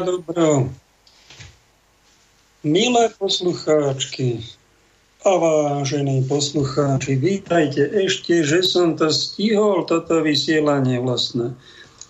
[0.00, 0.72] Dobro.
[2.64, 4.40] Milé poslucháčky
[5.20, 11.52] a vážení poslucháči, vítajte ešte, že som to stihol, toto vysielanie vlastne.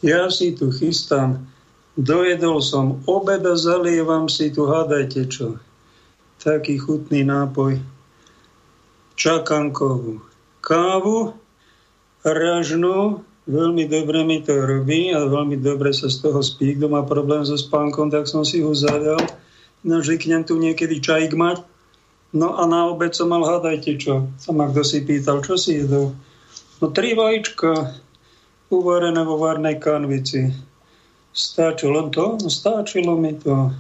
[0.07, 1.43] Ja si tu chystám,
[1.99, 5.59] dojedol som obed a zalievam si tu, hádajte čo,
[6.39, 7.83] taký chutný nápoj,
[9.19, 10.23] čakankovú
[10.63, 11.35] kávu,
[12.23, 16.79] ražnú, veľmi dobre mi to robí a veľmi dobre sa z toho spí.
[16.79, 19.19] Kto má problém so spánkom, tak som si ho zadal.
[19.83, 21.67] No, zvyknem tu niekedy čajík mať.
[22.31, 24.31] No a na obed som mal, hádajte čo.
[24.39, 26.15] Sa ma kto si pýtal, čo si jedol.
[26.79, 27.99] No tri vajíčka,
[28.71, 30.55] uvarené vo varnej kanvici.
[31.35, 32.39] Stačilo to?
[32.39, 33.75] No stačilo mi to.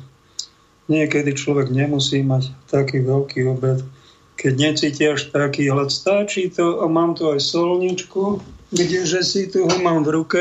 [0.90, 3.86] Niekedy človek nemusí mať taký veľký obed.
[4.34, 9.66] Keď necíti až taký hlad, stačí to a mám tu aj solničku, kdeže si tu
[9.66, 10.40] ho mám v ruke,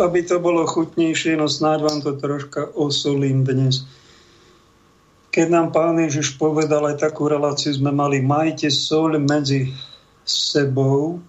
[0.00, 3.84] aby to bolo chutnejšie, no snáď vám to troška osolím dnes.
[5.28, 9.76] Keď nám pán Ježiš povedal aj takú reláciu, sme mali majte sol medzi
[10.24, 11.20] sebou,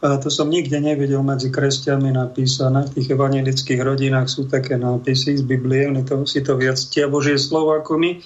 [0.00, 2.88] a to som nikde nevidel medzi kresťanmi napísané.
[2.88, 7.04] V tých evangelických rodinách sú také nápisy z Biblie, oni to, si to viac tia
[7.04, 8.16] Božie slovo ako my.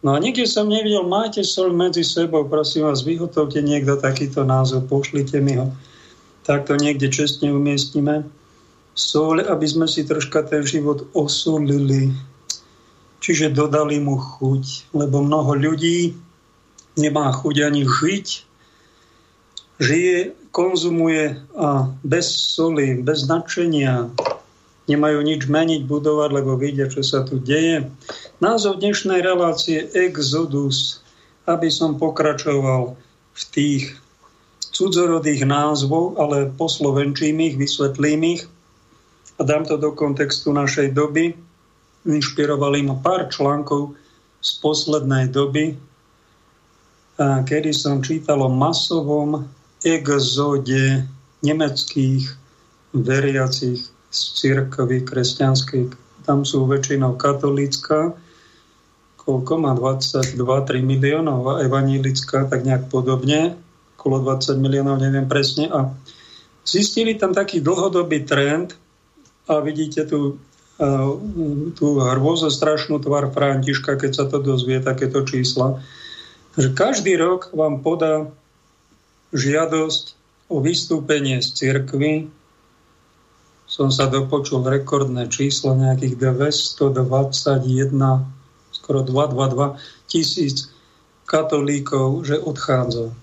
[0.00, 4.88] No a nikde som nevidel, máte sol medzi sebou, prosím vás, vyhotovte niekto takýto názov,
[4.88, 5.68] pošlite mi ho.
[6.48, 8.24] Tak to niekde čestne umiestnime.
[8.96, 12.16] Sol, aby sme si troška ten život osolili,
[13.20, 16.16] čiže dodali mu chuť, lebo mnoho ľudí
[16.96, 18.26] nemá chuť ani žiť,
[19.84, 20.16] žije
[20.50, 24.10] konzumuje a bez soli, bez nadšenia,
[24.90, 27.86] nemajú nič meniť, budovať, lebo vidia, čo sa tu deje.
[28.42, 30.98] Názov dnešnej relácie Exodus,
[31.46, 32.98] aby som pokračoval
[33.30, 33.94] v tých
[34.74, 38.42] cudzorodých názvov, ale poslovenčím ich, vysvetlím ich
[39.38, 41.38] a dám to do kontextu našej doby.
[42.02, 43.94] Inšpirovali ma pár článkov
[44.42, 45.78] z poslednej doby,
[47.20, 49.44] kedy som čítal o masovom
[49.84, 51.04] exode
[51.44, 52.24] nemeckých
[52.96, 55.82] veriacich z církvy kresťanskej.
[56.26, 58.12] Tam sú väčšinou katolícka,
[59.16, 63.54] koľko má 22-3 miliónov a evanílická, tak nejak podobne,
[63.96, 65.70] okolo 20 miliónov, neviem presne.
[65.70, 65.94] A
[66.66, 68.74] zistili tam taký dlhodobý trend
[69.46, 70.38] a vidíte tu
[71.76, 75.76] tú hrôzo strašnú tvar Františka, keď sa to dozvie, takéto čísla,
[76.56, 78.32] že každý rok vám podá
[79.36, 80.16] žiadosť
[80.48, 82.32] o vystúpenie z cirkvy.
[83.70, 87.94] Som sa dopočul rekordné číslo nejakých 221,
[88.74, 90.74] skoro 222 tisíc
[91.22, 93.14] katolíkov, že odchádza.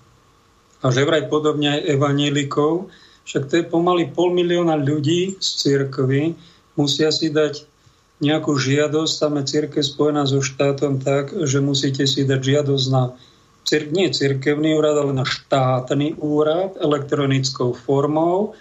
[0.79, 2.87] A že vraj podobne aj evanielikov,
[3.27, 6.39] však to je pomaly pol milióna ľudí z cirkvy,
[6.79, 7.67] musia si dať
[8.23, 13.13] nejakú žiadosť, tam je církev spojená so štátom tak, že musíte si dať žiadosť na
[13.67, 18.55] cir- nie cirkevný úrad, ale na štátny úrad elektronickou formou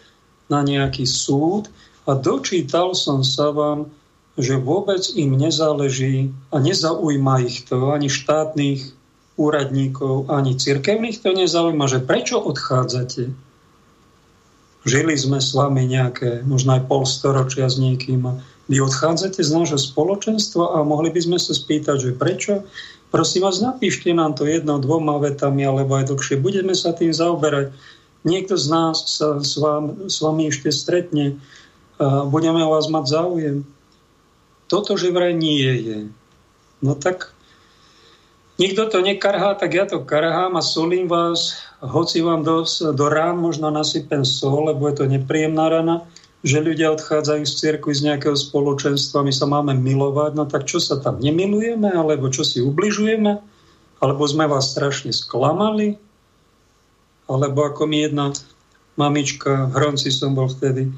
[0.46, 1.70] na nejaký súd
[2.06, 3.90] a dočítal som sa vám,
[4.36, 8.92] že vôbec im nezáleží a nezaujíma ich to ani štátnych
[9.36, 13.32] úradníkov, ani cirkevných to nezaujíma, že prečo odchádzate.
[14.86, 18.32] Žili sme s vami nejaké, možno aj polstoročia s niekým a
[18.66, 22.66] vy odchádzate z nášho spoločenstva a mohli by sme sa spýtať, že prečo?
[23.14, 26.42] Prosím vás, napíšte nám to jedno, dvoma vetami alebo aj dlhšie.
[26.42, 27.70] Budeme sa tým zaoberať.
[28.26, 31.38] Niekto z nás sa s, vám, s vami ešte stretne
[31.96, 33.56] a budeme o vás mať záujem.
[34.66, 35.98] Toto, že vraj nie je.
[36.82, 37.30] No tak
[38.58, 43.38] nikto to nekarhá, tak ja to karhám a solím vás, hoci vám do, do rán
[43.38, 46.02] možno nasypem sol, lebo je to nepríjemná rana
[46.46, 50.78] že ľudia odchádzajú z cirkvi z nejakého spoločenstva, my sa máme milovať, no tak čo
[50.78, 53.42] sa tam nemilujeme, alebo čo si ubližujeme,
[53.98, 55.98] alebo sme vás strašne sklamali,
[57.26, 58.32] alebo ako mi jedna
[58.96, 60.90] mamička, hronci som bol vtedy,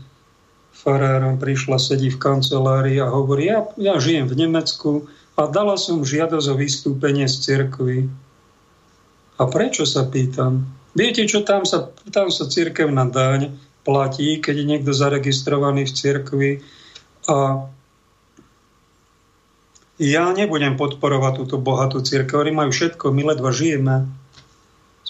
[0.72, 6.06] farárom, prišla, sedí v kancelárii a hovorí, ja, ja žijem v Nemecku a dala som
[6.06, 8.06] žiadosť o vystúpenie z cirkvi.
[9.38, 10.66] A prečo sa pýtam?
[10.94, 16.50] Viete, čo tam sa, tam sa cirkevná daň platí, keď je niekto zaregistrovaný v cirkvi.
[17.30, 17.66] A
[19.98, 22.38] ja nebudem podporovať túto bohatú církev.
[22.42, 24.06] Oni majú všetko, my ledva žijeme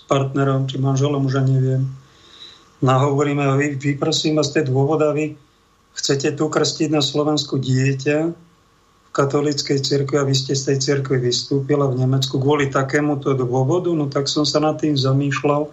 [0.08, 1.84] partnerom, či manželom, už ani neviem.
[2.80, 5.36] Nahovoríme, no vy, vy prosím vás, tie dôvod, vy
[5.94, 11.18] chcete tu krstiť na Slovensku dieťa v katolíckej cirkvi a vy ste z tej cirkvi
[11.20, 15.68] vystúpila v Nemecku kvôli takémuto dôvodu, no tak som sa nad tým zamýšľal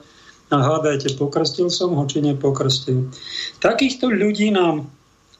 [0.53, 3.09] a hádajte, pokrstil som ho, či nepokrstil.
[3.61, 4.89] Takýchto ľudí nám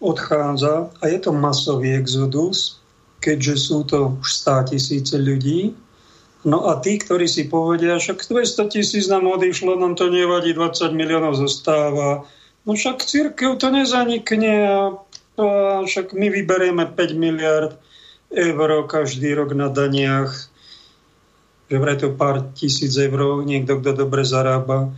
[0.01, 2.81] odchádza a je to masový exodus,
[3.21, 5.73] keďže sú to už 100 tisíce ľudí.
[6.45, 10.93] No a tí, ktorí si povedia, však 200 tisíc nám odišlo, nám to nevadí, 20
[10.93, 12.29] miliónov zostáva.
[12.69, 14.77] No však církev to nezanikne a,
[15.89, 17.73] však my vyberieme 5 miliard
[18.29, 20.31] eur každý rok na daniach,
[21.65, 24.93] že vraj to pár tisíc eur, niekto, kto dobre zarába,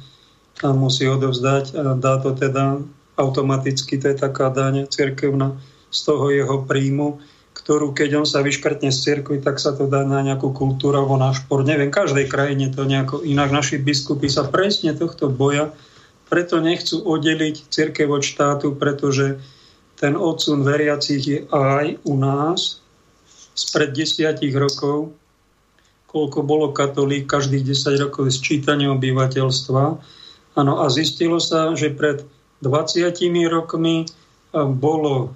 [0.59, 2.81] a musí odovzdať a dá to teda
[3.15, 5.55] automaticky, to je taká daň cirkevná
[5.93, 7.23] z toho jeho príjmu
[7.67, 11.19] ktorú keď on sa vyškrtne z cirkvi, tak sa to dá na nejakú kultúru alebo
[11.19, 11.67] na šport.
[11.67, 13.51] Neviem, každej krajine to nejako inak.
[13.51, 15.75] Naši biskupy sa presne tohto boja,
[16.31, 19.43] preto nechcú oddeliť cirkev od štátu, pretože
[19.99, 22.79] ten odsun veriacich je aj u nás
[23.51, 25.11] spred desiatich rokov,
[26.07, 29.83] koľko bolo katolík každých 10 rokov sčítania obyvateľstva.
[30.55, 32.23] Ano, a zistilo sa, že pred
[32.63, 33.11] 20
[33.51, 34.07] rokmi
[34.55, 35.35] bolo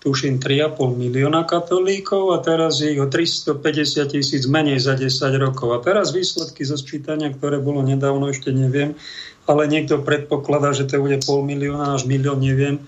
[0.00, 5.76] tuším 3,5 milióna katolíkov a teraz je ich o 350 tisíc menej za 10 rokov.
[5.76, 8.96] A teraz výsledky zo sčítania, ktoré bolo nedávno, ešte neviem,
[9.44, 12.80] ale niekto predpokladá, že to bude pol milióna až milión, neviem.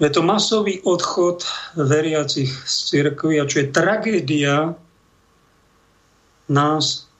[0.00, 1.44] Je to masový odchod
[1.76, 4.72] veriacich z cirkvi a čo je tragédia
[6.48, 7.10] nás,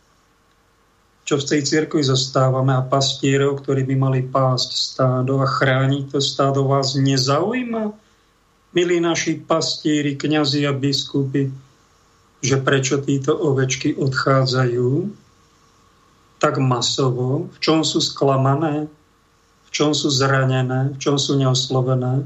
[1.26, 6.18] čo v tej cirkvi zostávame a pastierov, ktorí by mali pásť stádo a chrániť to
[6.22, 8.09] stádo, vás nezaujíma?
[8.70, 11.50] Milí naši pastíri, kňazi a biskupy,
[12.40, 15.10] že prečo títo ovečky odchádzajú
[16.40, 18.88] tak masovo, v čom sú sklamané,
[19.68, 22.24] v čom sú zranené, v čom sú neoslovené.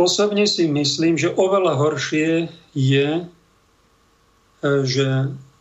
[0.00, 5.08] Osobne si myslím, že oveľa horšie je, e, že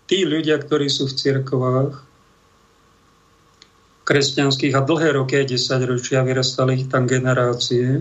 [0.08, 1.94] tí ľudia, ktorí sú v cirkvách,
[4.08, 8.00] kresťanských a dlhé roky, aj 10 ročia, vyrastali tam generácie,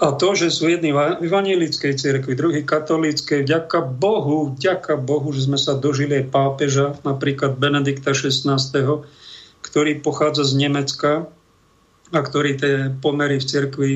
[0.00, 5.44] a to, že sú jedni v evangelickej cirkvi, druhý katolíckej, vďaka Bohu, vďaka Bohu, že
[5.44, 8.56] sme sa dožili aj pápeža, napríklad Benedikta XVI,
[9.60, 11.28] ktorý pochádza z Nemecka
[12.16, 13.92] a ktorý tie pomery v cirkvi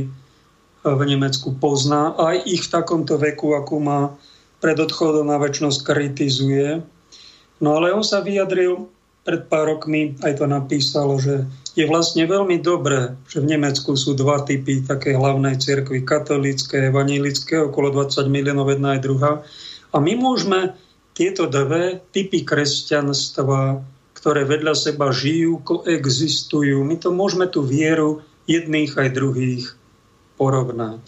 [0.84, 2.12] v Nemecku pozná.
[2.20, 4.00] Aj ich v takomto veku, ako má
[4.60, 6.84] pred odchodom na väčšnosť, kritizuje.
[7.64, 8.92] No ale on sa vyjadril
[9.24, 14.14] pred pár rokmi, aj to napísalo, že je vlastne veľmi dobré, že v Nemecku sú
[14.14, 19.32] dva typy také hlavnej cirkvy, katolícké, vanilické, okolo 20 miliónov jedna aj druhá.
[19.90, 20.78] A my môžeme
[21.18, 23.82] tieto dve typy kresťanstva,
[24.14, 29.64] ktoré vedľa seba žijú, koexistujú, my to môžeme tú vieru jedných aj druhých
[30.38, 31.02] porovnať.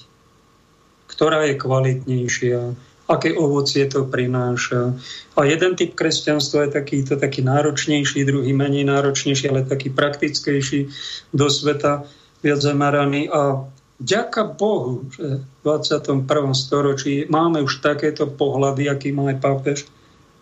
[1.07, 2.75] Ktorá je kvalitnejšia,
[3.07, 4.99] aké ovocie to prináša.
[5.39, 10.91] A jeden typ kresťanstva je taký, to taký náročnejší, druhý menej náročnejší, ale taký praktickejší
[11.31, 12.03] do sveta,
[12.43, 13.31] viac zameraný.
[13.31, 13.63] A
[14.03, 16.27] ďaká Bohu, že v 21.
[16.55, 19.79] storočí máme už takéto pohľady, aký má aj pápež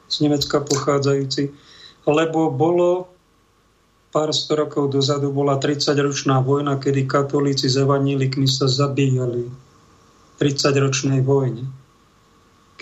[0.09, 1.53] z Nemecka pochádzajúci.
[2.09, 3.13] Lebo bolo
[4.09, 9.53] pár sto rokov dozadu bola 30-ročná vojna, kedy katolíci s evanílikmi sa zabíjali.
[10.41, 11.84] 30-ročnej vojne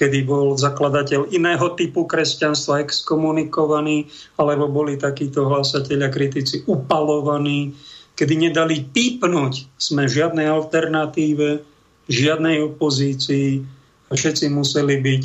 [0.03, 7.71] kedy bol zakladateľ iného typu kresťanstva exkomunikovaný, alebo boli takíto hlásatelia kritici upalovaní,
[8.19, 11.63] kedy nedali pípnuť sme žiadnej alternatíve,
[12.11, 13.63] žiadnej opozícii
[14.11, 15.23] a všetci museli byť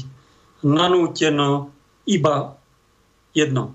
[0.61, 1.73] nanúteno
[2.05, 2.53] iba
[3.33, 3.73] jedno,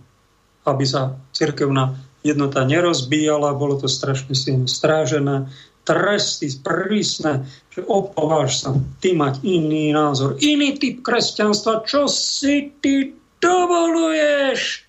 [0.62, 5.50] aby sa cirkevná jednota nerozbíjala, bolo to strašne silno strážené,
[5.83, 8.71] tresty prísne, že opováž sa
[9.03, 13.11] ty mať iný názor, iný typ kresťanstva, čo si ty
[13.43, 14.87] dovoluješ?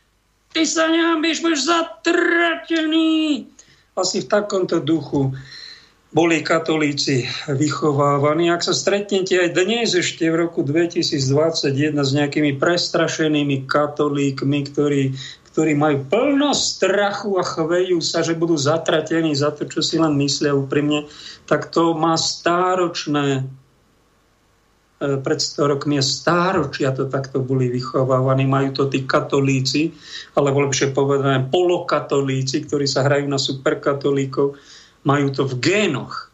[0.53, 3.49] Ty sa neambíš, budeš zatratený.
[3.97, 5.33] Asi v takomto duchu
[6.13, 8.53] boli katolíci vychovávaní.
[8.53, 15.17] Ak sa stretnete aj dnes ešte v roku 2021 s nejakými prestrašenými katolíkmi, ktorí
[15.53, 20.17] ktorí majú plno strachu a chvejú sa, že budú zatratení za to, čo si len
[20.17, 21.05] myslia úprimne,
[21.45, 23.41] tak to má stáročné e,
[25.21, 28.49] pred 100 rokmi stáročia to takto boli vychovávaní.
[28.49, 29.93] Majú to tí katolíci,
[30.33, 34.57] alebo lepšie povedané polokatolíci, ktorí sa hrajú na superkatolíkov.
[35.05, 36.33] Majú to v génoch.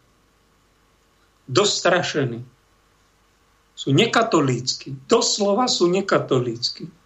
[1.44, 2.40] Dostrašení.
[3.76, 4.96] Sú nekatolícky.
[5.04, 6.99] Doslova sú nekatolícky.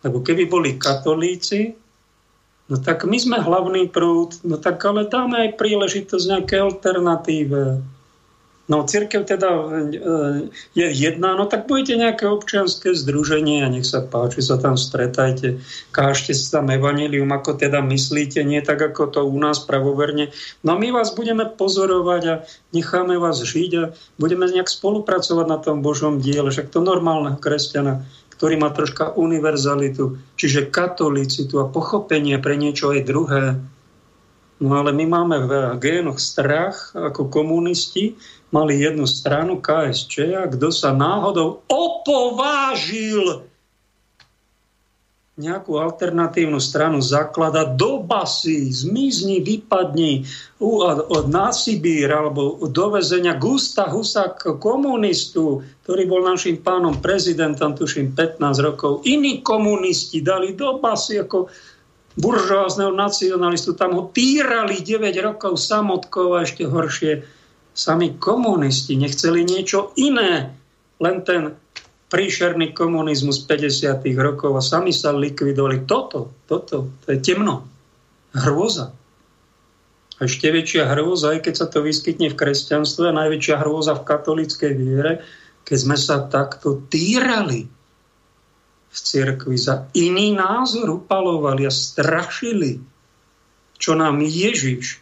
[0.00, 1.76] Lebo keby boli katolíci,
[2.72, 7.84] no tak my sme hlavný prúd, no tak ale dáme aj príležitosť nejaké alternatíve
[8.70, 9.66] No církev teda e,
[10.78, 15.58] je jedna, no tak budete nejaké občianské združenie a nech sa páči, sa tam stretajte,
[15.90, 20.30] kážte sa tam evanilium, ako teda myslíte, nie tak ako to u nás pravoverne.
[20.62, 22.34] No my vás budeme pozorovať a
[22.70, 23.90] necháme vás žiť a
[24.22, 28.06] budeme nejak spolupracovať na tom Božom diele, však to normálneho kresťana,
[28.40, 33.60] ktorý má troška univerzalitu, čiže katolícitu a pochopenie pre niečo aj druhé.
[34.64, 38.16] No ale my máme v génoch strach ako komunisti,
[38.48, 43.44] mali jednu stranu KSČ a kto sa náhodou opovážil
[45.38, 50.26] nejakú alternatívnu stranu zaklada do basy, zmizni, vypadni
[50.58, 58.12] od na Sibír alebo do vezenia Gusta Husak, komunistu, ktorý bol našim pánom prezidentom, tuším
[58.12, 59.06] 15 rokov.
[59.06, 61.48] Iní komunisti dali do basy ako
[62.18, 63.78] buržoázneho nacionalistu.
[63.78, 70.52] Tam ho týrali 9 rokov samotkou a ešte horšie Sami komunisti nechceli niečo iné,
[70.98, 71.54] len ten
[72.10, 74.02] príšerný komunizmus 50.
[74.18, 75.86] rokov a sami sa likvidovali.
[75.86, 77.70] Toto, toto, to je temno.
[78.34, 78.90] Hrôza.
[80.18, 84.04] A ešte väčšia hrôza, aj keď sa to vyskytne v kresťanstve, a najväčšia hrôza v
[84.04, 85.12] katolíckej viere,
[85.64, 87.70] keď sme sa takto týrali
[88.90, 92.82] v cirkvi za iný názor upalovali a strašili,
[93.78, 95.00] čo nám Ježiš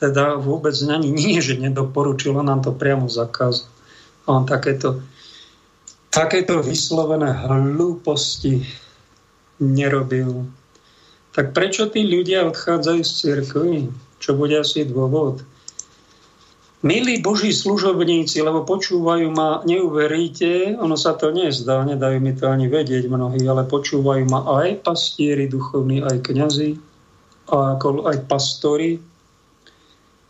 [0.00, 3.68] teda vôbec ani nie, že nedoporučil, nám to priamo zakázal.
[4.24, 5.04] On takéto,
[6.10, 8.66] takéto vyslovené hlúposti
[9.62, 10.50] nerobil.
[11.30, 13.78] Tak prečo tí ľudia odchádzajú z cirkvi?
[14.18, 15.46] Čo bude asi dôvod?
[16.80, 22.72] Milí Boží služobníci, lebo počúvajú ma, neuveríte, ono sa to nezdá, nedajú mi to ani
[22.72, 26.80] vedieť mnohí, ale počúvajú ma aj pastieri duchovní, aj kňazi,
[27.52, 28.96] aj pastori,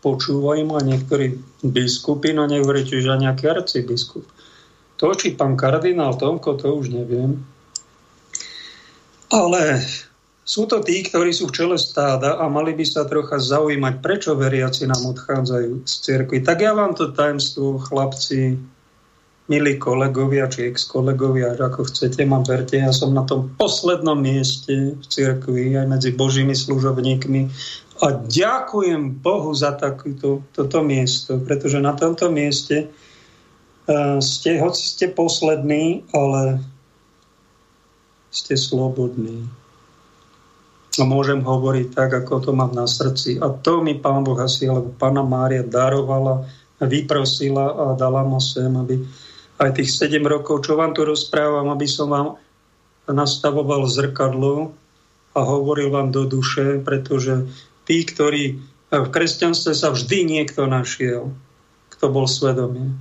[0.03, 4.27] počúvajú ma niektorí biskupy, no nehovoríte, že nejaký arcibiskup.
[5.01, 7.41] To, či pán kardinál Tomko, to už neviem.
[9.33, 9.81] Ale
[10.45, 14.37] sú to tí, ktorí sú v čele stáda a mali by sa trocha zaujímať, prečo
[14.37, 16.45] veriaci nám odchádzajú z cirkvi.
[16.45, 18.61] Tak ja vám to tajemstvo, chlapci,
[19.49, 25.05] milí kolegovia či ex-kolegovia, ako chcete ma berte, ja som na tom poslednom mieste v
[25.07, 27.41] cirkvi, aj medzi božími služobníkmi
[28.01, 32.89] a ďakujem Bohu za takúto, toto miesto, pretože na tomto mieste
[34.19, 36.63] ste, hoci ste poslední, ale
[38.31, 39.47] ste slobodní.
[40.99, 43.39] A môžem hovoriť tak, ako to mám na srdci.
[43.39, 46.47] A to mi Pán Boh asi, alebo Pána Mária darovala,
[46.83, 48.99] vyprosila a dala ma sem, aby
[49.61, 52.27] aj tých 7 rokov, čo vám tu rozprávam, aby som vám
[53.05, 54.73] nastavoval zrkadlo
[55.31, 57.45] a hovoril vám do duše, pretože
[57.85, 58.59] tí, ktorí
[58.91, 61.31] v kresťanstve sa vždy niekto našiel,
[61.93, 62.91] kto bol svedomie,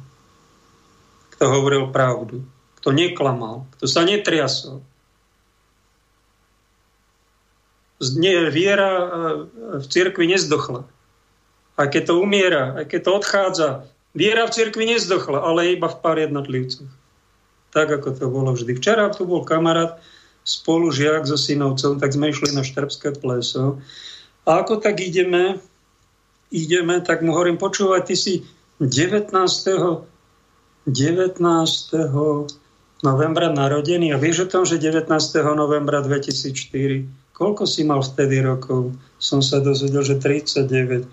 [1.40, 2.44] kto hovoril pravdu,
[2.85, 4.85] kto neklamal, kto sa netriasol.
[8.52, 9.04] Viera e,
[9.80, 10.85] v cirkvi nezdochla.
[11.80, 13.68] Aj keď to umiera, aj keď to odchádza,
[14.12, 16.92] viera v cirkvi nezdochla, ale iba v pár jednotlivcoch.
[17.73, 18.76] Tak, ako to bolo vždy.
[18.76, 19.97] Včera tu bol kamarát,
[20.44, 23.80] spolužiak so synovcom, tak sme išli na Štrbské pleso
[24.44, 25.56] a ako tak ideme,
[26.52, 28.35] ideme, tak mu hovorím, počúvať, ty si
[28.76, 29.32] 19.
[30.88, 31.44] 19.
[33.04, 35.12] novembra narodený a vieš o tom, že 19.
[35.52, 38.96] novembra 2004, koľko si mal vtedy rokov?
[39.20, 41.04] Som sa dozvedel, že 39.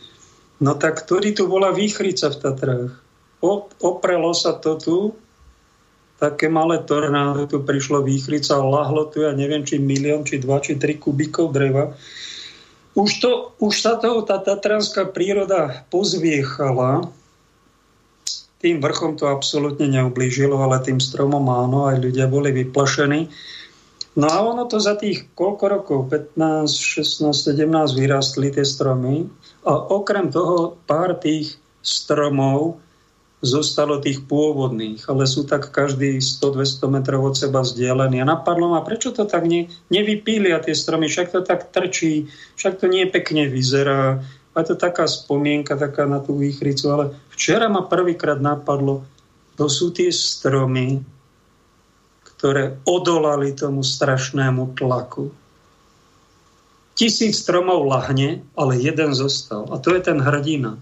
[0.64, 2.94] No tak ktorý tu bola výchrica v Tatrách?
[3.44, 4.98] O, oprelo sa to tu,
[6.18, 10.80] také malé tornádo tu prišlo výchrica, lahlo tu, ja neviem, či milión, či dva, či
[10.80, 11.94] tri kubíkov dreva.
[12.98, 13.32] Už, to,
[13.62, 17.06] už sa toho tá tatranská príroda pozviechala.
[18.58, 23.30] Tým vrchom to absolútne neublížilo, ale tým stromom áno, aj ľudia boli vyplašení.
[24.18, 29.30] No a ono to za tých koľko rokov, 15, 16, 17 vyrástli tie stromy
[29.62, 32.82] a okrem toho pár tých stromov
[33.46, 38.26] zostalo tých pôvodných, ale sú tak každý 100-200 metrov od seba vzdialení.
[38.26, 42.26] A napadlo ma, prečo to tak ne, nevypília tie stromy, však to tak trčí,
[42.58, 44.26] však to nie pekne vyzerá.
[44.58, 49.06] A to taká spomienka taká na tú výchricu, ale včera ma prvýkrát napadlo,
[49.54, 51.06] to sú tie stromy,
[52.26, 55.30] ktoré odolali tomu strašnému tlaku.
[56.98, 59.70] Tisíc stromov lahne, ale jeden zostal.
[59.70, 60.82] A to je ten hrdina.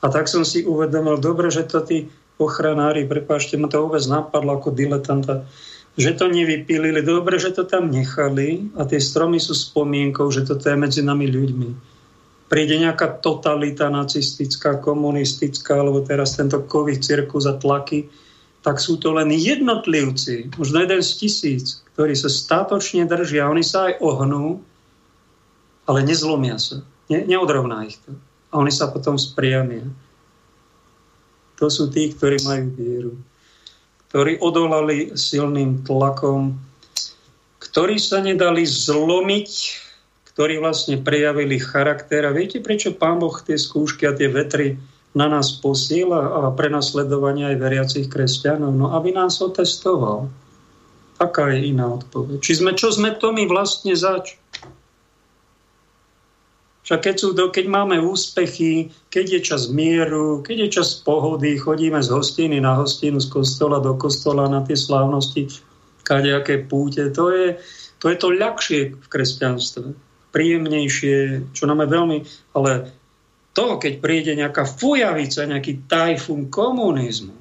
[0.00, 4.60] A tak som si uvedomil, dobre, že to tí ochranári, prepáčte, ma to vôbec napadlo
[4.60, 5.48] ako diletanta,
[5.96, 7.00] že to nevypílili.
[7.00, 11.24] Dobre, že to tam nechali a tie stromy sú spomienkou, že toto je medzi nami
[11.28, 11.93] ľuďmi.
[12.54, 18.06] Príde nejaká totalita nacistická, komunistická, alebo teraz tento covid cirkus a tlaky,
[18.62, 23.50] tak sú to len jednotlivci, možno jeden z tisíc, ktorí sa státočne držia.
[23.50, 24.62] Oni sa aj ohnú,
[25.90, 26.86] ale nezlomia sa.
[27.10, 28.14] Ne, neodrovná ich to.
[28.54, 29.82] A oni sa potom spriamia.
[31.58, 33.12] To sú tí, ktorí majú vieru
[34.14, 36.54] ktorí odolali silným tlakom,
[37.58, 39.50] ktorí sa nedali zlomiť,
[40.34, 42.26] ktorí vlastne prejavili charakter.
[42.26, 44.76] A viete, prečo Pán Boh tie skúšky a tie vetry
[45.14, 48.74] na nás posiela a prenasledovania aj veriacich kresťanov?
[48.74, 50.26] No, aby nás otestoval.
[51.22, 52.42] Aká je iná odpoveď?
[52.42, 54.34] Či sme, čo sme to my vlastne zač?
[56.84, 61.96] Však keď, sú, keď máme úspechy, keď je čas mieru, keď je čas pohody, chodíme
[61.96, 65.48] z hostiny na hostinu, z kostola do kostola na tie slávnosti,
[66.04, 67.56] kadejaké púte, to je,
[67.96, 69.96] to je to ľahšie v kresťanstve.
[70.34, 72.18] Príjemnejšie, čo nám je veľmi...
[72.58, 72.90] Ale
[73.54, 77.38] to, keď príde nejaká fujavica, nejaký tajfún komunizmu,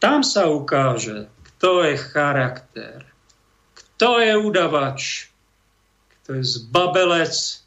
[0.00, 3.04] tam sa ukáže, kto je charakter,
[3.76, 5.28] kto je udavač,
[6.08, 7.64] kto je zbabelec,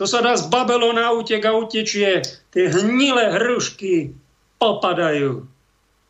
[0.00, 2.24] to sa dá z Babylona útek a utečie.
[2.56, 4.16] Tie hnilé hrušky
[4.56, 5.44] popadajú.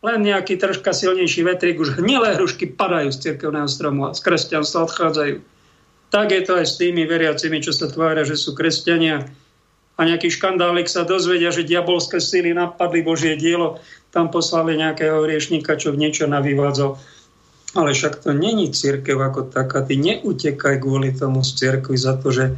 [0.06, 4.86] Len nejaký troška silnejší vetrik, už hnilé hrušky padajú z cirkevného stromu a z kresťanstva
[4.86, 5.36] odchádzajú.
[6.10, 9.30] Tak je to aj s tými veriacimi, čo sa tvária, že sú kresťania
[10.00, 13.76] a nejaký škandálik sa dozvedia, že diabolské síly napadli Božie dielo,
[14.08, 16.96] tam poslali nejakého riešnika, čo v niečo navyvádzal.
[17.76, 19.84] Ale však to není církev ako taká.
[19.84, 22.56] Ty neutekaj kvôli tomu z církvy za to, že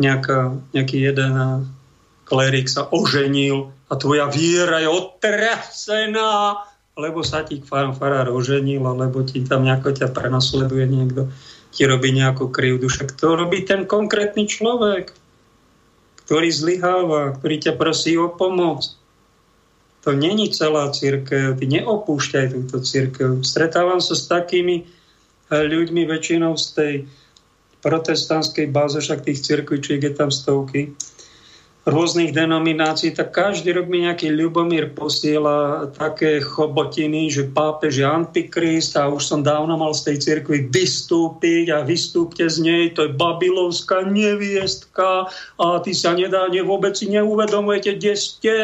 [0.00, 1.32] nejaká, nejaký jeden
[2.24, 6.64] klerik sa oženil a tvoja viera je otrasená,
[6.96, 11.28] lebo sa ti farár oženil, alebo ti tam nejako ťa prenasleduje niekto,
[11.72, 12.88] ti robí nejakú krivdu.
[12.88, 15.12] Však to robí ten konkrétny človek,
[16.24, 18.84] ktorý zlyháva, ktorý ťa prosí o pomoc.
[20.06, 23.44] To není celá církev, ty neopúšťaj túto církev.
[23.44, 24.88] Stretávam sa s takými
[25.52, 26.94] ľuďmi väčšinou z tej
[27.80, 30.92] protestantskej báze, však tých cirkvičiek je tam stovky,
[31.88, 38.94] rôznych denominácií, tak každý rok mi nejaký Ľubomír posiela také chobotiny, že pápež je antikrist
[39.00, 43.16] a už som dávno mal z tej cirkvi vystúpiť a vystúpte z nej, to je
[43.16, 48.54] babylonská neviestka a ty sa nedá, ne, vôbec si neuvedomujete, kde ste.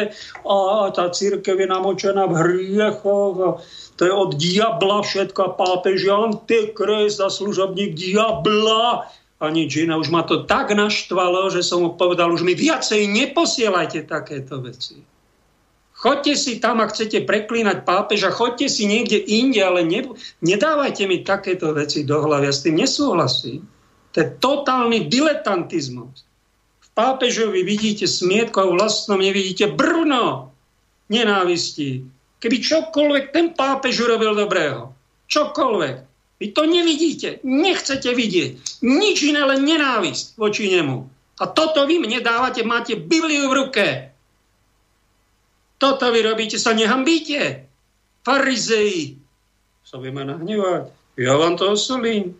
[0.45, 3.59] A tá církev je namočená v hriechoch
[3.95, 9.07] to je od diabla všetko pápež je antikrist a služobník diabla
[9.39, 9.95] a nič iné.
[9.95, 15.03] Už ma to tak naštvalo, že som mu povedal, už mi viacej neposielajte takéto veci.
[15.95, 20.03] Chodte si tam, ak chcete preklínať pápeža, chodte si niekde inde, ale ne,
[20.43, 22.51] nedávajte mi takéto veci do hlavy.
[22.51, 23.63] Ja s tým nesúhlasím.
[24.11, 26.27] To je totálny diletantizmus.
[26.83, 30.51] V pápežovi vidíte smietko a v vlastnom nevidíte brno
[31.07, 32.03] nenávistí,
[32.45, 34.93] Keby čokoľvek ten pápež urobil dobrého,
[35.31, 35.95] čokoľvek,
[36.39, 38.83] vy to nevidíte, nechcete vidieť.
[38.83, 41.07] Nič iné, len nenávisť voči nemu.
[41.39, 43.87] A toto vy mne dávate, máte Bibliu v ruke.
[45.75, 47.67] Toto vy robíte, sa nehambíte.
[48.23, 49.19] Farizei.
[49.83, 50.91] Sa vieme nahnevať.
[51.19, 52.35] Ja vám to osolím.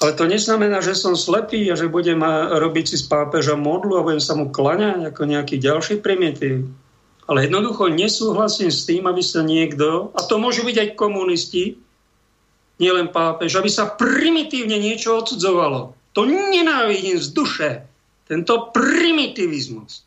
[0.00, 2.24] Ale to neznamená, že som slepý a že budem
[2.56, 6.72] robiť si z pápeža modlu a budem sa mu klaňať ako nejaký ďalší primitív
[7.30, 11.78] ale jednoducho nesúhlasím s tým, aby sa niekto, a to môžu byť aj komunisti,
[12.80, 15.92] nielen pápež, aby sa primitívne niečo odsudzovalo.
[16.16, 17.70] To nenávidím z duše.
[18.26, 20.02] Tento primitivizmus,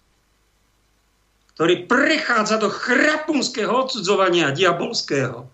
[1.53, 5.45] ktorý prechádza do chrapunského odsudzovania diabolského.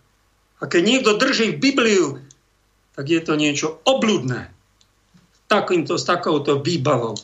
[0.59, 2.23] A keď niekto drží Bibliu,
[2.95, 4.49] tak je to niečo obludné.
[5.49, 7.17] Takýmto, s takouto výbavou.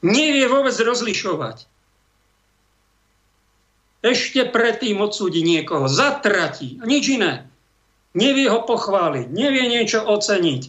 [0.00, 1.66] Nevie vôbec rozlišovať
[3.98, 7.47] ešte predtým odsúdi niekoho, zatratí a nič iné.
[8.18, 10.62] Nevie ho pochváliť, nevie niečo oceniť,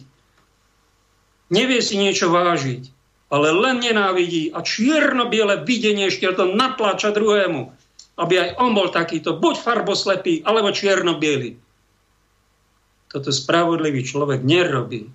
[1.50, 2.94] nevie si niečo vážiť,
[3.26, 7.74] ale len nenávidí a čierno-biele videnie ešte to natláča druhému,
[8.22, 11.58] aby aj on bol takýto, buď farboslepý, alebo čierno-biely.
[13.10, 15.10] Toto spravodlivý človek nerobí.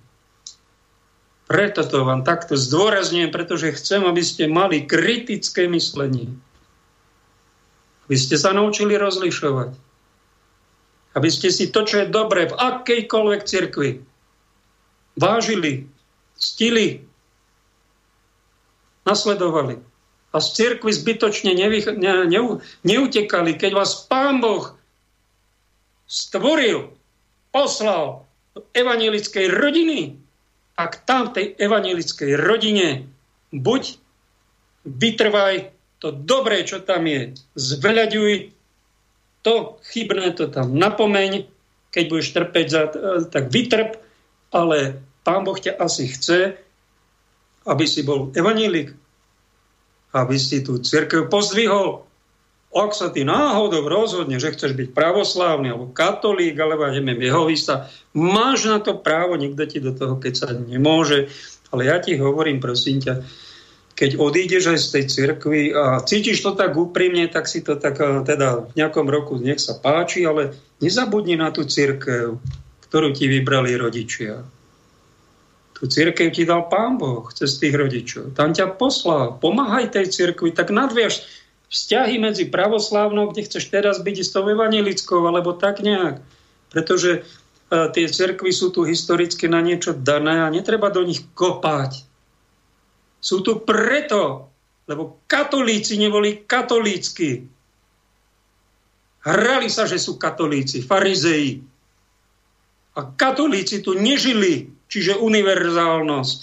[1.46, 6.34] Preto to vám takto zdôrazňujem, pretože chcem, aby ste mali kritické myslenie.
[8.04, 9.85] Aby ste sa naučili rozlišovať.
[11.16, 14.04] Aby ste si to, čo je dobré v akejkoľvek cirkvi,
[15.16, 15.88] vážili,
[16.36, 17.00] stili,
[19.08, 19.80] nasledovali.
[20.30, 22.40] A z cirkvi zbytočne nevy, ne, ne,
[22.84, 23.56] neutekali.
[23.56, 24.76] Keď vás Pán Boh
[26.04, 26.92] stvoril,
[27.48, 30.20] poslal do evangelickej rodiny,
[30.76, 33.08] tak tam v tej evangelickej rodine
[33.56, 33.96] buď
[34.84, 35.72] vytrvaj
[36.04, 38.52] to dobré, čo tam je, zveľaďuj
[39.46, 41.46] to chybné, to tam napomeň,
[41.94, 42.82] keď budeš trpeť, za,
[43.30, 43.94] tak vytrp,
[44.50, 46.58] ale Pán Boh ťa asi chce,
[47.66, 48.90] aby si bol evanílik,
[50.10, 52.02] aby si tú církev pozdvihol.
[52.74, 58.66] Ak sa ty náhodou rozhodne, že chceš byť pravoslávny, alebo katolík, alebo neviem, jehovista, máš
[58.66, 61.30] na to právo, nikto ti do toho keď sa nemôže.
[61.70, 63.22] Ale ja ti hovorím, prosím ťa,
[63.96, 67.96] keď odídeš aj z tej cirkvi a cítiš to tak úprimne, tak si to tak
[68.28, 70.52] teda v nejakom roku nech sa páči, ale
[70.84, 72.36] nezabudni na tú cirkev,
[72.86, 74.44] ktorú ti vybrali rodičia.
[75.76, 78.32] Tu církev ti dal Pán Boh cez tých rodičov.
[78.32, 79.36] Tam ťa poslal.
[79.36, 81.20] Pomáhaj tej cirkvi, tak nadviaž
[81.68, 86.24] vzťahy medzi pravoslávnou, kde chceš teraz byť s tou evanelickou, alebo tak nejak.
[86.72, 87.28] Pretože
[87.68, 92.05] tie cirkvy sú tu historicky na niečo dané a netreba do nich kopať.
[93.20, 94.50] Sú tu preto,
[94.86, 97.48] lebo katolíci neboli katolícky.
[99.26, 101.58] Hrali sa, že sú katolíci, farizeji.
[102.94, 106.38] A katolíci tu nežili čiže univerzálnosť.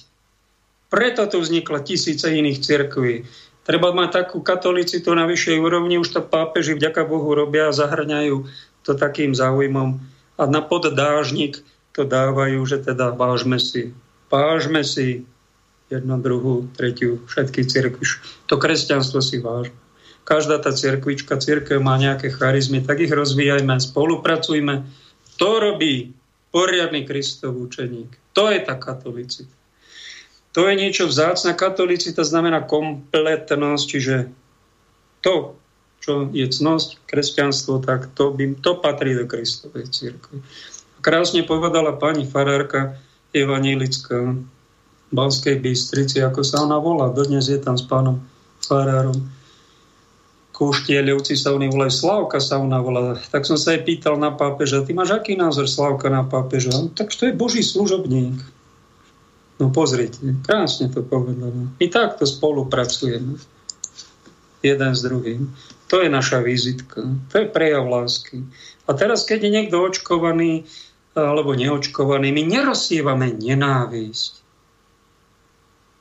[0.92, 3.26] Preto tu vznikla tisíce iných cirkví.
[3.64, 8.44] Treba mať takú katolicitu na vyššej úrovni, už to pápeži vďaka Bohu robia a zahrňajú
[8.84, 10.04] to takým záujmom.
[10.36, 11.64] A na poddážnik
[11.96, 13.96] to dávajú, že teda vážme si.
[14.28, 15.24] Vážme si
[15.94, 18.06] jednu, druhú, tretiu, všetky cirkvi.
[18.50, 19.78] To kresťanstvo si vážme.
[20.24, 24.88] Každá tá cirkvička, cirkev má nejaké charizmy, tak ich rozvíjajme, spolupracujme.
[25.36, 26.16] To robí
[26.56, 28.16] poriadny Kristov učeník.
[28.32, 29.52] To je tá katolicita.
[30.54, 31.58] To je niečo vzácne.
[31.58, 34.16] Katolicita znamená kompletnosť, čiže
[35.26, 35.58] to,
[36.00, 40.46] čo je cnosť, kresťanstvo, tak to, by, to patrí do Kristovej církvy.
[41.04, 42.96] Krásne povedala pani farárka
[43.34, 44.40] evanílická
[45.14, 47.14] Balskej Bystrici, ako sa ona volá.
[47.14, 48.20] Dodnes je tam s pánom
[48.66, 49.16] farárom
[50.54, 53.18] Kuštieľovci sa oni volajú, Slavka sa ona volá.
[53.18, 56.70] Tak som sa jej pýtal na pápeža, ty máš aký názor Slavka na pápeža?
[56.70, 58.38] No, tak to je Boží služobník.
[59.58, 61.50] No pozrite, krásne to povedal.
[61.82, 63.42] My takto spolupracujeme.
[64.62, 65.50] Jeden s druhým.
[65.90, 67.02] To je naša vizitka.
[67.02, 68.46] To je prejav lásky.
[68.86, 70.70] A teraz, keď je niekto očkovaný
[71.18, 74.43] alebo neočkovaný, my nerozsievame nenávisť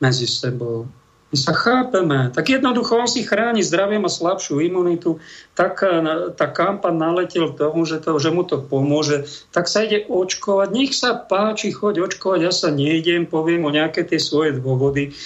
[0.02, 0.90] medzi sebou
[1.32, 2.28] my sa chápeme.
[2.28, 5.16] Tak jednoducho on si chráni zdravie, má slabšiu imunitu,
[5.56, 10.04] tak eh, tá kampa naletel tomu, že, to, že mu to pomôže, tak sa ide
[10.12, 10.68] očkovať.
[10.76, 15.16] Nech sa páči, choď očkovať, ja sa nejdem, poviem o nejaké tie svoje dôvody.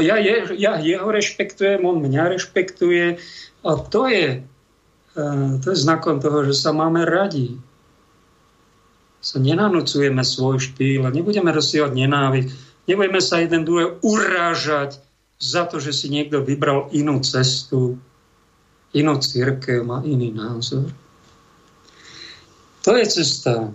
[0.00, 3.20] Ja, je, ja jeho rešpektujem, on mňa rešpektuje
[3.60, 4.40] a to je,
[5.20, 7.60] eh, to je znakom toho, že sa máme radi.
[9.20, 15.02] Sa nenanúcujeme svoj štýl a nebudeme rozsievať nenávisť, nebudeme sa jeden druhé urážať,
[15.36, 18.00] za to, že si niekto vybral inú cestu,
[18.96, 20.88] inú církev, má iný názor.
[22.88, 23.68] To je cesta.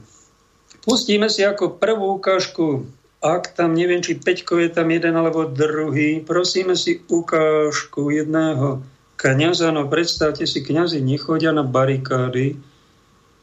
[0.81, 2.89] Pustíme si ako prvú ukážku,
[3.21, 8.81] ak tam, neviem, či Peťko je tam jeden alebo druhý, prosíme si ukážku jedného
[9.21, 12.57] kniaza, no predstavte si, kňazi nechodia na barikády,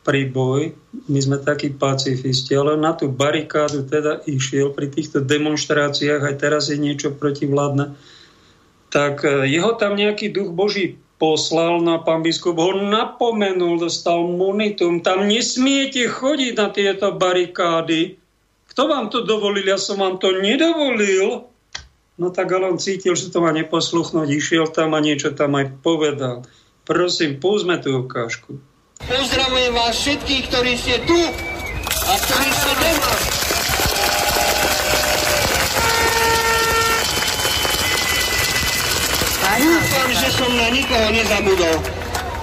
[0.08, 0.72] pri boj,
[1.12, 6.72] my sme takí pacifisti, ale na tú barikádu teda išiel pri týchto demonstráciách, aj teraz
[6.72, 7.92] je niečo protivládne,
[8.88, 15.04] tak e, jeho tam nejaký duch Boží poslal na pán biskup, ho napomenul, dostal munitum,
[15.04, 18.16] tam nesmiete chodiť na tieto barikády.
[18.72, 19.68] Kto vám to dovolil?
[19.68, 21.52] Ja som vám to nedovolil.
[22.16, 25.84] No tak ale on cítil, že to má neposluchnúť, išiel tam a niečo tam aj
[25.84, 26.48] povedal.
[26.88, 28.56] Prosím, púzme tú ukážku.
[29.06, 31.20] Pozdravujem vás všetkých, ktorí ste tu
[32.08, 33.14] a ktorí ste doma.
[39.58, 41.76] Dúfam, že som na nikoho nezabudol.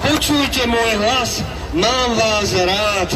[0.04, 1.40] Počujte môj hlas,
[1.72, 3.10] mám vás rád.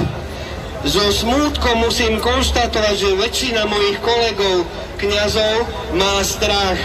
[0.89, 4.65] So smútkom musím konštatovať, že väčšina mojich kolegov,
[4.97, 6.81] kňazov, má strach.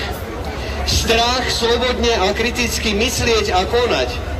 [0.84, 4.35] Strach slobodne a kriticky myslieť a konať.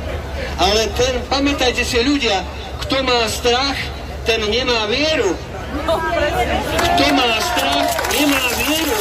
[0.56, 2.40] Ale ten, pamätajte si ľudia,
[2.80, 3.76] kto má strach,
[4.24, 5.36] ten nemá vieru.
[6.96, 8.98] Kto má strach, nemá vieru.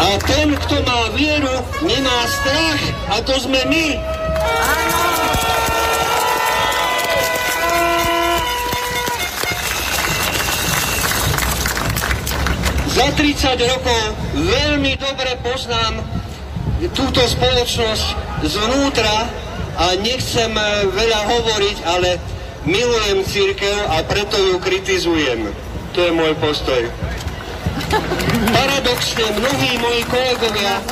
[0.00, 1.56] A ten, kto má vieru,
[1.88, 2.82] nemá strach.
[3.08, 3.86] A to sme my.
[13.00, 14.02] Za 30 rokov
[14.36, 16.04] veľmi dobre poznám
[16.92, 18.06] túto spoločnosť
[18.44, 19.24] zvnútra
[19.80, 22.20] a nechcem e, veľa hovoriť, ale
[22.68, 25.48] milujem církev a preto ju kritizujem.
[25.96, 26.92] To je môj postoj.
[28.52, 30.84] Paradoxne mnohí moji kolegovia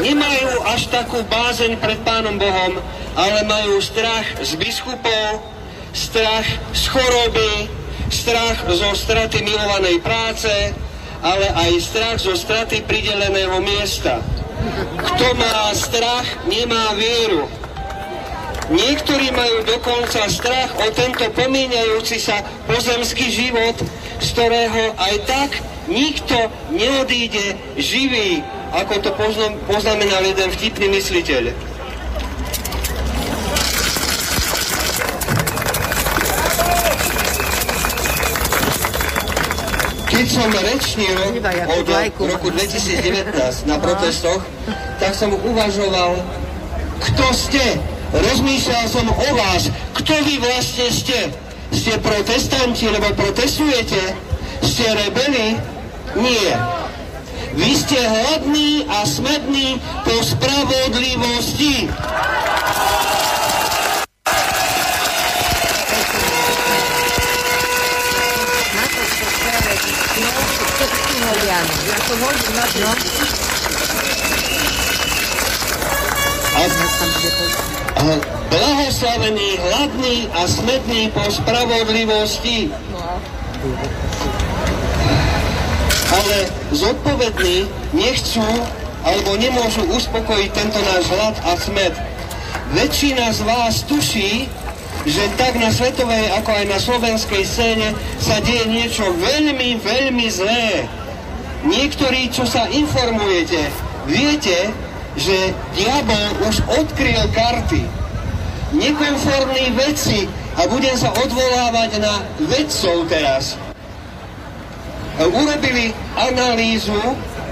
[0.00, 2.80] nemajú až takú bázeň pred Pánom Bohom,
[3.12, 5.44] ale majú strach z biskupov,
[5.92, 7.68] strach z choroby,
[8.08, 10.48] strach zo straty milovanej práce,
[11.22, 14.18] ale aj strach zo straty prideleného miesta.
[14.98, 17.46] Kto má strach, nemá vieru.
[18.70, 23.74] Niektorí majú dokonca strach o tento pomíňajúci sa pozemský život,
[24.22, 25.50] z ktorého aj tak
[25.90, 26.36] nikto
[26.70, 29.10] neodíde živý, ako to
[29.66, 31.71] poznamenal jeden vtipný mysliteľ.
[40.22, 41.18] Keď som rečnil
[41.66, 43.34] od roku 2019
[43.66, 44.38] na protestoch,
[45.02, 46.14] tak som uvažoval,
[47.02, 47.82] kto ste.
[48.14, 49.66] Rozmýšľal som o vás,
[49.98, 51.26] kto vy vlastne ste.
[51.74, 54.14] Ste protestanti, lebo protestujete?
[54.62, 55.58] Ste rebeli?
[56.14, 56.54] Nie.
[57.58, 61.90] Vy ste hladní a smední po spravodlivosti.
[76.56, 76.64] A,
[78.00, 78.02] a
[78.48, 82.72] blahoslavený, hladný a smedný po spravodlivosti.
[86.12, 86.38] Ale
[86.72, 88.48] zodpovední nechcú
[89.04, 91.92] alebo nemôžu uspokojiť tento náš hlad a smet.
[92.72, 94.48] Väčšina z vás tuší,
[95.04, 100.88] že tak na svetovej ako aj na slovenskej scéne sa deje niečo veľmi, veľmi zlé.
[101.62, 103.70] Niektorí, čo sa informujete,
[104.10, 104.74] viete,
[105.14, 107.86] že diabol už odkryl karty.
[108.72, 113.56] Nekonformní vedci, a budem sa odvolávať na vedcov teraz,
[115.20, 116.96] urobili analýzu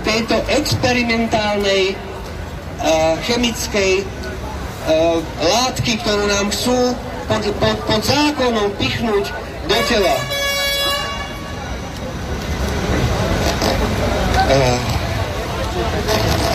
[0.02, 6.96] tejto experimentálnej uh, chemickej uh, látky, ktorú nám chcú
[7.28, 9.24] pod, pod, pod zákonom pichnúť
[9.68, 10.39] do tela.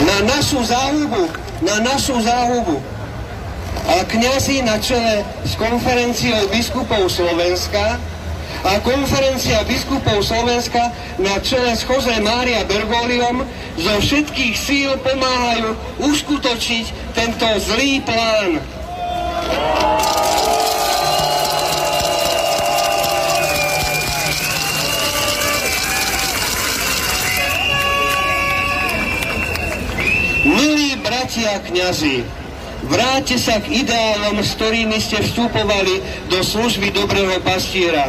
[0.06, 1.30] Na našu záhubu,
[1.62, 2.84] na našu záhubu.
[3.86, 8.02] A kniazy na čele s konferenciou biskupov Slovenska
[8.66, 10.90] a konferencia biskupov Slovenska
[11.22, 13.46] na čele s Jose Mária Bergoliom
[13.78, 18.58] zo všetkých síl pomáhajú uskutočiť tento zlý plán.
[31.36, 32.24] Bratia kňazi,
[32.88, 36.00] vráťte sa k ideálom, s ktorými ste vstupovali
[36.32, 38.08] do služby dobrého pastiera.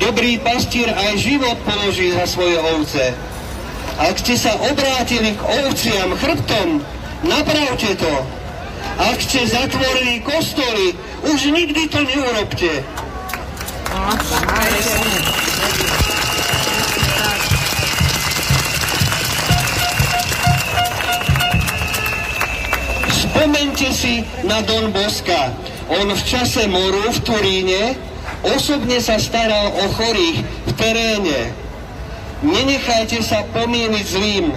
[0.00, 3.12] Dobrý pastier aj život položí za svoje ovce.
[4.00, 6.80] Ak ste sa obrátili k ovciam chrbtom,
[7.28, 8.14] napravte to.
[8.96, 10.96] Ak ste zatvorili kostoly,
[11.28, 12.80] už nikdy to neurobte.
[23.38, 25.54] Spomente si na Don Boska.
[25.94, 27.94] On v čase moru v Turíne
[28.42, 31.54] osobne sa staral o chorých v teréne.
[32.42, 34.50] Nenechajte sa pomýliť zlým.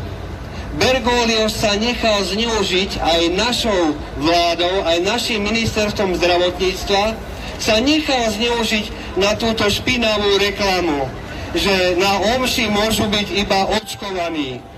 [0.82, 7.14] Bergoglio sa nechal zneužiť aj našou vládou, aj našim ministerstvom zdravotníctva,
[7.62, 11.06] sa nechal zneužiť na túto špinavú reklamu,
[11.54, 14.71] že na omši môžu byť iba očkovaní.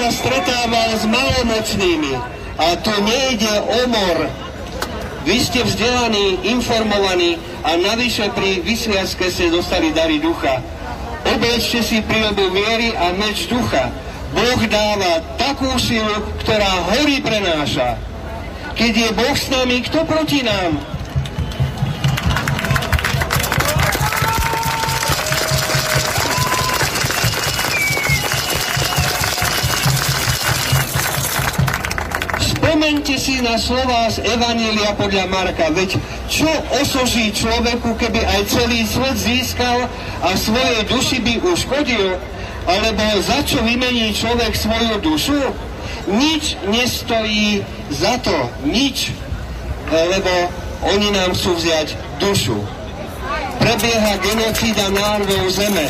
[0.00, 2.16] Sa stretával s malomocnými.
[2.56, 4.18] A tu nejde o mor.
[5.28, 10.64] Vy ste vzdelaní, informovaní a navyše pri vysviacke ste dostali dary ducha.
[11.28, 13.92] Oblečte si prírodu viery a meč ducha.
[14.32, 18.00] Boh dáva takú silu, ktorá hory prenáša.
[18.80, 20.80] Keď je Boh s nami, kto proti nám?
[32.90, 35.70] Spomente si na slova z Evanília podľa Marka.
[35.70, 35.94] Veď
[36.26, 36.50] čo
[36.82, 39.86] osoží človeku, keby aj celý svet získal
[40.26, 42.18] a svoje duši by uškodil?
[42.66, 45.38] Alebo za čo vymení človek svoju dušu?
[46.10, 47.62] Nič nestojí
[47.94, 48.34] za to.
[48.66, 49.14] Nič.
[49.94, 50.50] lebo
[50.90, 52.58] oni nám chcú vziať dušu.
[53.62, 55.86] Prebieha genocída národov zeme,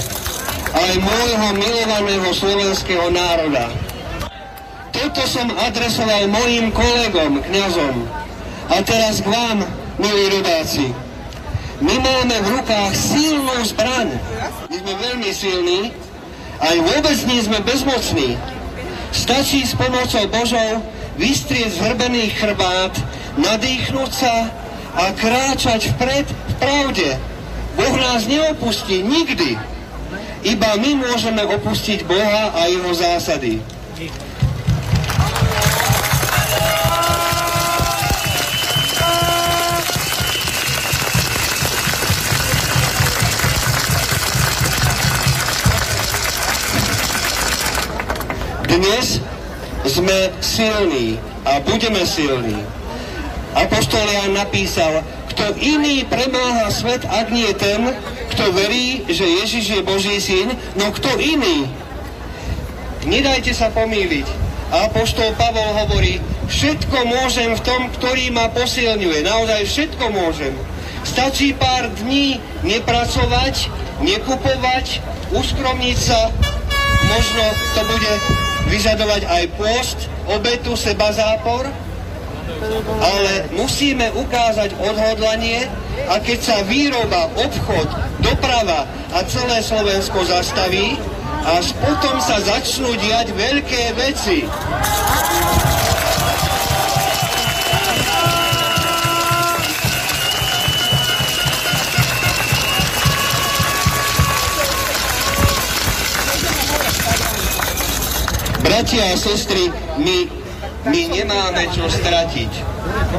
[0.76, 3.79] aj môjho milovaného slovenského národa.
[5.00, 8.04] Toto som adresoval mojim kolegom, kňazom.
[8.68, 9.64] A teraz k vám,
[9.96, 10.92] milí rodáci.
[11.80, 14.12] My máme v rukách silnú zbraň.
[14.68, 15.80] My sme veľmi silní,
[16.60, 18.36] aj vôbec nie sme bezmocní.
[19.08, 20.84] Stačí s pomocou Božou
[21.16, 22.92] vystrieť zhrbený chrbát,
[23.40, 24.52] nadýchnúť sa
[25.00, 27.08] a kráčať vpred v pravde.
[27.72, 29.56] Boh nás neopustí nikdy.
[30.44, 33.79] Iba my môžeme opustiť Boha a jeho zásady.
[48.70, 49.18] Dnes
[49.82, 52.54] sme silní a budeme silní.
[53.58, 55.02] Apoštol Jan napísal,
[55.34, 57.90] kto iný premáha svet, ak nie ten,
[58.30, 61.66] kto verí, že Ježiš je Boží syn, no kto iný?
[63.10, 64.30] Nedajte sa pomýliť.
[64.70, 69.26] Apoštol Pavol hovorí, všetko môžem v tom, ktorý ma posilňuje.
[69.26, 70.54] Naozaj všetko môžem.
[71.02, 73.66] Stačí pár dní nepracovať,
[73.98, 75.02] nekupovať,
[75.34, 76.30] uskromniť sa.
[77.10, 78.12] Možno to bude
[78.68, 81.64] vyžadovať aj post, obetu, seba zápor,
[83.00, 85.70] ale musíme ukázať odhodlanie
[86.10, 87.88] a keď sa výroba, obchod,
[88.20, 88.84] doprava
[89.16, 90.98] a celé Slovensko zastaví,
[91.40, 94.44] až potom sa začnú diať veľké veci.
[108.80, 109.68] Bratia a sestry,
[110.00, 110.24] my,
[110.88, 112.48] my nemáme čo stratiť.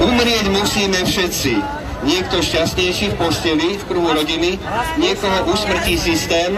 [0.02, 1.54] Umrieť musíme všetci.
[2.02, 4.58] Niekto šťastnejší v posteli, v kruhu rodiny,
[4.98, 6.58] niekoho usmrtí systém,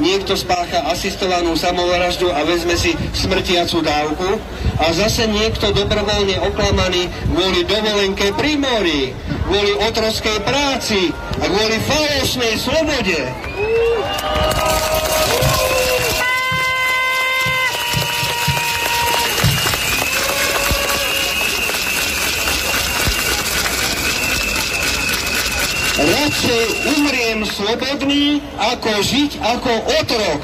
[0.00, 4.40] niekto spácha asistovanú samovraždu a vezme si smrtiacu dávku
[4.80, 9.12] a zase niekto dobrovoľne oklamaný kvôli dovolenke pri mori,
[9.44, 13.47] kvôli otrockej práci a kvôli falošnej slobode.
[25.98, 30.40] Radšej umriem slobodný, ako žiť ako otrok.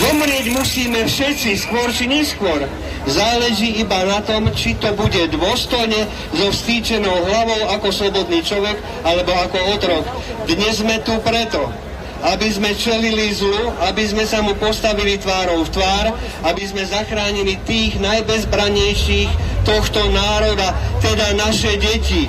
[0.00, 2.68] Zomrieť musíme všetci, skôr či neskôr.
[3.08, 6.04] Záleží iba na tom, či to bude dôstojne
[6.36, 8.76] so vstýčenou hlavou ako slobodný človek
[9.08, 10.04] alebo ako otrok.
[10.44, 11.64] Dnes sme tu preto,
[12.20, 16.06] aby sme čelili zlu, aby sme sa mu postavili tvárou v tvár,
[16.44, 19.30] aby sme zachránili tých najbezbranejších
[19.64, 22.28] tohto národa, teda naše deti.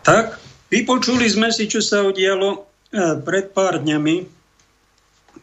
[0.00, 0.40] Tak,
[0.72, 4.26] vypočuli sme si, čo sa udialo eh, pred pár dňami.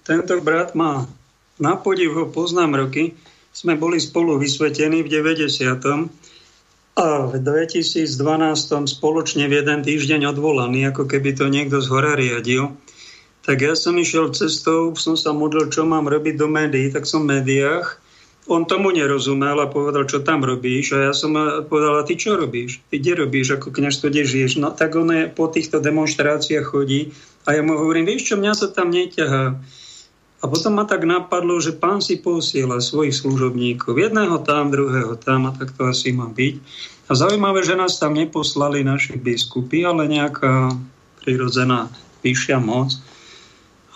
[0.03, 1.07] Tento brat má
[1.57, 3.17] na podiv ho poznám roky.
[3.49, 6.26] Sme boli spolu vysvetení v 90
[6.97, 8.09] a v 2012
[8.89, 12.73] spoločne v jeden týždeň odvolaný, ako keby to niekto z hora riadil.
[13.45, 17.23] Tak ja som išiel cestou, som sa modlil, čo mám robiť do médií, tak som
[17.23, 18.01] v médiách.
[18.49, 20.97] On tomu nerozumel a povedal, čo tam robíš.
[20.97, 21.37] A ja som
[21.69, 22.81] povedal, a ty čo robíš?
[22.89, 24.57] Ty kde robíš, ako kniaž to kde žiješ?
[24.57, 27.13] No tak on po týchto demonstráciách chodí
[27.45, 29.53] a ja mu hovorím, vieš čo, mňa sa tam neťahá.
[30.37, 33.97] A potom ma tak napadlo, že pán si posiela svojich služobníkov.
[33.97, 36.55] Jedného tam, druhého tam a tak to asi má byť.
[37.09, 40.77] A zaujímavé, že nás tam neposlali naši biskupy, ale nejaká
[41.25, 41.89] prirodzená
[42.21, 42.93] vyššia moc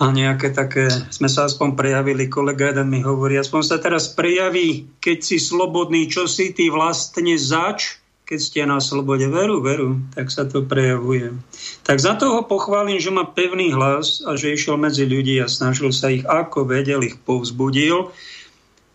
[0.01, 4.89] a nejaké také, sme sa aspoň prejavili, kolega jeden mi hovorí, aspoň sa teraz prejaví,
[4.97, 8.00] keď si slobodný, čo si ty vlastne zač,
[8.31, 9.27] keď ste na slobode.
[9.27, 11.35] Veru, veru, tak sa to prejavuje.
[11.83, 15.91] Tak za toho pochválim, že má pevný hlas a že išiel medzi ľudí a snažil
[15.91, 18.15] sa ich, ako vedel, ich povzbudil.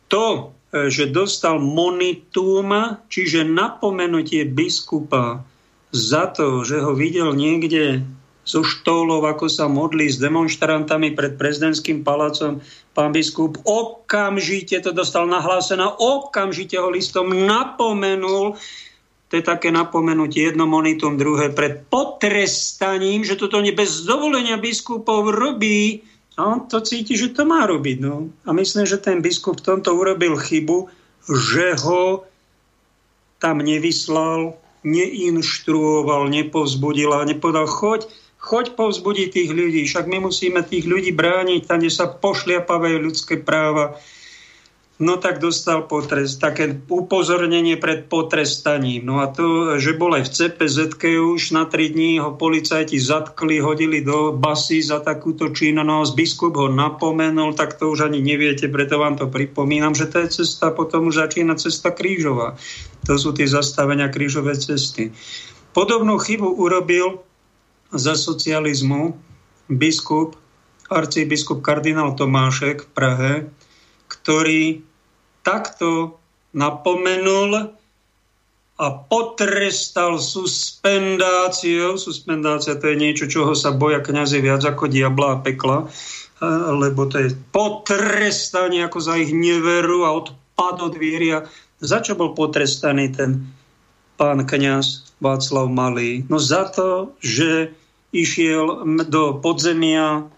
[0.09, 0.25] To,
[0.73, 5.45] e, že dostal monitum, čiže napomenutie biskupa
[5.93, 8.09] za to, že ho videl niekde
[8.47, 12.63] so štólov, ako sa modlí s demonstrantami pred prezidentským palácom,
[12.95, 18.55] pán biskup okamžite to dostal nahlásené, okamžite ho listom napomenul,
[19.27, 26.07] to je také napomenutie jedno monitum, druhé pred potrestaním, že toto bez dovolenia biskupov robí.
[26.39, 27.97] On to cíti, že to má robiť.
[27.99, 28.31] No.
[28.47, 30.87] A myslím, že ten biskup v tomto urobil chybu
[31.27, 32.23] že ho
[33.43, 34.55] tam nevyslal,
[34.87, 38.07] neinštruoval, nepovzbudil a nepovedal, choď,
[38.39, 43.43] choď povzbudiť tých ľudí, však my musíme tých ľudí brániť, tam, kde sa pošliapavajú ľudské
[43.43, 43.99] práva,
[44.97, 49.05] No tak dostal potrest, také upozornenie pred potrestaním.
[49.05, 50.79] No a to, že bol aj v CPZ
[51.37, 56.17] už na tri dní ho policajti zatkli, hodili do basy za takúto činnosť.
[56.17, 60.41] Biskup ho napomenul, tak to už ani neviete, preto vám to pripomínam, že to je
[60.41, 62.57] cesta, potom už začína cesta krížová.
[63.05, 65.13] To sú tie zastavenia krížové cesty.
[65.77, 67.21] Podobnú chybu urobil
[67.93, 69.13] za socializmu
[69.69, 70.41] biskup,
[70.89, 73.33] arcibiskup kardinál Tomášek v Prahe,
[74.09, 74.86] ktorý
[75.47, 76.19] takto
[76.51, 77.71] napomenul
[78.77, 81.95] a potrestal suspendáciou.
[81.97, 85.87] Suspendácia to je niečo, čoho sa boja kniazy viac ako diabla a pekla,
[86.75, 91.49] lebo to je potrestanie ako za ich neveru a odpad od vieria.
[91.81, 93.49] Za čo bol potrestaný ten
[94.21, 96.29] pán kniaz Václav Malý?
[96.29, 97.73] No za to, že
[98.13, 100.29] išiel do podzemia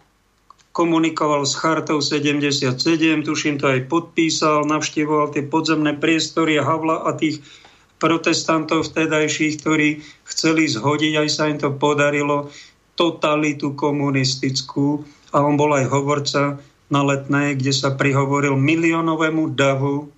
[0.78, 2.78] komunikoval s Chartou 77,
[3.26, 7.42] tuším to aj podpísal, navštevoval tie podzemné priestory Havla a tých
[7.98, 12.54] protestantov vtedajších, ktorí chceli zhodiť, aj sa im to podarilo,
[12.94, 15.02] totalitu komunistickú.
[15.34, 16.62] A on bol aj hovorca
[16.94, 20.14] na letnej, kde sa prihovoril miliónovému davu,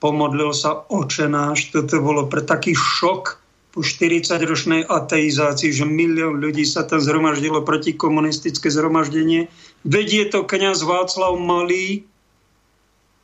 [0.00, 3.44] pomodlil sa očenáš, toto bolo pre taký šok
[3.76, 9.52] po 40-ročnej ateizácii, že milión ľudí sa tam zhromaždilo proti komunistické zhromaždenie
[9.88, 12.04] Vedie to kniaz Václav Malý,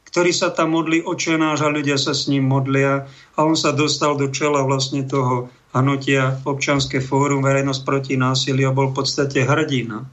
[0.08, 3.04] ktorý sa tam modlí očenáš a ľudia sa s ním modlia
[3.36, 8.76] a on sa dostal do čela vlastne toho hnutia občanské fórum verejnosť proti násiliu a
[8.76, 10.08] bol v podstate hrdina.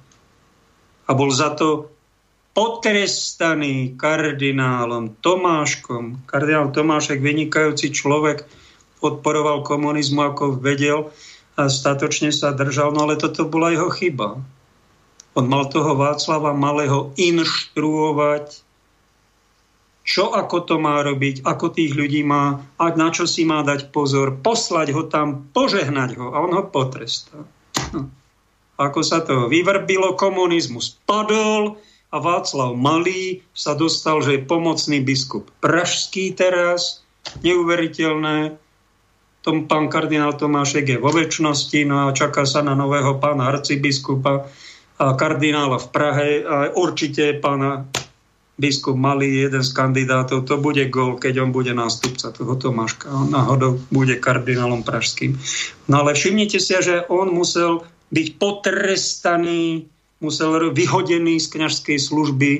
[1.07, 1.87] A bol za to
[2.51, 6.27] potrestaný kardinálom Tomáškom.
[6.27, 8.43] Kardinál Tomášek, vynikajúci človek,
[8.99, 11.15] odporoval komunizmu, ako vedel
[11.55, 14.43] a statočne sa držal, no ale toto bola jeho chyba.
[15.36, 18.67] On mal toho Václava Malého inštruovať,
[20.03, 23.95] čo ako to má robiť, ako tých ľudí má, a na čo si má dať
[23.95, 27.47] pozor, poslať ho tam, požehnať ho a on ho potrestá.
[27.95, 28.11] No.
[28.82, 31.77] Ako sa to vyvrbilo, komunizmus padol
[32.11, 37.05] a Václav Malý sa dostal, že je pomocný biskup Pražský teraz,
[37.45, 38.57] neuveriteľné,
[39.41, 44.45] tom pán kardinál Tomášek je vo väčšnosti, no a čaká sa na nového pána arcibiskupa,
[45.17, 47.89] kardinála v Prahe a určite pána
[48.61, 53.09] biskup Malý, jeden z kandidátov, to bude gol, keď on bude nástupca toho Tomáška.
[53.09, 55.33] On náhodou bude kardinálom pražským.
[55.89, 57.81] No ale všimnite si, že on musel
[58.13, 59.89] byť potrestaný,
[60.21, 62.51] musel vyhodený z kňažskej služby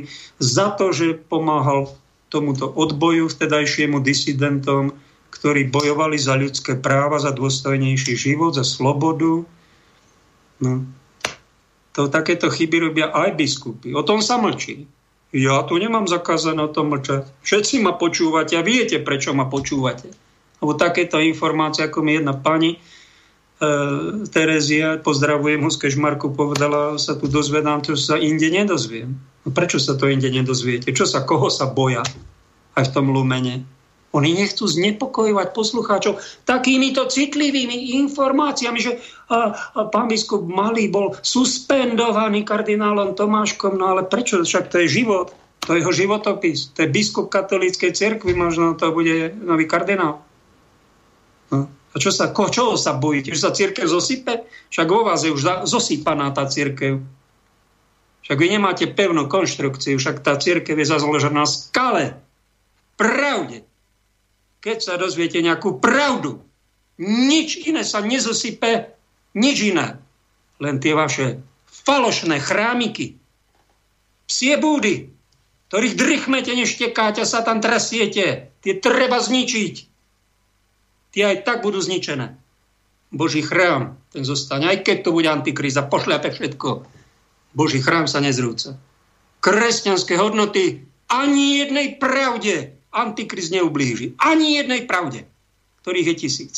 [0.42, 1.94] za to, že pomáhal
[2.34, 4.98] tomuto odboju vtedajšiemu disidentom,
[5.30, 9.46] ktorí bojovali za ľudské práva, za dôstojnejší život, za slobodu.
[10.64, 10.72] No,
[11.92, 13.92] to takéto chyby robia aj biskupy.
[13.92, 14.88] O tom sa mlčí.
[15.32, 17.28] Ja tu nemám zakázané o tom mlčať.
[17.44, 20.12] Všetci ma počúvate a viete, prečo ma počúvate.
[20.60, 22.80] Lebo takéto informácie, ako mi jedna pani e,
[24.28, 29.16] Terezia, pozdravujem ho z Kežmarku, povedala, sa tu dozvedám, čo sa inde nedozviem.
[29.48, 30.92] No prečo sa to inde nedozviete?
[30.92, 32.04] Čo sa, koho sa boja?
[32.76, 33.64] Aj v tom lumene.
[34.12, 39.00] Oni nechcú znepokojovať poslucháčov takýmito citlivými informáciami, že
[39.32, 44.44] a, a pán biskup Malý bol suspendovaný kardinálom Tomáškom, no ale prečo?
[44.44, 45.32] Však to je život,
[45.64, 50.20] to je jeho životopis, to je biskup katolíckej cerkvy, možno to bude nový kardinál.
[51.48, 51.72] No.
[51.92, 53.32] A čo sa, ko, čoho sa bojíte?
[53.32, 54.44] Že sa církev zosype?
[54.72, 57.00] Však vo vás je už zosypaná tá církev.
[58.28, 62.16] Však vy nemáte pevnú konštrukciu, však tá církev je založená na skale,
[62.96, 63.66] pravde,
[64.62, 66.40] keď sa dozviete nejakú pravdu,
[67.02, 68.94] nič iné sa nezosype,
[69.34, 69.98] nič iné.
[70.62, 73.18] Len tie vaše falošné chrámiky,
[74.30, 75.10] psie búdy,
[75.74, 78.54] ktorých drychmete, neštekáte, sa tam trasiete.
[78.62, 79.76] Tie treba zničiť.
[81.12, 82.38] Tie aj tak budú zničené.
[83.12, 86.88] Boží chrám, ten zostane, aj keď to bude antikríza, pošľape všetko.
[87.52, 88.80] Boží chrám sa nezrúca.
[89.44, 94.20] Kresťanské hodnoty ani jednej pravde Antikrist neublíži.
[94.20, 95.24] Ani jednej pravde,
[95.84, 96.54] ktorých je tisíc.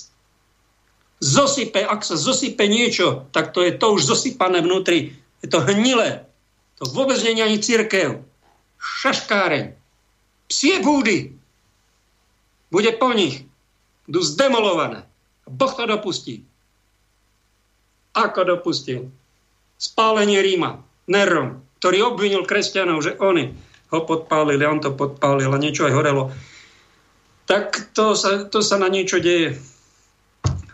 [1.24, 5.16] Zosype, ak sa zosype niečo, tak to je to už zosypané vnútri.
[5.40, 6.28] Je to hnilé.
[6.82, 8.10] To vôbec nie je ani církev.
[8.82, 9.72] Šaškáreň.
[10.52, 11.32] Psie búdy.
[12.68, 13.48] Bude po nich.
[14.10, 15.08] Budú zdemolované.
[15.48, 16.44] Boh to dopustí.
[18.18, 19.08] Ako dopustil?
[19.80, 20.84] Spálenie Ríma.
[21.08, 23.56] Nerom, ktorý obvinil kresťanov, že oni
[23.94, 26.34] ho podpálili, on to podpálil a niečo aj horelo.
[27.46, 29.62] tak to sa, to sa na niečo deje.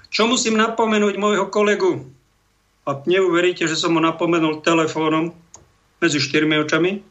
[0.10, 2.08] Čo musím napomenúť môjho kolegu?
[2.88, 5.36] A neuveríte, že som ho napomenul telefónom
[6.02, 7.04] medzi štyrmi očami,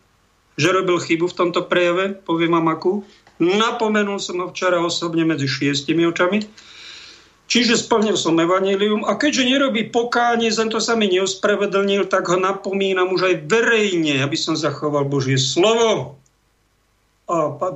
[0.58, 2.92] že robil chybu v tomto prejave, poviem vám akú.
[3.38, 6.42] Napomenul som ho včera osobne medzi šiestimi očami
[7.48, 12.36] Čiže splnil som evanílium a keďže nerobí pokánie, len to sa mi neospravedlnil, tak ho
[12.36, 16.20] napomínam už aj verejne, aby som zachoval Božie slovo.
[17.24, 17.72] A pa,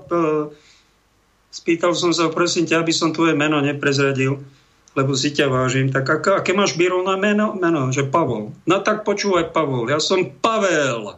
[1.48, 4.44] spýtal som sa, prosím ťa, aby som tvoje meno neprezradil,
[4.92, 5.88] lebo si ťa vážim.
[5.88, 7.56] Tak aké, máš na meno?
[7.56, 8.52] Meno, že Pavol.
[8.68, 11.16] No tak počúvaj, Pavol, ja som Pavel.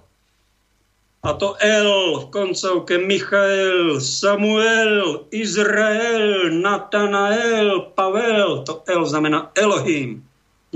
[1.25, 8.61] A to L v koncovke Michael, Samuel, Izrael, Natanael, Pavel.
[8.68, 10.20] To L znamená Elohim.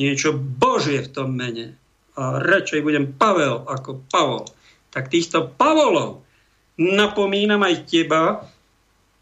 [0.01, 1.77] Niečo Božie v tom mene.
[2.17, 4.49] A radšej budem Pavel ako Pavol.
[4.89, 6.25] Tak týchto Pavlov
[6.81, 8.49] napomínam aj teba,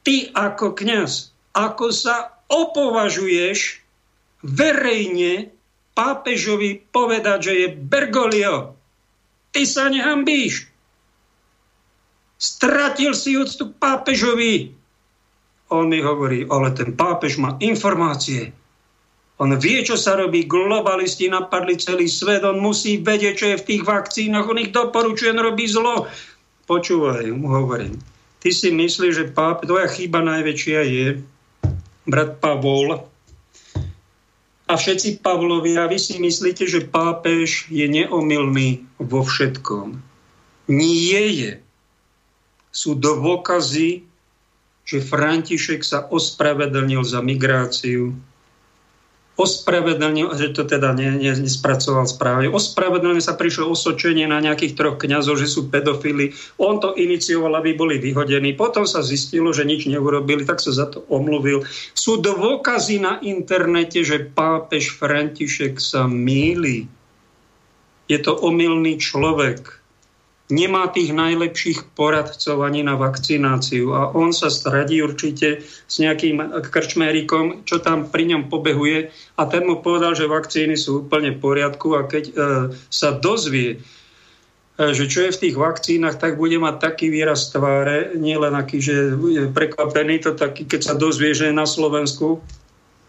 [0.06, 3.82] ty ako kňaz, ako sa opovažuješ
[4.46, 5.50] verejne
[5.90, 8.78] pápežovi povedať, že je Bergoglio.
[9.50, 10.75] Ty sa nehambíš.
[12.36, 14.76] Stratil si úctu k pápežovi.
[15.72, 18.52] On mi hovorí, ale ten pápež má informácie.
[19.36, 20.48] On vie, čo sa robí.
[20.48, 22.44] Globalisti napadli celý svet.
[22.44, 24.48] On musí vedieť, čo je v tých vakcínach.
[24.48, 26.08] On ich doporučuje, on robí zlo.
[26.64, 28.00] Počúvaj, mu hovorím.
[28.40, 31.06] Ty si myslíš, že pápež, tvoja chyba najväčšia je,
[32.06, 33.02] brat Pavol,
[34.66, 40.02] a všetci Pavlovia, vy si myslíte, že pápež je neomilný vo všetkom.
[40.66, 41.50] Nie je
[42.76, 44.04] sú dôkazy,
[44.84, 48.12] že František sa ospravedlnil za migráciu,
[49.36, 54.96] ospravedlnil, že to teda ne, ne, nespracoval správne, ospravedlnil sa prišlo osočenie na nejakých troch
[55.00, 56.36] kňazov, že sú pedofily.
[56.60, 58.52] On to inicioval, aby boli vyhodení.
[58.52, 61.64] Potom sa zistilo, že nič neurobili, tak sa za to omluvil.
[61.96, 66.88] Sú dôkazy na internete, že pápež František sa míli.
[68.06, 69.85] Je to omylný človek
[70.46, 77.66] nemá tých najlepších poradcov ani na vakcináciu a on sa stradí určite s nejakým krčmérikom,
[77.66, 81.98] čo tam pri ňom pobehuje a ten mu povedal, že vakcíny sú úplne v poriadku
[81.98, 82.32] a keď e,
[82.86, 83.82] sa dozvie,
[84.78, 88.78] e, že čo je v tých vakcínach, tak bude mať taký výraz tváre, nielen aký,
[88.78, 92.38] že je prekvapený, to taký, keď sa dozvie, že je na Slovensku,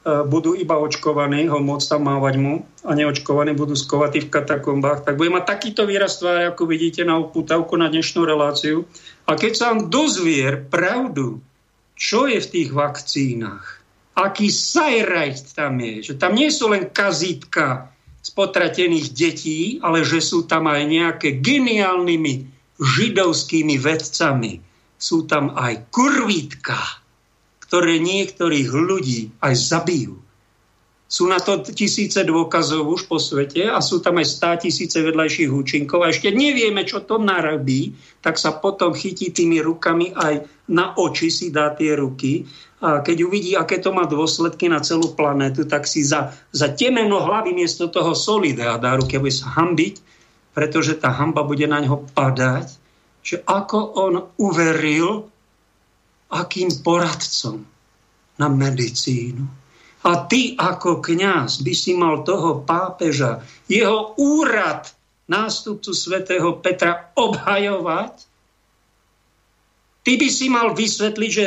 [0.08, 5.20] budú iba očkovaní, ho môcť tam mávať mu a neočkovaní budú skovatí v katakombách, tak
[5.20, 8.88] bude mať takýto výraz tváre, ako vidíte na uputavku na dnešnú reláciu.
[9.28, 11.44] A keď sa vám dozvier pravdu,
[12.00, 13.84] čo je v tých vakcínach,
[14.16, 17.92] aký sajrajt tam je, že tam nie sú len kazítka
[18.24, 22.34] z potratených detí, ale že sú tam aj nejaké geniálnymi
[22.80, 24.64] židovskými vedcami.
[24.98, 26.80] Sú tam aj kurvítka,
[27.68, 30.16] ktoré niektorých ľudí aj zabijú.
[31.08, 35.48] Sú na to tisíce dôkazov už po svete a sú tam aj stá tisíce vedľajších
[35.48, 36.04] účinkov.
[36.04, 41.32] A ešte nevieme, čo to narobí, tak sa potom chytí tými rukami aj na oči
[41.32, 42.44] si dá tie ruky.
[42.84, 47.24] A keď uvidí, aké to má dôsledky na celú planetu, tak si za, za temeno
[47.24, 50.04] hlavy miesto toho solidea dá ruky, aby sa hambiť,
[50.52, 52.68] pretože tá hamba bude na ňo padať,
[53.24, 55.32] že ako on uveril
[56.28, 57.64] akým poradcom
[58.38, 59.44] na medicínu.
[60.08, 64.88] A ty ako kňaz by si mal toho pápeža, jeho úrad
[65.28, 68.14] nástupcu svätého Petra obhajovať.
[70.08, 71.46] Ty by si mal vysvetliť, že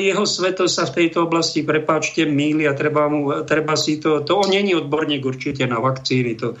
[0.00, 4.24] jeho sveto sa v tejto oblasti, prepáčte, míli a treba, mu, treba si to...
[4.24, 6.56] To on není odborník určite na vakcíny, to,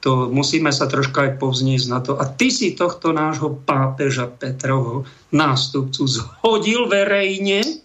[0.00, 2.16] to musíme sa troška aj povzniesť na to.
[2.16, 7.84] A ty si tohto nášho pápeža Petrovho nástupcu zhodil verejne.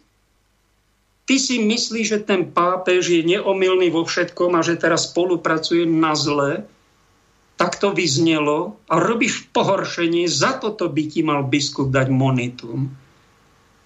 [1.25, 6.15] Ty si myslíš, že ten pápež je neomilný vo všetkom a že teraz spolupracuje na
[6.15, 6.63] zle.
[7.55, 12.91] Tak to vyznelo a robíš pohoršenie, za toto by ti mal biskup dať monitum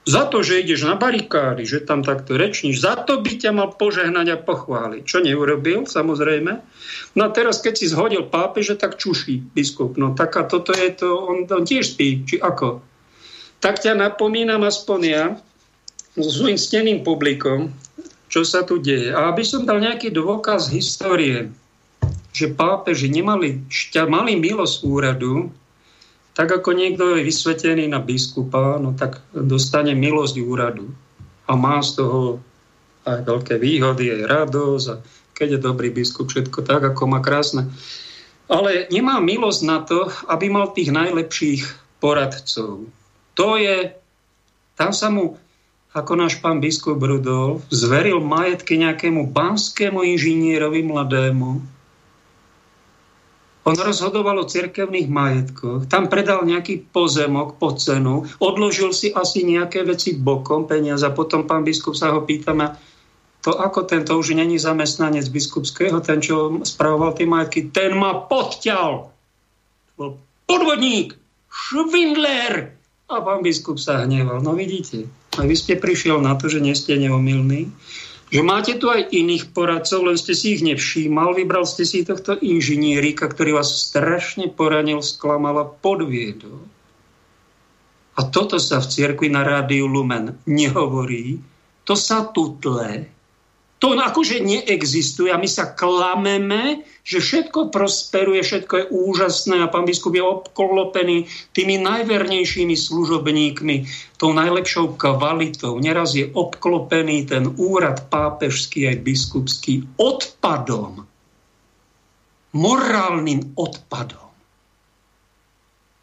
[0.09, 3.69] za to, že ideš na barikády, že tam takto rečníš, za to by ťa mal
[3.77, 5.05] požehnať a pochváliť.
[5.05, 6.53] Čo neurobil, samozrejme.
[7.13, 10.01] No a teraz, keď si zhodil pápeže, tak čuší biskup.
[10.01, 12.81] No tak a toto je to, on, on tiež spí, či ako.
[13.61, 15.25] Tak ťa napomínam aspoň ja,
[16.17, 17.69] so svojím steným publikom,
[18.33, 19.13] čo sa tu deje.
[19.13, 21.53] A aby som dal nejaký dôkaz histórie,
[22.33, 25.53] že pápeži nemali, šťa, mali milosť úradu,
[26.39, 30.87] tak ako niekto je vysvetený na biskupa, no tak dostane milosť úradu.
[31.51, 32.39] A má z toho
[33.03, 34.85] aj veľké výhody, aj radosť.
[34.87, 34.95] A
[35.35, 37.67] keď je dobrý biskup, všetko tak, ako má krásne.
[38.47, 41.67] Ale nemá milosť na to, aby mal tých najlepších
[41.99, 42.87] poradcov.
[43.35, 43.91] To je,
[44.79, 45.35] tam sa mu
[45.91, 51.78] ako náš pán biskup Rudolf zveril majetky nejakému banskému inžinierovi mladému.
[53.69, 59.85] On rozhodoval o cirkevných majetkoch, tam predal nejaký pozemok po cenu, odložil si asi nejaké
[59.85, 62.73] veci bokom, peniaze a potom pán biskup sa ho pýtame,
[63.45, 69.07] to ako tento už není zamestnanec biskupského, ten, čo spravoval tie majetky, ten ma podťal.
[69.95, 70.17] Bol
[70.49, 71.15] podvodník,
[71.47, 72.75] švindler.
[73.09, 74.41] A pán biskup sa hneval.
[74.43, 75.07] No vidíte,
[75.39, 77.71] a vy ste prišiel na to, že nie ste neomilní,
[78.29, 82.37] že máte tu aj iných poradcov, len ste si ich nevšímal, vybral ste si tohto
[82.37, 86.61] inžinierika, ktorý vás strašne poranil, sklamal a podviedol.
[88.19, 91.41] A toto sa v cirkvi na rádiu Lumen nehovorí,
[91.87, 93.18] to sa tutle.
[93.79, 99.87] To akože neexistuje a my sa klameme, že všetko prosperuje, všetko je úžasné a pán
[99.87, 103.75] biskup je obklopený tými najvernejšími služobníkmi,
[104.19, 105.79] tou najlepšou kvalitou.
[105.79, 111.07] Neraz je obklopený ten úrad pápežský aj biskupský odpadom,
[112.51, 114.29] morálnym odpadom,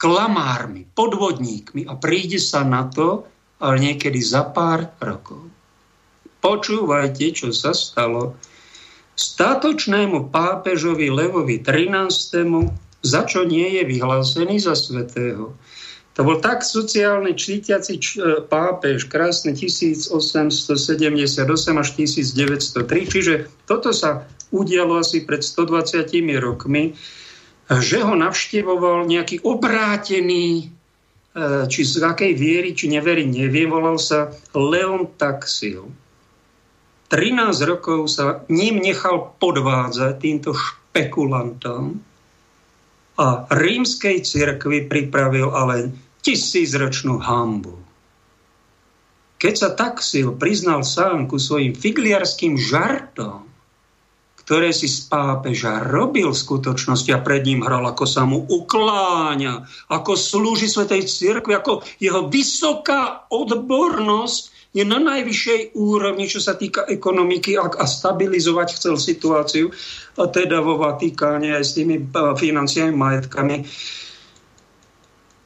[0.01, 3.29] klamármi, podvodníkmi a príde sa na to,
[3.61, 5.46] ale niekedy za pár rokov.
[6.47, 8.39] Počúvajte, čo sa stalo.
[9.19, 12.71] Statočnému pápežovi Levovi XIII,
[13.03, 15.59] za čo nie je vyhlásený za svetého.
[16.15, 24.31] To bol tak sociálny čítiaci č- e, pápež, krásne 1878 až 1903, čiže toto sa
[24.55, 26.07] udialo asi pred 120
[26.39, 26.95] rokmi,
[27.67, 30.65] že ho navštevoval nejaký obrátený, e,
[31.67, 36.06] či z akej viery, či neverí, nevie, volal sa Leon Taxil
[37.07, 42.03] 13 rokov sa ním nechal podvádzať týmto špekulantom
[43.17, 45.95] a rímskej cirkvi pripravil ale
[46.27, 47.79] tisícročnú hambu.
[49.37, 53.47] Keď sa Taxil priznal sám ku svojim figliarským žartom,
[54.47, 59.67] ktoré si z pápeža robil v skutočnosti a pred ním hral, ako sa mu ukláňa,
[59.91, 66.85] ako slúži Svetej cirkvi, ako jeho vysoká odbornosť je na najvyššej úrovni, čo sa týka
[66.85, 69.73] ekonomiky a, a stabilizovať chcel situáciu,
[70.21, 73.65] a teda vo Vatikáne aj s tými financiami, majetkami.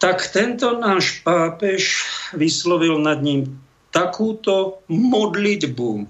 [0.03, 2.03] Tak tento náš pápež
[2.35, 3.55] vyslovil nad ním
[3.95, 6.07] takúto modlitbu v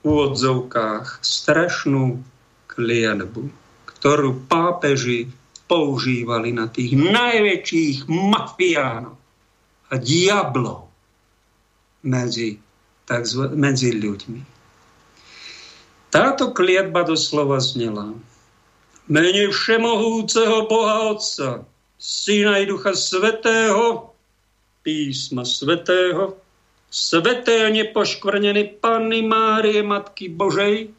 [0.00, 2.16] úvodzovkách, strašnú
[2.72, 3.42] kliatbu,
[3.92, 5.28] ktorú pápeži
[5.68, 9.16] používali na tých najväčších mafiánov
[9.88, 10.83] a diablov
[12.04, 12.60] medzi,
[13.08, 14.40] takzva, medzi ľuďmi.
[16.14, 18.14] Táto kliatba doslova znela.
[19.10, 21.66] Mene všemohúceho Boha Otca,
[21.98, 24.14] Syna i Ducha Svetého,
[24.86, 26.38] písma Svetého,
[26.94, 30.94] Sveté a nepoškvrnené Panny Márie, Matky Božej,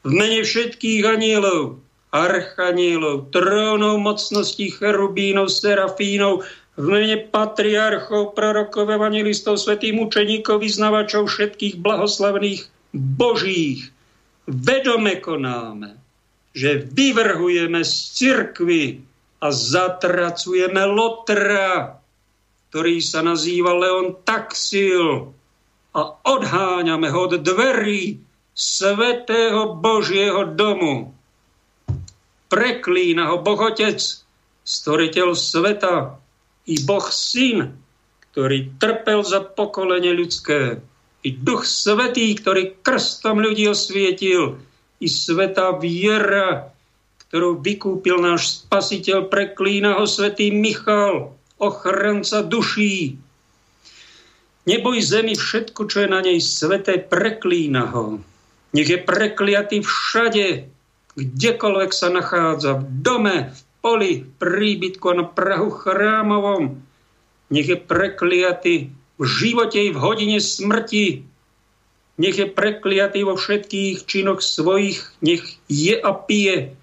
[0.00, 1.76] v mene všetkých anielov,
[2.08, 6.40] archanielov, trónov, mocností, cherubínov, serafínov,
[6.80, 12.64] v mene patriarchov, prorokov, evangelistov, svetých mučeníkov, vyznavačov všetkých blahoslavných
[12.96, 13.92] božích
[14.50, 15.94] vedome konáme,
[16.50, 18.84] že vyvrhujeme z cirkvy
[19.40, 21.96] a zatracujeme Lotra,
[22.70, 25.30] ktorý sa nazýva Leon Taxil
[25.90, 28.18] a odháňame ho od dverí
[28.54, 31.14] svetého Božieho domu.
[32.50, 33.98] Preklína ho Boh Otec,
[34.66, 36.18] stvoriteľ sveta,
[36.66, 37.72] i Boh Syn,
[38.30, 40.80] ktorý trpel za pokolenie ľudské,
[41.20, 44.56] i Duch Svetý, ktorý krstom ľudí osvietil,
[45.00, 46.72] i Sveta viera,
[47.28, 53.20] ktorú vykúpil náš spasiteľ, preklína ho Svetý Michal, ochranca duší.
[54.64, 58.20] Neboj zemi všetko, čo je na nej sveté, preklína ho.
[58.76, 60.68] Nech je prekliatý všade,
[61.16, 66.80] kdekoľvek sa nachádza, v dome, v poli, príbytku na Prahu chrámovom.
[67.50, 68.74] Nech je prekliatý
[69.18, 71.26] v živote i v hodine smrti.
[72.20, 75.00] Nech je prekliatý vo všetkých činoch svojich.
[75.24, 76.76] Nech je a pije.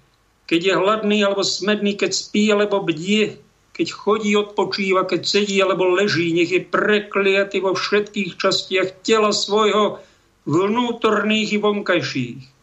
[0.50, 3.38] Keď je hladný alebo smedný, keď spí alebo bdie,
[3.72, 10.02] keď chodí, odpočíva, keď sedí alebo leží, nech je prekliatý vo všetkých častiach tela svojho,
[10.48, 12.57] vnútorných i vonkajších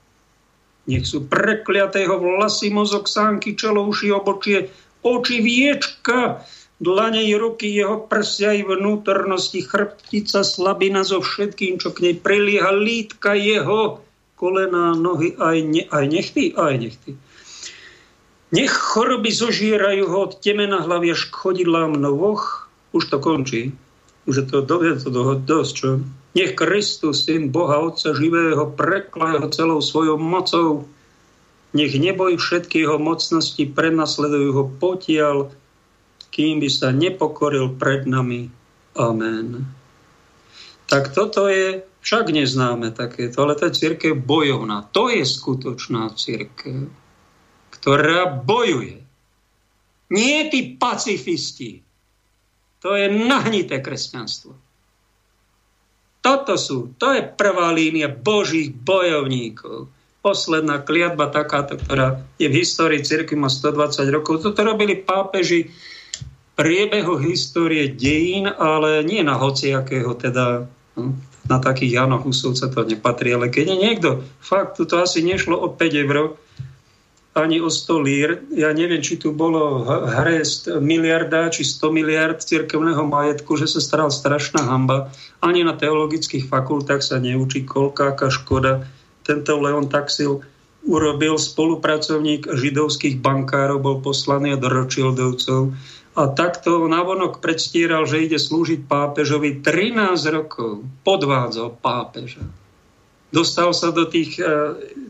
[0.85, 4.69] nech sú prekliatého vlasy, mozog, sánky, čelo, uši, obočie,
[5.01, 6.45] oči, viečka,
[6.77, 12.69] dlane i ruky, jeho prsia i vnútornosti, chrbtica, slabina so všetkým, čo k nej prilieha,
[12.73, 14.05] lítka jeho,
[14.35, 17.11] kolená, nohy, aj, ne, aj nechty, aj nechty.
[18.53, 22.69] Nech choroby zožierajú ho od temena hlavy až k chodidlám novoch.
[22.95, 23.75] Už to končí.
[24.29, 25.09] Už je to, je to
[25.43, 25.89] dosť, čo?
[26.35, 30.83] Nech Kristus, syn Boha Otca živého, prekla jeho celou svojou mocou.
[31.71, 35.47] Nech neboj všetky jeho mocnosti prenasledujú ho potiaľ,
[36.35, 38.51] kým by sa nepokoril pred nami.
[38.99, 39.63] Amen.
[40.91, 44.91] Tak toto je, však neznáme takéto, ale tá církev bojovná.
[44.91, 46.91] To je skutočná církev,
[47.79, 48.99] ktorá bojuje.
[50.11, 51.79] Nie tí pacifisti.
[52.83, 54.64] To je nahnité kresťanstvo.
[56.25, 59.93] Toto sú, to je prvá línia božích bojovníkov.
[60.25, 64.41] Posledná kliatba takáto, ktorá je v histórii cirkvi má 120 rokov.
[64.41, 65.69] Toto robili pápeži
[66.57, 70.65] priebehu histórie dejín, ale nie na hociakého teda
[70.97, 71.13] no,
[71.45, 74.09] na takých Jano Husovca to nepatrí, ale keď je niekto,
[74.41, 76.41] fakt, to asi nešlo o 5 eur,
[77.35, 78.29] ani o 100 lír.
[78.55, 80.39] Ja neviem, či tu bolo hre
[80.79, 85.11] miliarda či 100 miliard cirkevného majetku, že sa staral strašná hamba.
[85.43, 88.87] Ani na teologických fakultách sa neučí, koľkáka škoda.
[89.27, 90.47] Tento Leon Taxil
[90.87, 95.75] urobil spolupracovník židovských bankárov, bol poslaný od Rothschildovcov
[96.15, 100.87] a takto navonok predstíral, že ide slúžiť pápežovi 13 rokov.
[101.03, 102.47] Podvádzal pápeža.
[103.33, 104.43] Dostal sa do tých e,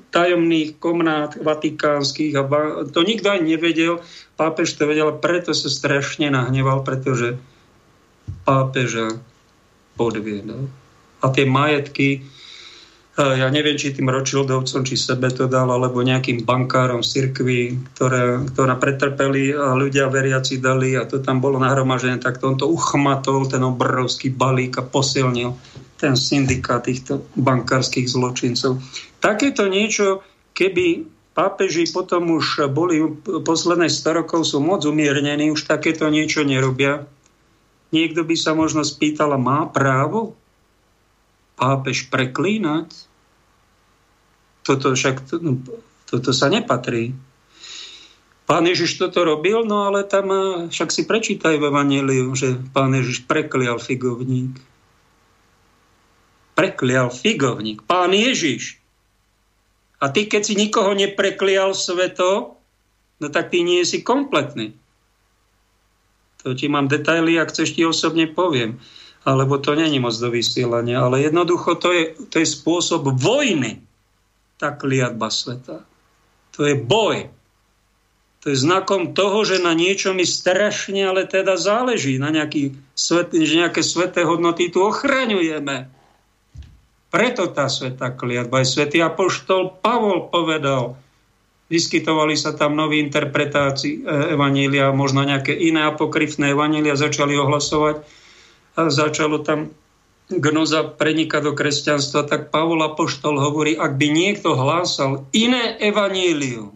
[0.10, 2.44] tajomných komnát vatikánskych a
[2.88, 4.02] to nikto ani nevedel.
[4.40, 7.38] Pápež to vedel, preto sa strašne nahneval, pretože
[8.48, 9.20] pápeža
[10.00, 10.72] podviedol.
[11.22, 12.26] A tie majetky
[13.16, 18.44] ja neviem, či tým Rothschildovcom, či sebe to dal, alebo nejakým bankárom z cirkvi, ktoré,
[18.52, 23.48] ktoré pretrpeli a ľudia veriaci dali a to tam bolo nahromažené, tak on to uchmatol,
[23.48, 25.56] ten obrovský balík a posilnil
[26.06, 28.78] ten syndikát týchto bankárskych zločincov.
[29.18, 30.22] Takéto niečo,
[30.54, 37.10] keby pápeži potom už boli posledné 100 rokov, sú moc umiernení, už takéto niečo nerobia.
[37.90, 40.38] Niekto by sa možno spýtal, má právo
[41.58, 42.94] pápež preklínať?
[44.62, 45.58] Toto však, no,
[46.06, 47.18] toto sa nepatrí.
[48.46, 52.94] Pán Ježiš toto robil, no ale tam eh, však si prečítaj v Evangeliu, že pán
[52.94, 54.54] Ježiš preklial figovník.
[56.56, 57.84] Preklial figovník.
[57.84, 58.80] Pán Ježiš.
[60.00, 62.56] A ty, keď si nikoho nepreklial sveto,
[63.20, 64.76] no tak ty nie si kompletný.
[66.44, 68.80] To ti mám detaily, ak chceš ti osobne poviem
[69.26, 73.82] alebo to není moc do vysielania, ale jednoducho to je, to je spôsob vojny,
[74.62, 75.82] tá kliatba sveta.
[76.54, 77.28] To je boj.
[78.46, 82.22] To je znakom toho, že na niečo mi strašne, ale teda záleží.
[82.22, 85.90] Na nejaký svet, že nejaké sveté hodnoty tu ochraňujeme.
[87.16, 88.60] Preto tá sveta kliatba.
[88.60, 91.00] Aj svätý Apoštol Pavol povedal,
[91.72, 98.04] vyskytovali sa tam nové interpretácie Evanília, možno nejaké iné apokryfné Evanília začali ohlasovať
[98.76, 99.72] a začalo tam
[100.28, 106.76] gnoza prenikať do kresťanstva, tak Pavol Apoštol hovorí, ak by niekto hlásal iné evanílium,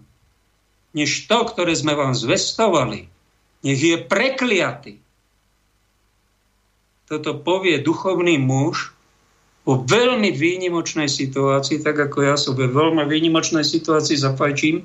[0.96, 3.12] než to, ktoré sme vám zvestovali,
[3.68, 5.04] nech je prekliaty.
[7.12, 8.96] Toto povie duchovný muž
[9.70, 14.82] vo veľmi výnimočnej situácii, tak ako ja som ve veľmi výnimočnej situácii zafajčím,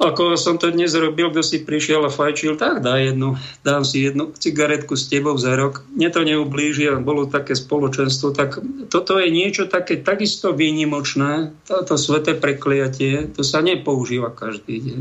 [0.00, 4.08] ako som to dnes robil, kto si prišiel a fajčil, tak dá jednu, dám si
[4.08, 5.84] jednu cigaretku s tebou za rok.
[5.92, 8.32] Mne to neublíži a bolo také spoločenstvo.
[8.32, 15.00] Tak toto je niečo také takisto výnimočné, toto sveté prekliatie, to sa nepoužíva každý deň.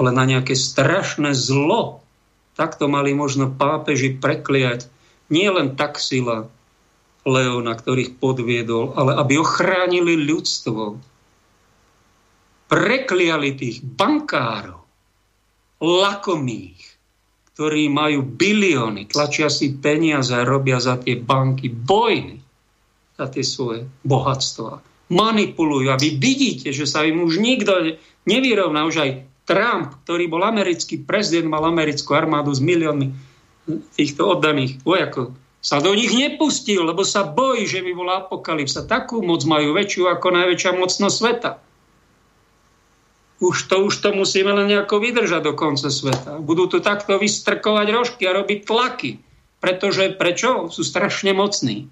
[0.00, 2.00] Ale na nejaké strašné zlo,
[2.56, 4.88] takto mali možno pápeži prekliať
[5.28, 6.48] nie len taxila
[7.28, 10.96] Leona, ktorých podviedol, ale aby ochránili ľudstvo
[12.68, 14.80] prekliali tých bankárov,
[15.78, 16.80] lakomých,
[17.54, 22.38] ktorí majú bilióny, tlačia si peniaze a robia za tie banky bojny,
[23.18, 24.84] za tie svoje bohatstva.
[25.08, 27.96] Manipulujú a vy vidíte, že sa im už nikto
[28.28, 28.84] nevyrovná.
[28.84, 29.10] Už aj
[29.48, 33.10] Trump, ktorý bol americký prezident, mal americkú armádu s miliónmi
[33.96, 35.32] týchto oddaných vojakov,
[35.68, 38.88] sa do nich nepustil, lebo sa bojí, že by bola apokalypsa.
[38.88, 41.52] Takú moc majú väčšiu ako najväčšia mocnosť sveta
[43.38, 46.42] už to, už to musíme len nejako vydržať do konca sveta.
[46.42, 49.22] Budú tu takto vystrkovať rožky a robiť tlaky.
[49.62, 50.70] Pretože prečo?
[50.70, 51.86] Sú strašne mocní.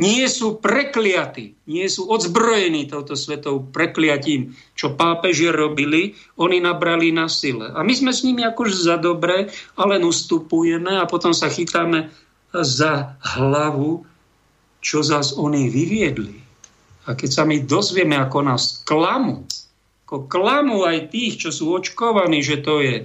[0.00, 7.28] Nie sú prekliatí, nie sú odzbrojení touto svetou prekliatím, čo pápeži robili, oni nabrali na
[7.28, 7.68] sile.
[7.68, 12.08] A my sme s nimi akož za dobre, ale ustupujeme a potom sa chytáme
[12.54, 14.06] za hlavu,
[14.80, 16.38] čo zás oni vyviedli.
[17.08, 19.46] A keď sa my dozvieme, ako nás klamú,
[20.06, 22.96] ako klamú aj tých, čo sú očkovaní, že to je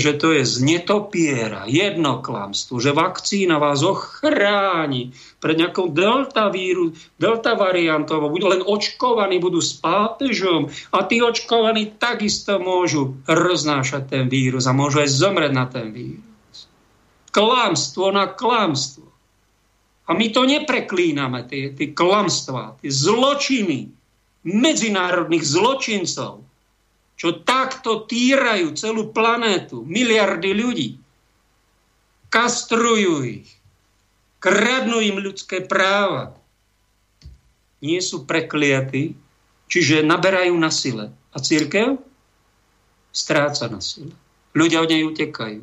[0.00, 5.12] že to je z netopiera, jednoklamstvo, že vakcína vás ochráni
[5.44, 12.00] pred nejakou delta, víru, delta variantou, budú len očkovaní, budú s pápežom a tí očkovaní
[12.00, 16.31] takisto môžu roznášať ten vírus a môžu aj zomrieť na ten vírus.
[17.32, 19.08] Klamstvo na klamstvo.
[20.06, 23.88] A my to nepreklíname, tie, tie klamstvá, tie zločiny
[24.44, 26.42] medzinárodných zločincov,
[27.14, 30.90] čo takto týrajú celú planétu, miliardy ľudí.
[32.28, 33.48] Kastrujú ich.
[34.42, 36.34] Kradnú im ľudské práva.
[37.78, 39.14] Nie sú prekliatí,
[39.70, 41.14] čiže naberajú na sile.
[41.30, 42.02] A církev
[43.14, 44.10] stráca na sile.
[44.52, 45.62] Ľudia od nej utekajú.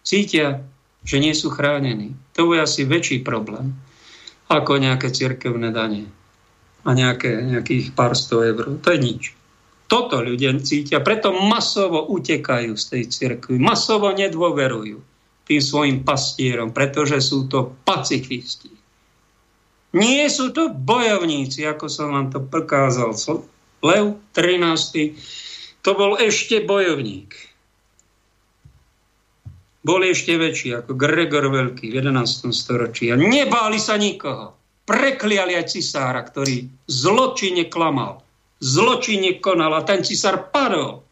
[0.00, 0.64] Cítia,
[1.04, 2.16] že nie sú chránení.
[2.36, 3.76] To je asi väčší problém
[4.50, 6.10] ako nejaké cirkevné dane
[6.82, 8.82] a nejaké, nejakých pár sto eur.
[8.82, 9.22] To je nič.
[9.86, 14.98] Toto ľudia cítia, preto masovo utekajú z tej cirkvi, masovo nedôverujú
[15.50, 18.70] tým svojim pastierom, pretože sú to pacifisti.
[19.90, 23.10] Nie sú to bojovníci, ako som vám to prekázal.
[23.82, 25.82] Lev 13.
[25.82, 27.49] To bol ešte bojovník.
[29.80, 32.52] Bol ešte väčší ako Gregor Veľký v 11.
[32.52, 33.08] storočí.
[33.08, 34.52] A nebáli sa nikoho.
[34.84, 38.20] Prekliali aj cisára, ktorý zločine klamal
[38.60, 41.02] zločine konal a ten cisár padol.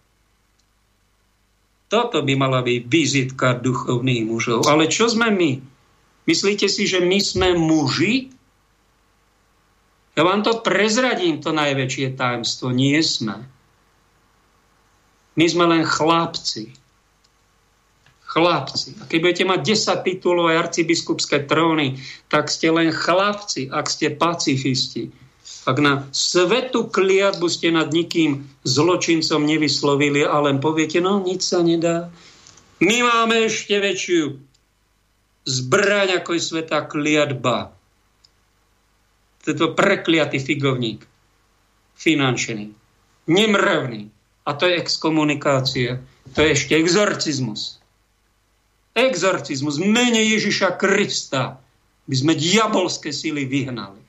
[1.88, 4.68] Toto by mala byť vizitka duchovných mužov.
[4.68, 5.56] Ale čo sme my?
[6.28, 8.28] Myslíte si, že my sme muži?
[10.12, 12.68] Ja vám to prezradím, to najväčšie tajemstvo.
[12.76, 13.40] Nie sme.
[15.40, 16.76] My sme len chlapci.
[18.38, 18.94] Chlapci.
[19.02, 21.98] A keď budete mať 10 titulov aj arcibiskupské tróny,
[22.30, 25.10] tak ste len chlapci, ak ste pacifisti
[25.68, 31.60] ak na svetu kliatbu ste nad nikým zločincom nevyslovili a len poviete, no nič sa
[31.60, 32.08] nedá.
[32.80, 34.40] My máme ešte väčšiu
[35.44, 37.72] zbraň, ako je sveta kliatba.
[39.44, 41.04] Tento prekliatý figovník.
[42.00, 42.72] Finančný.
[43.28, 44.08] Nemravný.
[44.48, 46.00] A to je exkomunikácia.
[46.32, 47.77] To je ešte exorcizmus.
[48.94, 49.80] Exorcizmus.
[49.80, 51.60] Mene Ježiša Krista
[52.08, 54.00] by sme diabolské sily vyhnali.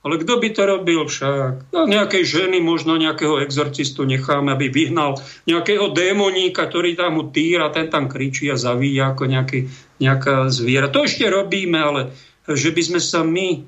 [0.00, 1.76] Ale kto by to robil však?
[1.76, 7.68] No, nejakej ženy, možno nejakého exorcistu necháme, aby vyhnal nejakého démoníka, ktorý tam mu týra,
[7.68, 9.68] ten tam kričí a zavíja ako nejaký,
[10.00, 10.88] nejaká zviera.
[10.88, 12.00] To ešte robíme, ale
[12.48, 13.60] že by sme sa my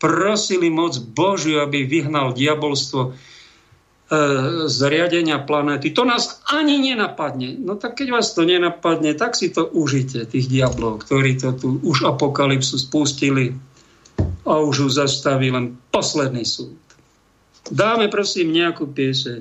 [0.00, 3.12] prosili moc Božiu, aby vyhnal diabolstvo
[4.14, 5.90] e, z riadenia planéty.
[5.90, 7.58] To nás ani nenapadne.
[7.58, 11.82] No tak keď vás to nenapadne, tak si to užite, tých diablov, ktorí to tu
[11.82, 13.58] už apokalypsu spustili
[14.46, 16.78] a už ju zastaví len posledný súd.
[17.64, 19.40] Dáme prosím nejakú pieseň.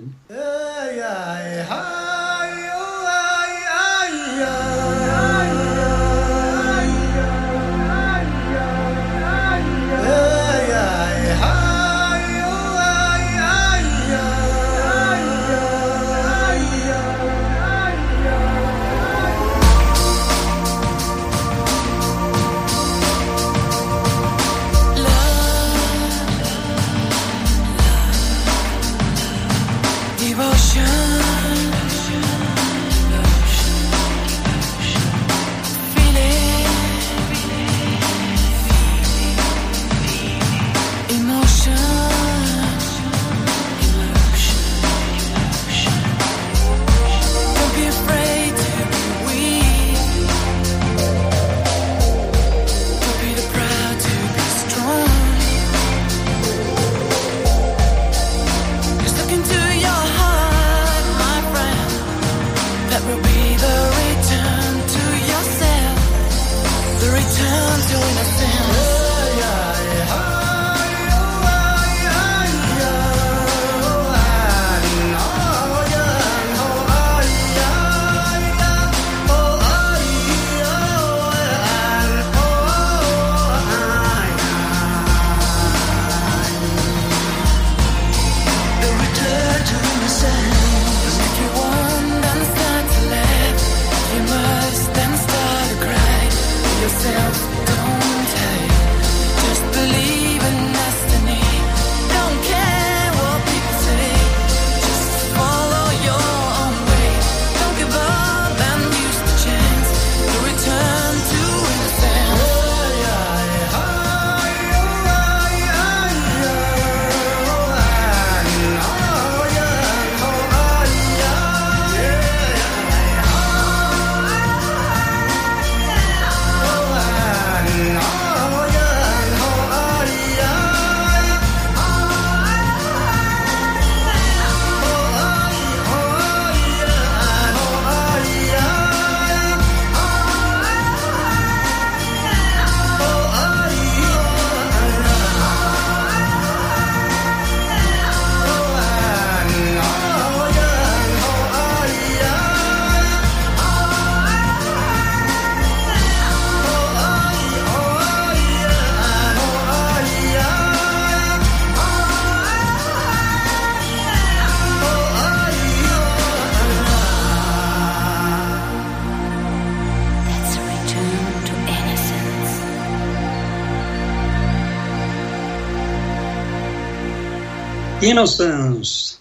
[178.13, 179.17] Innocence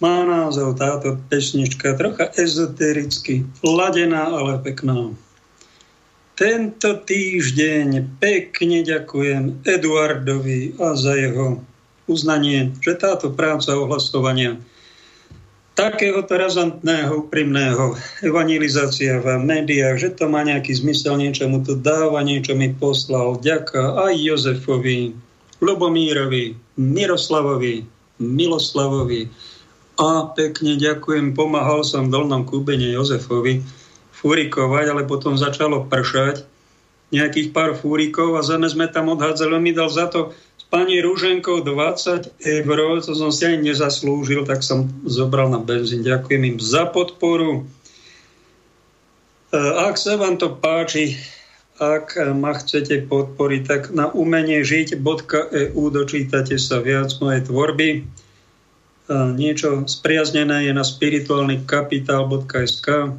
[0.00, 5.12] má názov táto pesnička, trocha ezotericky, ladená, ale pekná.
[6.40, 11.60] Tento týždeň pekne ďakujem Eduardovi a za jeho
[12.08, 14.56] uznanie, že táto práca ohlasovania
[15.76, 17.92] takéhoto razantného, úprimného
[18.24, 23.36] evangelizácia v médiách, že to má nejaký zmysel, niečomu to dáva, niečo mi poslal.
[23.36, 25.12] Ďaká aj Jozefovi,
[25.60, 29.32] Lubomírovi, Miroslavovi, Miloslavovi
[30.00, 31.36] a pekne ďakujem.
[31.36, 33.60] Pomáhal som v Dolnom Kúbene Jozefovi
[34.16, 36.48] fúrikovať, ale potom začalo pršať
[37.12, 39.52] nejakých pár fúrikov a zeme sme tam odhádzali.
[39.52, 44.46] On mi dal za to s pani Rúženkou 20 eur, to som si ani nezaslúžil,
[44.48, 46.00] tak som zobral na benzín.
[46.00, 47.66] Ďakujem im za podporu.
[49.50, 51.18] E, ak sa vám to páči,
[51.80, 57.88] ak ma chcete podporiť, tak na umeniežiť.eu dočítate sa viac mojej tvorby.
[59.10, 63.16] Niečo spriaznené je na spirituálny kapitál.sk.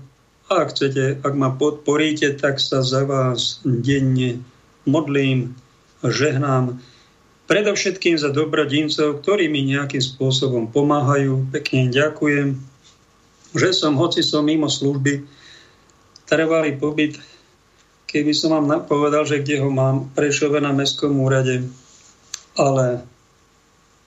[0.47, 4.45] A ak chcete, ak ma podporíte, tak sa za vás denne
[4.85, 5.57] modlím,
[6.05, 6.77] žehnám.
[7.49, 11.49] Predovšetkým za dobrodincov, ktorí mi nejakým spôsobom pomáhajú.
[11.49, 12.61] Pekne ďakujem,
[13.57, 15.25] že som, hoci som mimo služby,
[16.29, 17.19] trvalý pobyt
[18.11, 21.63] keby som vám povedal, že kde ho mám, Prešove na Mestskom úrade,
[22.59, 23.07] ale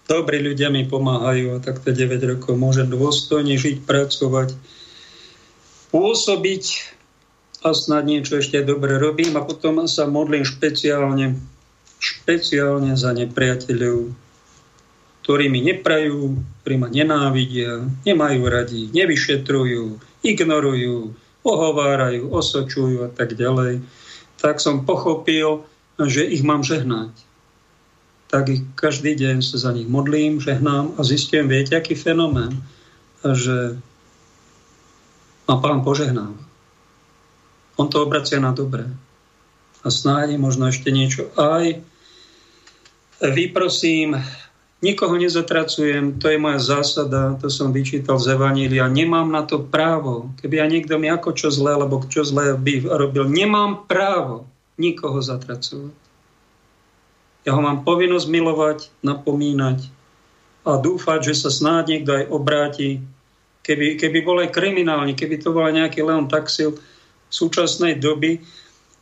[0.04, 2.60] dobrí ľudia mi pomáhajú a takto 9 rokov.
[2.60, 4.52] Môžem dôstojne žiť, pracovať,
[5.88, 6.64] pôsobiť
[7.64, 11.40] a snad niečo ešte dobre robím a potom sa modlím špeciálne,
[11.96, 14.12] špeciálne za nepriateľov,
[15.24, 23.84] ktorí mi neprajú, ktorí ma nenávidia, nemajú radi, nevyšetrujú, ignorujú, ohovárajú, osočujú a tak ďalej,
[24.40, 25.62] tak som pochopil,
[26.00, 27.12] že ich mám žehnať.
[28.32, 32.50] Tak ich každý deň sa za nich modlím, žehnám a zistím, viete, aký fenomén,
[33.22, 33.78] že
[35.44, 36.40] ma pán požehnáva.
[37.76, 38.88] On to obracia na dobré.
[39.84, 41.84] A snáď možno ešte niečo aj
[43.20, 44.16] vyprosím
[44.84, 48.84] Nikoho nezatracujem, to je moja zásada, to som vyčítal z Evanília.
[48.84, 50.28] Nemám na to právo.
[50.44, 54.44] Keby ja niekto mi ako čo zlé, alebo čo zlé by robil, nemám právo
[54.76, 55.96] nikoho zatracovať.
[57.48, 59.88] Ja ho mám povinnosť milovať, napomínať
[60.68, 63.00] a dúfať, že sa snáď niekto aj obráti.
[63.64, 66.76] Keby, keby bol aj kriminálny, keby to bol nejaký Leon Taxil
[67.32, 68.44] súčasnej doby,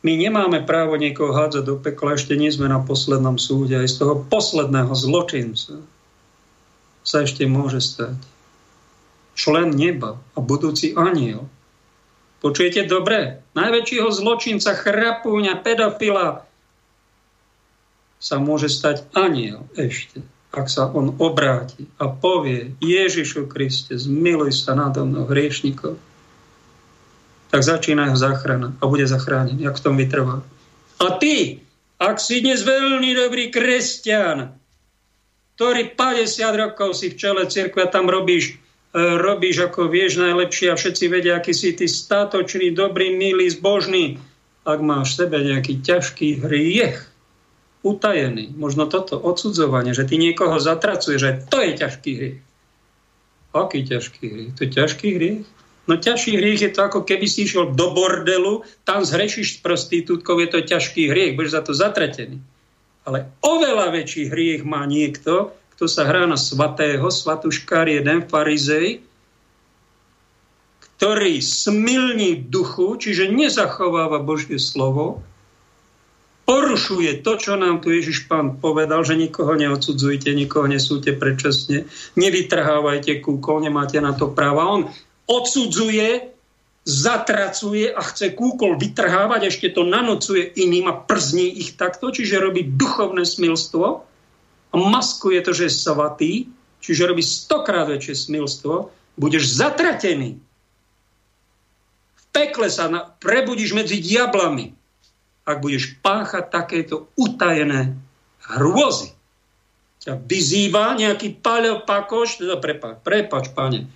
[0.03, 3.79] my nemáme právo niekoho hádzať do pekla, ešte nie sme na poslednom súde.
[3.79, 5.79] Aj z toho posledného zločinca
[7.07, 8.19] sa ešte môže stať
[9.33, 11.47] člen neba a budúci aniel.
[12.43, 13.39] Počujete dobre?
[13.55, 16.43] Najväčšieho zločinca, chrapúňa, pedofila
[18.19, 20.19] sa môže stať aniel ešte,
[20.51, 25.95] ak sa on obráti a povie Ježišu Kriste, zmiluj sa nado mnou hriešnikov
[27.53, 30.41] tak začína jeho záchrana a bude zachránený, ak v tom vytrvá.
[30.97, 31.61] A ty,
[32.01, 34.57] ak si dnes veľmi dobrý kresťan,
[35.53, 38.57] ktorý 50 rokov si v čele cirkve tam robíš,
[38.97, 44.17] e, robíš ako vieš najlepšie a všetci vedia, aký si ty statočný, dobrý, milý, zbožný.
[44.65, 47.05] Ak máš v sebe nejaký ťažký hriech,
[47.85, 52.39] utajený, možno toto odsudzovanie, že ty niekoho zatracuješ, že to je ťažký hriech.
[53.53, 54.51] Aký ťažký hriech?
[54.57, 55.45] To je ťažký hriech?
[55.83, 60.39] No ťažší hriech je to, ako keby si išiel do bordelu, tam zhrešiš s prostitútkou,
[60.39, 62.39] je to ťažký hriech, budeš za to zatratený.
[63.03, 69.03] Ale oveľa väčší hriech má niekto, kto sa hrá na svatého, svatuškár jeden farizej,
[70.95, 75.19] ktorý smilní duchu, čiže nezachováva Božie slovo,
[76.47, 83.19] porušuje to, čo nám tu Ježiš pán povedal, že nikoho neodsudzujte, nikoho nesúte predčasne, nevytrhávajte
[83.19, 84.63] kúkol, nemáte na to práva.
[84.71, 84.81] On
[85.27, 86.33] odsudzuje,
[86.83, 92.67] zatracuje a chce kúkol vytrhávať, ešte to nanocuje iným a przní ich takto, čiže robí
[92.67, 93.85] duchovné smilstvo
[94.71, 96.31] a maskuje to, že je svatý,
[96.83, 100.35] čiže robí stokrát väčšie smilstvo, budeš zatratený.
[102.19, 104.75] V pekle sa na, prebudíš medzi diablami,
[105.47, 107.95] ak budeš páchať takéto utajené
[108.43, 109.15] hrôzy.
[110.03, 113.87] Ťa vyzýva nejaký Paľo Pakoš, teda prepáč, prepáč, pane,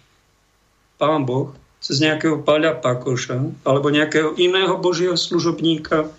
[0.98, 6.10] pán Boh cez nejakého Paľa Pakoša alebo nejakého iného Božieho služobníka,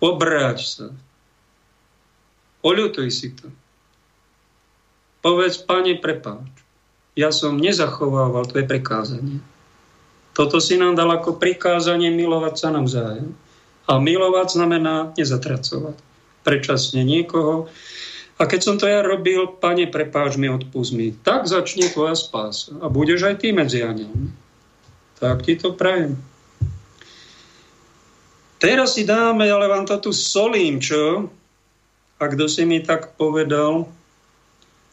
[0.00, 0.86] obráť sa.
[2.64, 3.52] Oľutuj si to.
[5.22, 6.50] Povedz, pane, prepáč.
[7.14, 9.38] Ja som nezachovával tvoje prikázanie.
[10.32, 13.36] Toto si nám dal ako prikázanie milovať sa navzájom.
[13.84, 15.98] A milovať znamená nezatracovať.
[16.42, 17.68] Prečasne niekoho.
[18.42, 21.14] A keď som to ja robil, pane, prepáč mi, odpust mi.
[21.14, 22.74] Tak začne tvoja spása.
[22.82, 24.34] A budeš aj ty medzi anielmi.
[25.22, 26.18] Tak ti to prajem.
[28.58, 31.30] Teraz si dáme, ale vám to tu solím, čo?
[32.18, 33.86] A kto si mi tak povedal,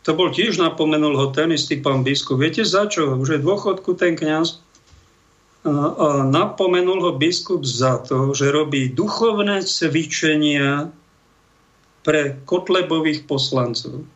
[0.06, 2.38] to bol tiež napomenul ho ten istý pán biskup.
[2.38, 3.18] Viete za čo?
[3.18, 4.62] Už je dôchodku ten kniaz.
[5.66, 10.94] A, a napomenul ho biskup za to, že robí duchovné cvičenia
[12.02, 14.08] pre Kotlebových poslancov,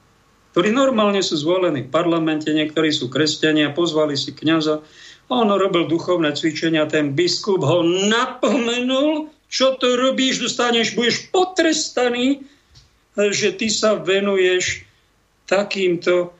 [0.53, 4.79] ktorí normálne sú zvolení v parlamente, niektorí sú kresťania, pozvali si kňaza
[5.27, 12.45] a on robil duchovné cvičenia, ten biskup ho napomenul, čo to robíš, dostaneš, budeš potrestaný,
[13.17, 14.86] že ty sa venuješ
[15.49, 16.34] takýmto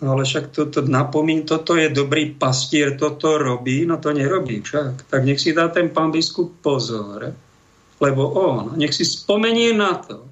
[0.00, 5.12] No ale však toto napomín, toto je dobrý pastier, toto robí, no to nerobí však.
[5.12, 7.36] Tak nech si dá ten pán biskup pozor,
[8.00, 10.24] lebo on, nech si spomenie na to,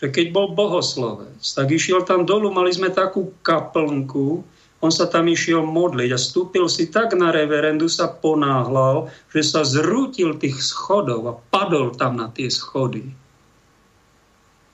[0.00, 4.40] že keď bol bohoslovec, tak išiel tam dolu, mali sme takú kaplnku,
[4.80, 9.60] on sa tam išiel modliť a stúpil si tak na reverendu, sa ponáhľal, že sa
[9.60, 13.12] zrútil tých schodov a padol tam na tie schody.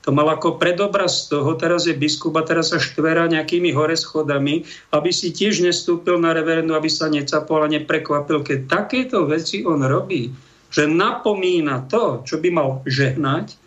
[0.07, 4.63] To mal ako predobraz toho, teraz je biskup a teraz sa štvera nejakými hore schodami,
[4.95, 9.83] aby si tiež nestúpil na reverendu, aby sa necapol a neprekvapil, keď takéto veci on
[9.83, 10.31] robí,
[10.71, 13.66] že napomína to, čo by mal žehnať,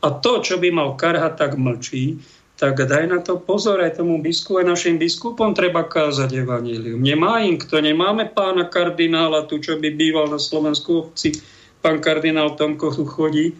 [0.00, 2.20] a to, čo by mal karhať, tak mlčí,
[2.60, 7.00] tak daj na to pozor aj tomu biskupu, aj našim biskupom treba kázať evanílium.
[7.00, 11.40] Nemá im kto, nemáme pána kardinála tu, čo by býval na Slovensku obci.
[11.80, 13.56] Pán kardinál Tomko tu chodí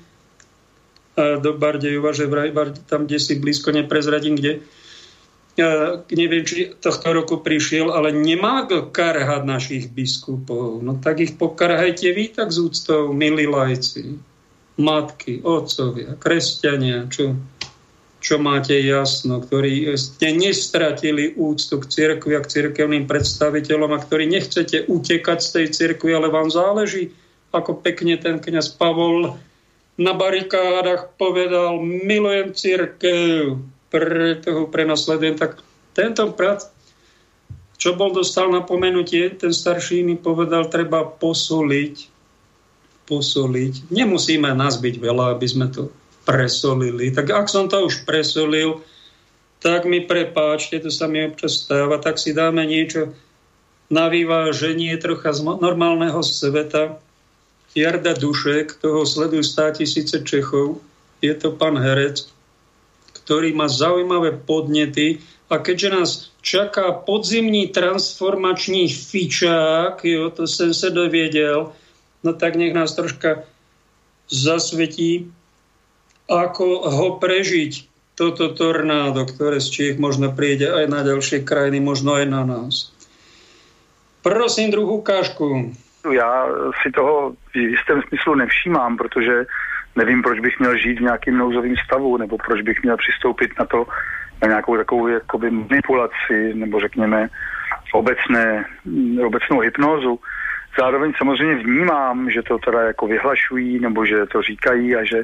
[1.17, 2.53] do Bardejova, že vraj,
[2.89, 4.61] tam, kde si blízko neprezradím, kde
[6.12, 10.81] neviem, či tohto roku prišiel, ale nemá karhať našich biskupov.
[10.85, 14.30] No tak ich pokarhajte vy tak z úctou, milí lajci
[14.81, 17.36] matky, otcovia, kresťania, čo,
[18.24, 24.27] čo máte jasno, ktorí ste nestratili úctu k cirkvi a k cirkevným predstaviteľom a ktorí
[24.27, 27.12] nechcete utekať z tej cirkvi, ale vám záleží,
[27.52, 29.36] ako pekne ten kniaz Pavol
[30.01, 33.61] na barikádach povedal, milujem církev,
[33.93, 35.36] preto ho prenasledujem.
[35.36, 35.61] Tak
[35.93, 36.73] tento brat,
[37.77, 42.20] čo bol dostal na pomenutie, ten starší mi povedal, treba posoliť
[43.11, 43.91] posoliť.
[43.91, 45.91] Nemusíme nás byť veľa, aby sme to
[46.23, 47.11] presolili.
[47.11, 48.78] Tak ak som to už presolil,
[49.59, 53.11] tak mi prepáčte, to sa mi občas stáva, tak si dáme niečo
[53.91, 57.03] na vyváženie trocha z normálneho sveta.
[57.74, 60.78] Jarda Dušek, toho sledujú stá tisíce Čechov,
[61.23, 62.27] je to pán herec,
[63.15, 66.11] ktorý má zaujímavé podnety a keďže nás
[66.41, 71.70] čaká podzimný transformačný fičák, jo, to som sa doviedel,
[72.25, 73.45] no tak nech nás troška
[74.31, 75.33] zasvetí,
[76.31, 77.91] ako ho prežiť,
[78.21, 82.93] toto tornádo, ktoré z Čiech možno príde aj na ďalšie krajiny, možno aj na nás.
[84.21, 85.73] Prosím druhou kážku.
[86.13, 86.47] Já
[86.83, 89.47] si toho v jistém smyslu nevšímám, protože
[89.97, 93.65] nevím, proč bych měl žít v nějakým nouzovém stavu, nebo proč bych měl přistoupit na
[93.65, 93.87] to,
[94.43, 97.29] na nějakou takovou jakoby manipulaci, nebo řekněme
[97.93, 98.65] obecné,
[99.27, 100.21] obecnou hypnózu.
[100.79, 105.23] Zároveň samozřejmě vnímám, že to teda jako vyhlašují nebo že to říkají a že,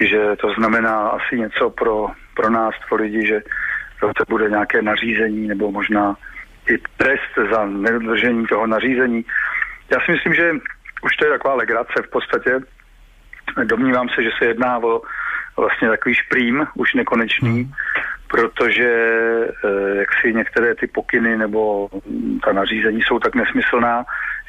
[0.00, 3.42] že to znamená asi něco pro, pro nás, pro lidi, že
[4.00, 6.16] to bude nějaké nařízení nebo možná
[6.68, 9.24] i trest za nedodržení toho nařízení.
[9.90, 10.52] Já si myslím, že
[11.02, 12.60] už to je taková legrace v podstatě.
[13.64, 15.02] Domnívám se, že se jedná o
[15.56, 17.72] vlastně takový šprým, už nekonečný, hmm.
[18.30, 18.90] Protože
[19.64, 21.88] eh, jak si některé ty pokyny nebo
[22.44, 24.04] ta nařízení jsou tak nesmyslná,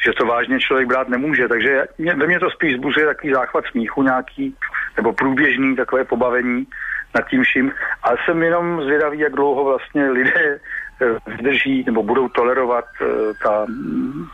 [0.05, 1.47] že to vážně člověk brát nemůže.
[1.47, 4.55] Takže mě, ve mně to spíš zbuzuje takový záchvat smíchu nějaký,
[4.97, 6.67] nebo průběžný takové pobavení
[7.15, 7.71] nad tím vším.
[8.03, 10.59] Ale jsem jenom zvědavý, jak dlouho vlastně lidé
[11.01, 13.05] eh, vydrží nebo budou tolerovat eh,
[13.43, 13.65] ta,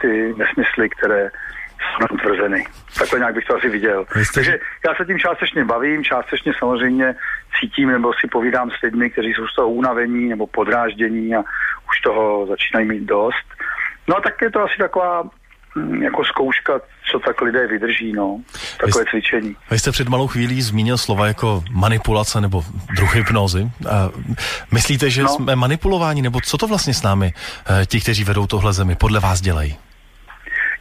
[0.02, 1.30] ty nesmysly, které
[2.10, 2.66] jsou tvrzeny.
[3.00, 4.06] Takhle nějak bych to asi viděl.
[4.16, 4.34] Jste...
[4.34, 7.16] Takže já se tím částečně bavím, částečně samozřejmě
[7.60, 11.40] cítím nebo si povídám s lidmi, kteří jsou z toho unavení nebo podráždění a
[11.90, 13.48] už toho začínají mít dost.
[14.08, 15.24] No tak je to asi taková
[15.78, 16.74] Mm, jako zkouška,
[17.12, 18.42] co tak lidé vydrží, no,
[18.80, 19.56] takové vy, cvičení.
[19.72, 22.64] Vy jste před malou chvílí zmínil slova jako manipulace nebo
[22.96, 23.72] druh hypnozy.
[23.90, 24.10] A
[24.72, 25.30] myslíte, že no.
[25.30, 27.34] jsme manipulováni, nebo co to vlastně s námi
[27.82, 29.78] eh, ti, kteří vedou tohle zemi, podle vás dělají?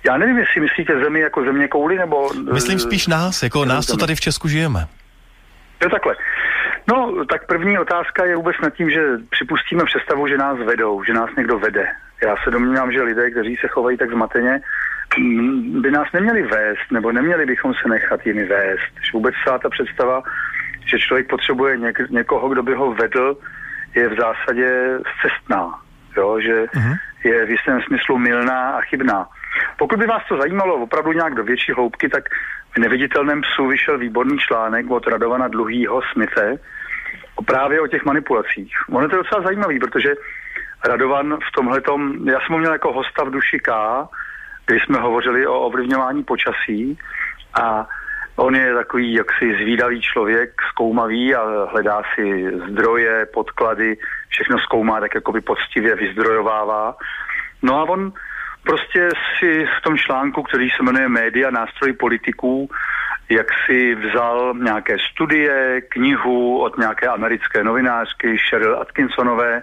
[0.07, 2.31] Já nevím, jestli myslíte zemi jako země kouly, nebo...
[2.53, 4.87] Myslím spíš nás, jako nás, co tady v Česku žijeme.
[5.83, 6.15] Jo, takhle.
[6.89, 9.01] No, tak první otázka je vůbec nad tím, že
[9.31, 11.87] připustíme představu, že nás vedou, že nás někdo vede.
[12.23, 14.61] Já se domnívám, že lidé, kteří se chovají tak zmateně,
[15.19, 18.93] mm, by nás neměli vést, nebo neměli bychom se nechat jimi vést.
[19.03, 20.23] Že vůbec celá ta představa,
[20.87, 23.37] že člověk potřebuje něk- někoho, kdo by ho vedl,
[23.95, 25.81] je v zásadě cestná,
[26.17, 26.41] jo?
[26.41, 26.97] že uh-huh.
[27.25, 29.29] je v jistém smyslu milná a chybná.
[29.79, 32.25] Pokud by vás to zajímalo opravdu nějak do větší hloubky, tak
[32.75, 36.59] v neviditelném psu vyšel výborný článek od Radovana Dluhýho Smithe
[37.35, 38.73] o právě o těch manipulacích.
[38.89, 40.15] Ono je to docela zajímavý, protože
[40.85, 41.83] Radovan v tomhle
[42.25, 43.73] já jsem ho měl jako hosta v duši K,
[44.67, 46.99] kdy jsme hovořili o ovlivňování počasí
[47.63, 47.87] a
[48.37, 53.97] on je takový jaksi zvídavý člověk, zkoumavý a hledá si zdroje, podklady,
[54.29, 56.97] všechno zkoumá tak jakoby poctivě vyzdrojovává.
[57.63, 58.13] No a on
[58.67, 62.71] prostě si v tom článku, který se jmenuje Média, nástroj politiků,
[63.29, 69.63] jak si vzal nějaké studie, knihu od nějaké americké novinářky Cheryl Atkinsonové,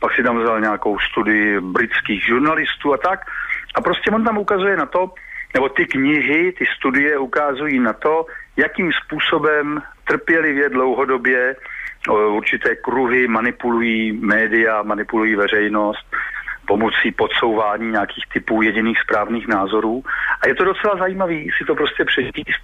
[0.00, 3.20] pak si tam vzal nějakou studii britských žurnalistů a tak.
[3.74, 5.10] A prostě on tam ukazuje na to,
[5.54, 8.26] nebo ty knihy, ty studie ukazují na to,
[8.56, 11.56] jakým způsobem trpělivě dlouhodobě
[12.28, 16.06] určité kruhy manipulují média, manipulují veřejnost
[16.66, 20.02] pomocí podsouvání nějakých typů jediných správných názorů.
[20.42, 22.62] A je to docela zajímavý si to prostě přečíst.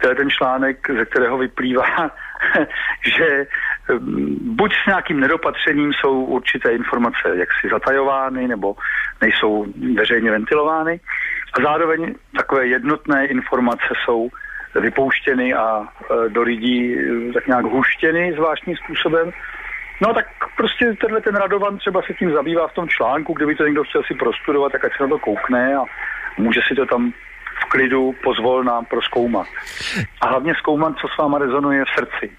[0.00, 2.10] To je ten článek, ze kterého vyplývá,
[3.16, 3.46] že
[4.40, 8.76] buď s nějakým nedopatřením jsou určité informace jaksi zatajovány nebo
[9.20, 9.66] nejsou
[9.96, 11.00] veřejně ventilovány
[11.58, 14.28] a zároveň takové jednotné informace jsou
[14.80, 19.30] vypouštěny a e, do lidí e, tak nějak huštěny zvláštním způsobem.
[20.00, 20.26] No tak
[20.56, 24.02] prostě tenhle ten Radovan třeba se tím zabývá v tom článku, kdyby to někdo chtěl
[24.02, 25.84] si prostudovat, tak ať se na to koukne a
[26.38, 27.12] může si to tam
[27.60, 29.46] v klidu pozvolná proskoumat.
[30.20, 32.36] A hlavně zkoumat, co s váma rezonuje v srdci.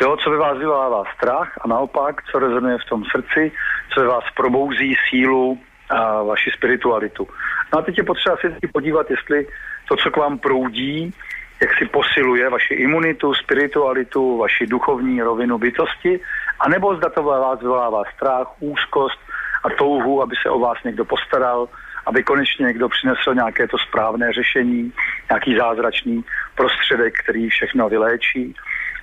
[0.00, 3.52] Jo, co ve vás vyvolává strach a naopak, co rezonuje v tom srdci,
[3.94, 5.58] co ve vás probouzí sílu
[5.90, 7.28] a vaši spiritualitu.
[7.72, 9.46] No a teď je potřeba si podívat, jestli
[9.88, 11.14] to, co k vám proudí,
[11.60, 16.20] jak si posiluje vaši imunitu, spiritualitu, vaši duchovní rovinu bytosti,
[16.60, 19.18] anebo zda to vás vyvolává strach, úzkost
[19.64, 21.68] a touhu, aby se o vás někdo postaral,
[22.06, 24.92] aby konečně někdo přinesl nějaké to správné řešení,
[25.30, 26.24] nějaký zázračný
[26.54, 28.54] prostředek, který všechno vyléčí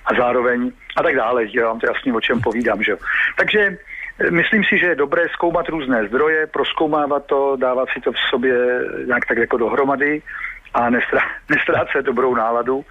[0.06, 1.44] a zároveň a tak dále.
[1.52, 2.82] Já vám to jasně o čem povídám.
[2.82, 2.96] Že?
[3.36, 3.78] Takže
[4.18, 8.18] eh, myslím si, že je dobré zkoumat různé zdroje, proskoumávat to, dávat si to v
[8.30, 8.54] sobě
[9.06, 10.22] nějak tak jako dohromady
[10.74, 10.90] a
[11.50, 12.84] nestrácet dobrou náladu,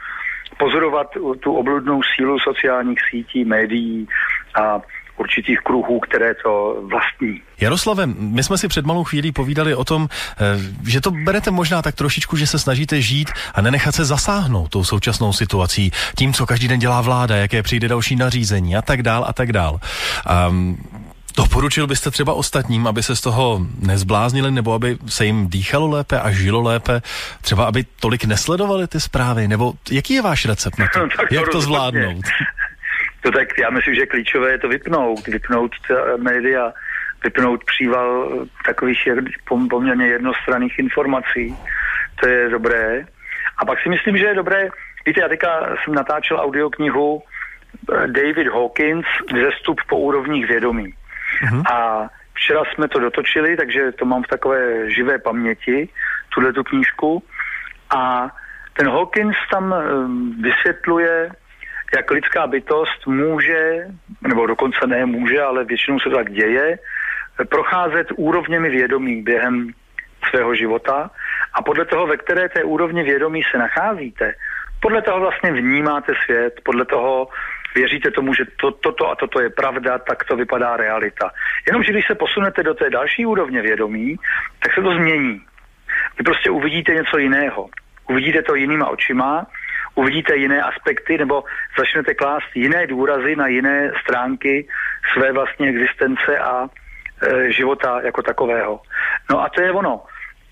[0.58, 1.08] pozorovat
[1.40, 4.08] tu obludnou sílu sociálních sítí, médií
[4.62, 4.82] a
[5.18, 7.42] určitých kruhů, které to vlastní.
[7.62, 10.44] Jaroslave, my jsme si před malou chvílí povídali o tom, eh,
[10.90, 14.84] že to berete možná tak trošičku, že se snažíte žít a nenechat se zasáhnout tou
[14.84, 19.26] současnou situací, tím, co každý den dělá vláda, jaké přijde další nařízení a tak dál
[19.28, 19.80] a tak dál.
[20.50, 20.78] Um,
[21.38, 26.20] Doporučil byste třeba ostatním, aby se z toho nezbláznili, nebo aby se jim dýchalo lépe
[26.20, 27.02] a žilo lépe,
[27.42, 31.00] třeba aby tolik nesledovali ty zprávy, nebo jaký je váš recept na to?
[31.06, 32.26] No, Jak to zvládnout?
[33.26, 35.72] To tak já myslím, že klíčové je to vypnout, vypnout
[36.18, 36.74] média,
[37.24, 38.30] vypnout příval
[38.66, 39.00] takových
[39.70, 41.58] poměrně jednostranných informací.
[42.22, 43.06] To je dobré.
[43.58, 44.70] A pak si myslím, že je dobré,
[45.06, 50.94] víte, já teďka jsem natáčel audioknihu eh, David Hawkins, Vzestup po úrovních vědomí.
[51.44, 51.64] Uh-huh.
[51.74, 55.90] A včera jsme to dotočili, takže to mám v takové živé paměti,
[56.30, 57.24] tuhle tu knížku.
[57.90, 58.30] A
[58.74, 59.82] ten Hawkins tam eh,
[60.42, 61.32] vysvětluje,
[61.96, 63.88] jak lidská bytost může,
[64.22, 66.80] nebo dokonce ne může, ale většinou se tak děje,
[67.50, 69.74] procházet úrovněmi vědomí během
[70.30, 71.12] svého života
[71.54, 74.34] a podle toho, ve které té úrovni vědomí se nacházíte,
[74.82, 77.28] podle toho vlastně vnímáte svět, podle toho
[77.76, 81.32] věříte tomu, že to, toto a toto je pravda, tak to vypadá realita.
[81.68, 84.16] Jenomže když se posunete do té další úrovně vědomí,
[84.60, 85.42] tak se to změní.
[86.18, 87.70] Vy prostě uvidíte něco jiného.
[88.10, 89.48] Uvidíte to jinýma očima,
[89.96, 91.44] uvidíte jiné aspekty nebo
[91.80, 94.68] začnete klást jiné důrazy na jiné stránky
[95.14, 98.82] své vlastní existence a e, života jako takového.
[99.30, 100.02] No a to je ono.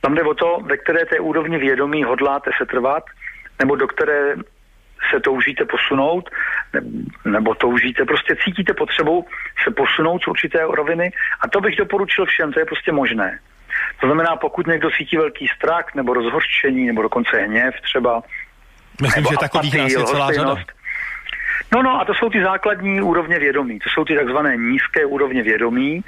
[0.02, 3.04] Tam jde o to, ve které té úrovni vědomí hodláte se trvat,
[3.60, 4.36] nebo do které
[5.12, 6.30] se toužíte posunout,
[7.26, 9.26] nebo toužíte, prostě cítíte potřebu
[9.64, 11.12] se posunout z určité roviny
[11.42, 13.40] a to bych doporučil všem, to je prostě možné.
[14.02, 18.24] To znamená, pokud někdo cítí velký strach nebo rozhorčení nebo dokonce hněv třeba,
[19.02, 20.56] Myslím, že takových nás je celá řada.
[21.76, 23.80] No, no, a to jsou ty základní úrovně vědomí.
[23.80, 26.04] To jsou ty takzvané nízké úrovně vědomí,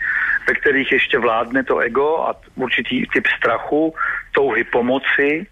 [0.47, 3.95] ve kterých ještě vládne to ego a určitý typ strachu,
[4.31, 5.47] touhy pomoci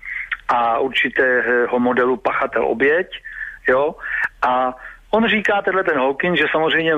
[0.47, 3.07] a určitého modelu pachatel-oběť,
[3.67, 3.95] jo.
[4.41, 4.75] A
[5.11, 6.93] on říká, tenhle ten Hawking, že samozřejmě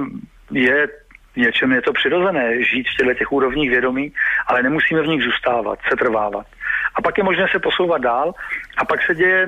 [0.51, 0.87] je
[1.35, 4.13] něčem je to přirozené žít v těchto těch úrovních vědomí,
[4.47, 6.47] ale nemusíme v nich zůstávat, setrvávat.
[6.95, 8.33] A pak je možné se posouvat dál
[8.77, 9.47] a pak se děje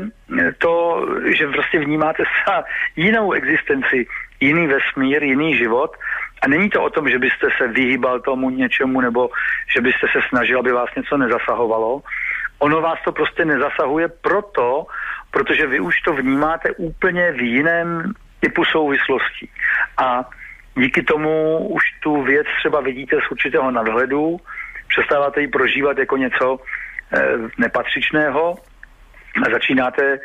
[0.57, 2.63] to, že prostě vnímáte sa
[2.95, 4.07] jinou existenci,
[4.39, 5.95] jiný vesmír, jiný život
[6.41, 9.29] a není to o tom, že byste se vyhýbal tomu něčemu nebo
[9.75, 12.01] že byste se snažil, aby vás něco nezasahovalo.
[12.59, 14.85] Ono vás to prostě nezasahuje proto,
[15.31, 19.49] protože vy už to vnímáte úplně v jiném typu souvislostí.
[19.97, 20.29] A
[20.75, 24.37] díky tomu už tu věc třeba vidíte z určitého nadhledu,
[24.87, 26.59] přestáváte ji prožívat jako něco
[27.57, 28.55] nepatřičného
[29.45, 30.19] a začínáte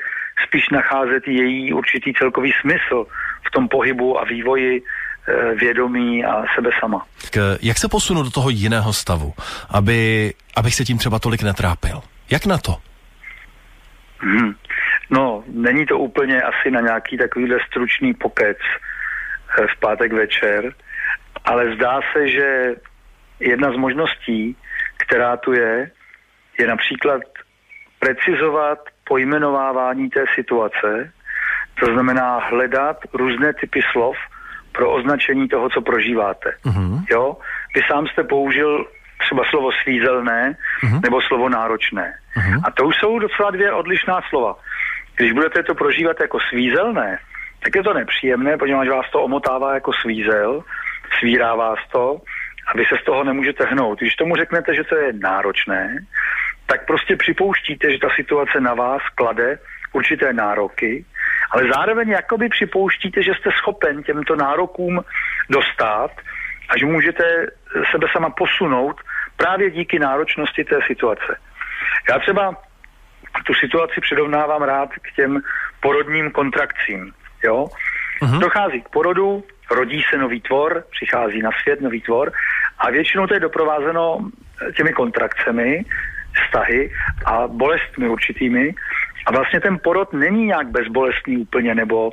[0.46, 3.06] spíš nacházet její určitý celkový smysl
[3.48, 7.06] v tom pohybu a vývoji e, vědomí a sebe sama.
[7.30, 9.32] K, jak se posunu do toho jiného stavu,
[9.70, 12.02] aby, abych se tím třeba tolik netrápil?
[12.30, 12.76] Jak na to?
[14.18, 14.54] Hmm.
[15.10, 18.58] No, není to úplně asi na nějaký takovýhle stručný pokec
[19.76, 20.74] v pátek večer,
[21.44, 22.74] ale zdá se, že
[23.40, 24.56] jedna z možností,
[24.96, 25.90] která tu je,
[26.58, 27.22] je například
[27.98, 31.12] precizovat pojmenovávání té situace,
[31.80, 34.16] to znamená hledat různé typy slov
[34.72, 36.50] pro označení toho, co prožíváte.
[36.64, 37.04] Uh-huh.
[37.10, 37.36] Jo?
[37.74, 38.86] Vy sám jste použil
[39.18, 41.00] třeba slovo svízelné uh-huh.
[41.02, 42.14] nebo slovo náročné.
[42.36, 42.60] Uh-huh.
[42.64, 44.56] A to už jsou docela dvě odlišná slova.
[45.16, 47.18] Když budete to prožívat jako svízelné,
[47.64, 50.64] tak je to nepříjemné, protože vás to omotává jako svízel,
[51.18, 52.20] svírá vás to
[52.66, 53.98] a vy se z toho nemůžete hnout.
[53.98, 55.96] Když tomu řeknete, že to je náročné,
[56.72, 59.58] tak prostě připouštíte, že ta situace na vás klade
[59.92, 61.04] určité nároky,
[61.50, 65.04] ale zároveň jakoby připouštíte, že jste schopen těmto nárokům
[65.50, 66.10] dostat
[66.68, 67.46] a že můžete
[67.90, 68.96] sebe sama posunout
[69.36, 71.36] právě díky náročnosti té situace.
[72.10, 72.56] Já třeba
[73.46, 75.40] tu situaci přirovnávám rád k těm
[75.80, 77.12] porodním kontrakcím.
[77.44, 77.66] Jo?
[78.22, 78.38] Uh-huh.
[78.38, 82.32] Dochází k porodu, rodí se nový tvor, přichází na svět nový tvor
[82.78, 84.30] a většinou to je doprovázeno
[84.76, 85.84] těmi kontrakcemi,
[86.46, 86.90] vztahy
[87.26, 88.74] a bolestmi určitými.
[89.26, 92.10] A vlastně ten porod není nějak bezbolestný úplně, nebo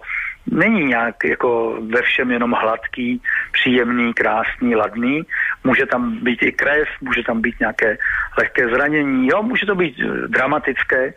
[0.52, 5.22] není nějak jako ve všem jenom hladký, příjemný, krásný, ladný.
[5.64, 7.98] Může tam být i krev, může tam být nějaké
[8.38, 11.14] lehké zranění, jo, může to být eh, dramatické,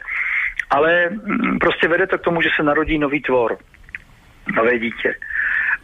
[0.71, 3.59] ale mm, prostě vede to k tomu, že se narodí nový tvor,
[4.57, 5.15] nové dítě.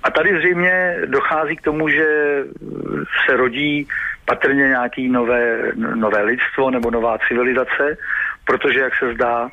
[0.02, 2.06] A tady zřejmě dochází k tomu, že
[3.26, 3.88] se rodí
[4.28, 7.96] patrně nějaký nové, nové lidstvo nebo nová civilizace,
[8.44, 9.48] protože, jak se zdá,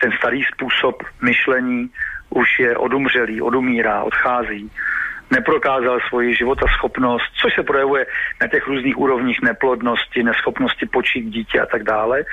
[0.00, 1.90] ten starý způsob myšlení
[2.30, 4.70] už je odumřelý, odumírá, odchází,
[5.30, 8.06] neprokázal svoji životaschopnost, což se projevuje
[8.40, 12.24] na těch různých úrovních neplodnosti, neschopnosti počít dítě a tak dále.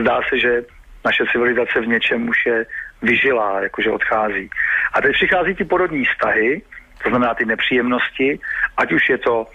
[0.00, 0.62] Zdá se, že
[1.04, 2.66] naše civilizace v něčem už je
[3.02, 4.50] vyžilá, jakože odchází.
[4.92, 6.62] A teď přichází ty porodní vztahy,
[7.02, 8.38] to znamená ty nepříjemnosti,
[8.76, 9.46] ať už je to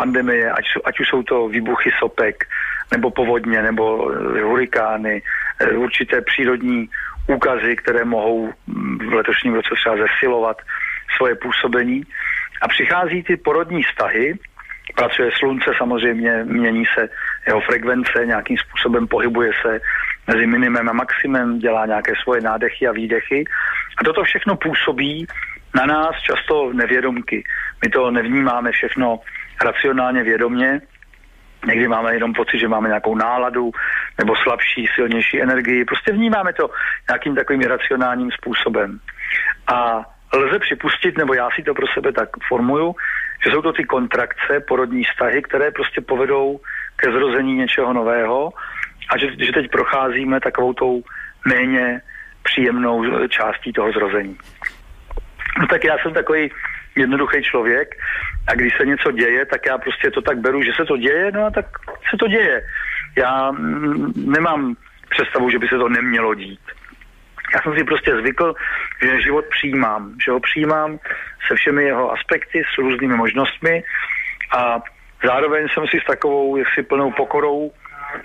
[0.00, 2.48] pandemie, ať, ať už jsou to výbuchy sopek,
[2.92, 5.22] nebo povodně, nebo eh, hurikány,
[5.60, 6.88] eh, určité přírodní
[7.28, 10.56] úkazy, které mohou mm, v letošním roce třeba zesilovat
[11.16, 12.02] svoje působení.
[12.62, 14.38] A přichází ty porodní vztahy,
[14.96, 17.08] pracuje slunce samozřejmě, mění se
[17.46, 19.80] jeho frekvence, nějakým způsobem pohybuje se
[20.26, 23.44] mezi minimem a maximem, dělá nějaké svoje nádechy a výdechy.
[23.98, 25.26] A toto všechno působí
[25.74, 27.44] na nás často nevědomky.
[27.84, 29.20] My to nevnímáme všechno
[29.64, 30.80] racionálně vědomně,
[31.66, 33.70] Někdy máme jenom pocit, že máme nějakou náladu
[34.18, 35.84] nebo slabší, silnější energii.
[35.84, 36.70] Prostě vnímáme to
[37.08, 38.98] nějakým takovým racionálním způsobem.
[39.66, 40.04] A
[40.34, 42.94] lze připustit, nebo já si to pro sebe tak formuju,
[43.44, 46.60] že jsou to ty kontrakce, porodní vztahy, které prostě povedou
[46.96, 48.52] ke zrození něčeho nového
[49.08, 51.02] a že, že teď procházíme takovou tou
[51.48, 52.00] méně
[52.42, 54.36] příjemnou částí toho zrození.
[55.60, 56.50] No tak já jsem takový
[57.00, 57.88] jednoduchý člověk
[58.48, 61.32] a když se něco děje, tak já prostě to tak beru, že se to děje,
[61.32, 61.66] no a tak
[62.10, 62.62] se to děje.
[63.16, 64.76] Já mm, nemám
[65.10, 66.60] představu, že by se to nemělo dít.
[67.54, 68.54] Já jsem si prostě zvykl,
[69.02, 70.98] že život přijímám, že ho přijímám
[71.48, 73.82] se všemi jeho aspekty, s různými možnostmi
[74.56, 74.82] a
[75.24, 77.72] zároveň jsem si s takovou jaksi plnou pokorou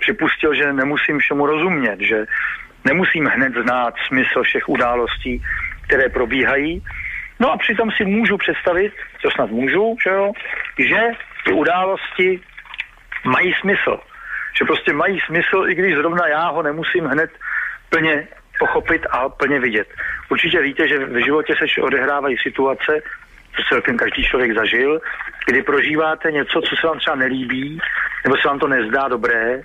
[0.00, 2.26] připustil, že nemusím všemu rozumět, že
[2.84, 5.42] nemusím hned znát smysl všech událostí,
[5.86, 6.82] které probíhají,
[7.40, 8.92] No a přitom si můžu představit,
[9.22, 10.32] co snad můžu, že, jo,
[10.78, 11.02] že
[11.44, 12.40] ty události
[13.24, 14.00] mají smysl.
[14.58, 17.30] Že prostě mají smysl, i když zrovna já ho nemusím hned
[17.90, 19.88] plně pochopit a plně vidět.
[20.28, 23.02] Určitě víte, že v životě se odehrávají situace,
[23.56, 25.00] co celkem každý člověk zažil,
[25.46, 27.78] kdy prožíváte něco, co se vám třeba nelíbí,
[28.24, 29.62] nebo se vám to nezdá dobré,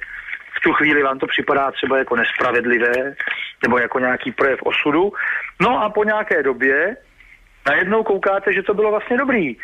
[0.57, 3.15] v tu chvíli vám to připadá třeba jako nespravedlivé,
[3.63, 5.13] nebo jako nějaký projev osudu.
[5.61, 6.97] No a po nějaké době
[7.67, 9.57] najednou koukáte, že to bylo vlastně dobrý.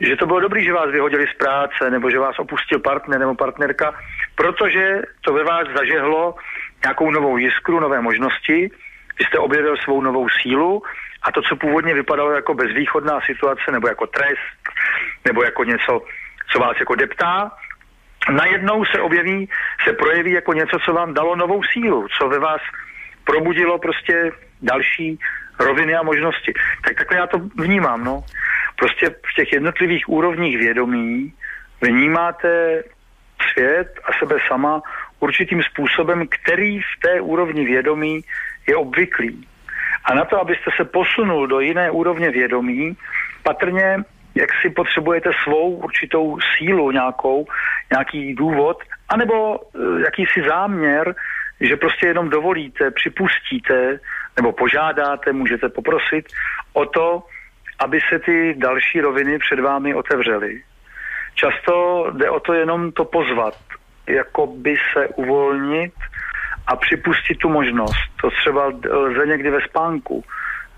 [0.00, 3.34] Že to bylo dobrý, že vás vyhodili z práce, nebo že vás opustil partner nebo
[3.34, 3.94] partnerka,
[4.34, 6.34] protože to ve vás zažehlo
[6.84, 8.70] nějakou novou jiskru, nové možnosti,
[9.18, 10.82] vy jste objevil svou novou sílu
[11.22, 14.60] a to, co původně vypadalo jako bezvýchodná situace, nebo jako trest,
[15.24, 16.02] nebo jako něco,
[16.52, 17.50] co vás jako deptá,
[18.30, 19.48] najednou se objeví,
[19.84, 22.60] se projeví jako něco, co vám dalo novou sílu, co ve vás
[23.24, 24.32] probudilo prostě
[24.62, 25.18] další
[25.58, 26.52] roviny a možnosti.
[26.84, 28.24] Tak takhle já to vnímám, no.
[28.76, 31.32] Prostě v těch jednotlivých úrovních vědomí
[31.82, 32.82] vnímáte
[33.52, 34.82] svět a sebe sama
[35.20, 38.20] určitým způsobem, který v té úrovni vědomí
[38.68, 39.46] je obvyklý.
[40.04, 42.96] A na to, abyste se posunul do jiné úrovně vědomí,
[43.42, 44.04] patrně
[44.36, 47.46] jak si potřebujete svou určitou sílu nějakou,
[47.90, 51.14] nějaký důvod, anebo e, jakýsi záměr,
[51.60, 54.00] že prostě jenom dovolíte, připustíte
[54.36, 56.26] nebo požádáte, můžete poprosit
[56.72, 57.22] o to,
[57.78, 60.62] aby se ty další roviny před vámi otevřely.
[61.34, 63.54] Často jde o to jenom to pozvat,
[64.06, 65.94] jako by se uvolnit
[66.66, 68.10] a připustit tu možnost.
[68.20, 70.24] To třeba lze někdy ve spánku,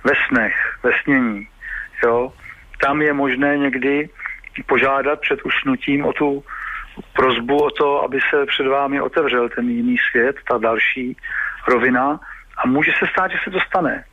[0.04, 1.48] ve snech, ve snění.
[2.04, 2.32] Jo?
[2.80, 4.08] Tam je možné někdy
[4.66, 6.44] požádat před usnutím o tu
[7.12, 11.16] prozbu o to, aby se před vámi otevřel ten jiný svět, ta další
[11.68, 12.20] rovina
[12.64, 14.04] a může se stát, že se to stane.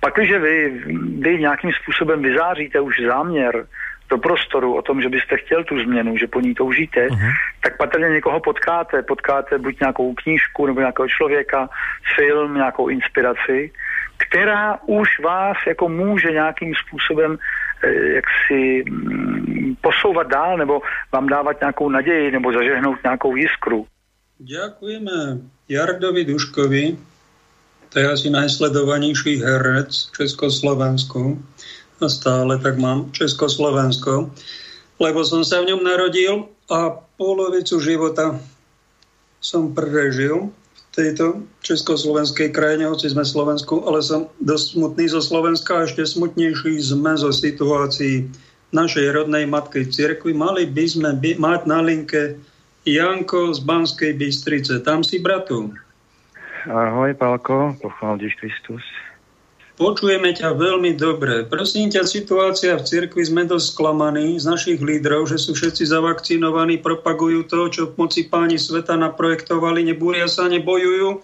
[0.00, 0.70] Pak, když vy,
[1.18, 3.66] vy nějakým způsobem vyzáříte už záměr
[4.10, 7.32] do prostoru o tom, že byste chtěl tu změnu, že po ní toužíte, uh-huh.
[7.62, 9.02] tak patrně někoho potkáte.
[9.02, 11.68] Potkáte buď nějakou knížku nebo nějakého člověka,
[12.16, 13.72] film, nějakou inspiraci,
[14.16, 17.38] která už vás jako může nějakým způsobem
[17.84, 20.80] eh, jak si mm, posouvat dál nebo
[21.12, 23.86] vám dávat nějakou naději nebo zažehnout nějakou jiskru.
[24.38, 25.12] Ďakujeme
[25.68, 26.96] Jardovi Duškovi,
[27.88, 31.40] to je asi najsledovanejší herec v Československu
[31.98, 34.30] a stále tak mám Československo,
[35.00, 38.38] lebo som sa v ňom narodil a polovicu života
[39.40, 45.78] som prežil v tejto československej krajine, hoci sme Slovensku, ale som dosť smutný zo Slovenska
[45.78, 48.26] a ešte smutnejší sme zo situácií
[48.74, 50.34] našej rodnej matky cirkvi.
[50.34, 52.36] Mali by sme by, mať na linke
[52.84, 54.82] Janko z Banskej Bystrice.
[54.82, 55.72] Tam si bratu.
[56.66, 58.82] Ahoj, Pálko, pochvál Kristus.
[59.78, 61.46] Počujeme ťa veľmi dobre.
[61.46, 66.82] Prosím ťa, situácia v cirkvi sme dosť sklamaní z našich lídrov, že sú všetci zavakcinovaní,
[66.82, 71.22] propagujú to, čo v moci páni sveta naprojektovali, nebúria sa, nebojujú.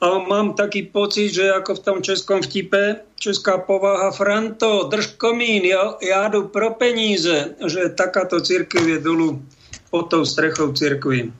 [0.00, 5.66] A mám taký pocit, že ako v tom českom vtipe, česká povaha Franto, drž komín,
[5.66, 9.42] ja, ja jdu pro peníze, že takáto církev je dolu
[9.90, 11.34] pod tou strechou církvy.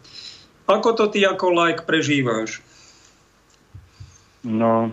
[0.66, 2.58] Ako to ty ako like prežíváš?
[4.44, 4.88] No,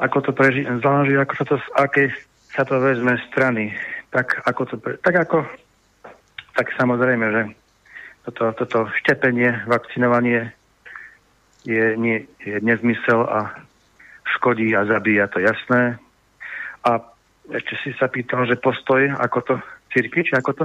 [0.00, 2.08] ako to preži- záleží, ako sa to, z akej
[2.56, 3.76] sa to vezme strany.
[4.10, 5.44] Tak ako, to pre- tak ako,
[6.56, 7.42] tak samozrejme, že
[8.26, 10.50] toto, toto štepenie, vakcinovanie
[11.68, 13.54] je, nie, je nezmysel a
[14.36, 16.00] škodí a zabíja, to jasné.
[16.84, 17.00] A
[17.52, 19.54] ešte si sa pýtal, že postoj, ako to
[19.92, 20.64] církvi, či ako to?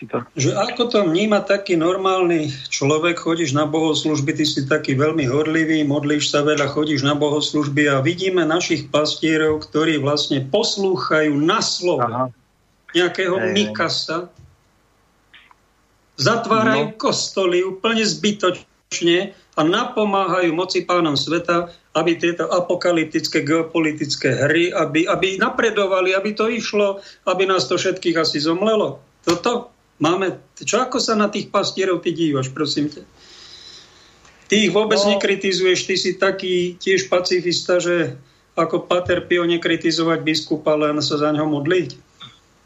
[0.00, 0.24] Si to...
[0.32, 5.84] Že ako to vníma taký normálny človek, chodíš na bohoslužby, ty si taký veľmi horlivý,
[5.84, 12.08] modlíš sa veľa, chodíš na bohoslužby a vidíme našich pastierov, ktorí vlastne poslúchajú na slovo
[12.08, 12.26] Aha.
[12.96, 13.52] nejakého Ej.
[13.52, 14.32] Mikasa,
[16.16, 16.96] zatvárajú no.
[16.96, 25.36] kostoly úplne zbytočne a napomáhajú moci pánom sveta, aby tieto apokalyptické geopolitické hry, aby, aby
[25.36, 29.02] napredovali, aby to išlo, aby nás to všetkých asi zomlelo.
[29.26, 33.04] Toto Máme, čo ako sa na tých pastierov ty dívaš, prosím ťa?
[34.48, 35.14] Ty ich vôbec no.
[35.14, 38.16] nekritizuješ, ty si taký tiež pacifista, že
[38.56, 41.94] ako Pater Pio nekritizovať biskupa, len sa za ňo modliť.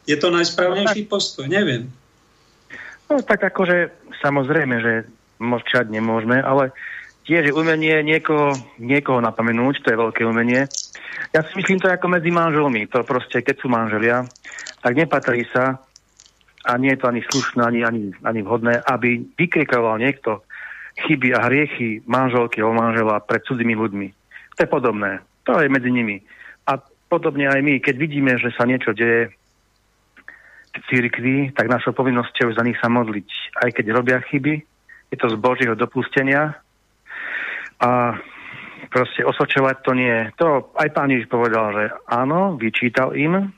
[0.08, 1.44] Je to najsprávnejší no, postoj?
[1.50, 1.90] Neviem.
[3.10, 3.92] No tak akože
[4.22, 4.92] samozrejme, že
[5.42, 6.72] mlčať nemôžeme, ale
[7.28, 10.68] tiež umenie niekoho, niekoho napomenúť, to je veľké umenie.
[11.32, 12.86] Ja si myslím to ako medzi manželmi.
[12.92, 14.28] To proste, keď sú manželia,
[14.80, 15.82] tak nepatrí sa
[16.64, 20.40] a nie je to ani slušné, ani, ani, ani vhodné, aby vykrikoval niekto
[21.04, 24.08] chyby a hriechy manželky alebo manžela pred cudzými ľuďmi.
[24.56, 25.20] To je podobné.
[25.44, 26.24] To je medzi nimi.
[26.64, 26.80] A
[27.10, 29.34] podobne aj my, keď vidíme, že sa niečo deje
[30.74, 33.28] v církvi, tak našou povinnosťou je za nich sa modliť.
[33.62, 34.54] Aj keď robia chyby,
[35.12, 36.58] je to z Božieho dopustenia
[37.78, 38.18] a
[38.90, 40.30] proste osočovať to nie.
[40.38, 43.50] To aj pán Ježiš povedal, že áno, vyčítal im,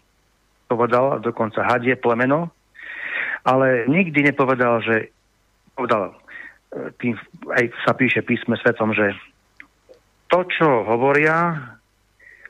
[0.66, 2.55] povedal dokonca hadie plemeno,
[3.46, 5.14] ale nikdy nepovedal, že
[5.78, 6.14] povedal, e,
[6.98, 7.14] tým,
[7.54, 9.14] aj sa píše písme svetom, že
[10.26, 11.54] to, čo hovoria,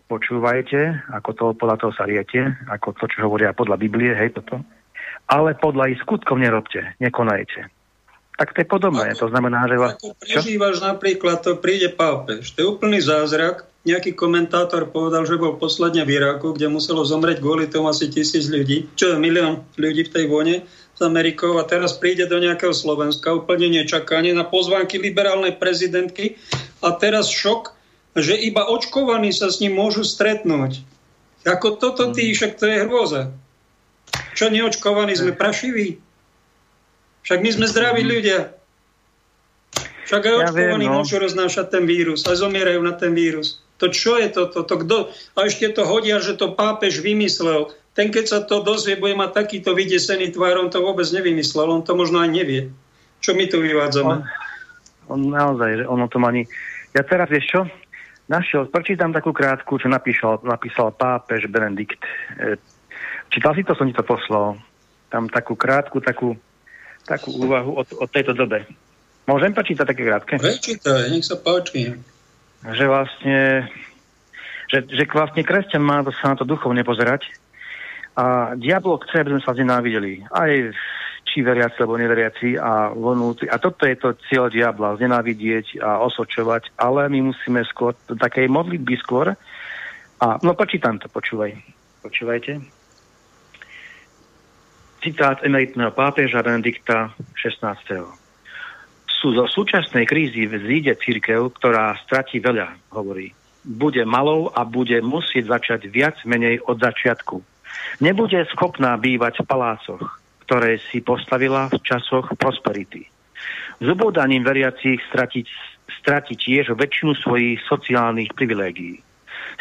[0.08, 4.64] počúvajte, ako to podľa toho sa riete, ako to, čo hovoria podľa Biblie, hej, toto,
[5.28, 7.68] ale podľa ich skutkov nerobte, nekonajte.
[8.36, 9.16] Tak to je podobné.
[9.16, 9.76] Ako, to znamená, že...
[9.80, 10.92] Ako prežívaš čo?
[10.92, 12.52] napríklad, to príde pápež.
[12.52, 13.64] To je úplný zázrak.
[13.88, 18.50] Nejaký komentátor povedal, že bol posledne v Iraku, kde muselo zomrieť kvôli tomu asi tisíc
[18.50, 20.56] ľudí, čo je milión ľudí v tej vojne
[20.96, 26.40] s Amerikou a teraz príde do nejakého Slovenska úplne nečakanie na pozvánky liberálnej prezidentky
[26.80, 27.76] a teraz šok,
[28.16, 30.80] že iba očkovaní sa s ním môžu stretnúť.
[31.44, 32.34] Ako toto ty, mhm.
[32.34, 33.22] však to je hrôza.
[34.32, 36.00] Čo neočkovaní sme prašiví?
[37.28, 38.10] Však my sme zdraví mhm.
[38.10, 38.40] ľudia.
[40.06, 41.02] Však aj očkovaní ja no.
[41.02, 43.60] môžu roznášať ten vírus a zomierajú na ten vírus.
[43.82, 44.48] To čo je to?
[44.48, 44.98] to, to kto?
[45.36, 47.74] A ešte to hodia, že to pápež vymyslel.
[47.96, 51.80] Ten, keď sa to dozvie, bude mať takýto vydesený tvár, on to vôbec nevymyslel, on
[51.80, 52.68] to možno aj nevie.
[53.24, 54.20] Čo my tu vyvádzame?
[55.08, 56.44] On, on naozaj, ono to ani...
[56.92, 57.60] Ja teraz, vieš čo?
[58.28, 62.04] Našiel, prečítam takú krátku, čo napísal, napísal pápež Benedikt.
[62.36, 62.60] E,
[63.32, 64.60] čítal si to, som ti to poslal.
[65.08, 66.36] Tam takú krátku, takú
[67.06, 68.66] takú úvahu o, o tejto dobe.
[69.30, 70.34] Môžem počítať také krátke?
[70.42, 71.94] Prečítaj, nech sa páči.
[72.66, 73.70] Že vlastne,
[74.66, 77.30] že, že vlastne kresťan má sa na to duchovne pozerať
[78.16, 80.24] a diablo chce, aby sme sa znenávideli.
[80.32, 80.50] Aj
[81.26, 83.44] či veriaci alebo neveriaci a vonúci.
[83.44, 88.48] A toto je to cieľ diabla, znenávidieť a osočovať, ale my musíme skôr do takej
[88.48, 89.36] modlitby skôr.
[90.16, 91.52] A, no počítam to, počúvaj.
[92.00, 92.76] Počúvajte
[95.06, 97.78] citát emeritného pápeža Benedikta XVI.
[99.06, 103.30] Sú zo súčasnej krízy vzíde církev, ktorá stratí veľa, hovorí.
[103.62, 107.38] Bude malou a bude musieť začať viac menej od začiatku.
[108.02, 110.04] Nebude schopná bývať v palácoch,
[110.46, 113.08] ktoré si postavila v časoch prosperity.
[113.82, 115.46] Zubúdaním veriacich stratiť,
[116.00, 119.02] stratiť tiež väčšinu svojich sociálnych privilégií.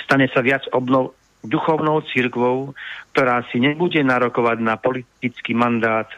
[0.04, 2.74] Stane sa viac obnov, duchovnou církvou,
[3.14, 6.10] ktorá si nebude narokovať na politický mandát,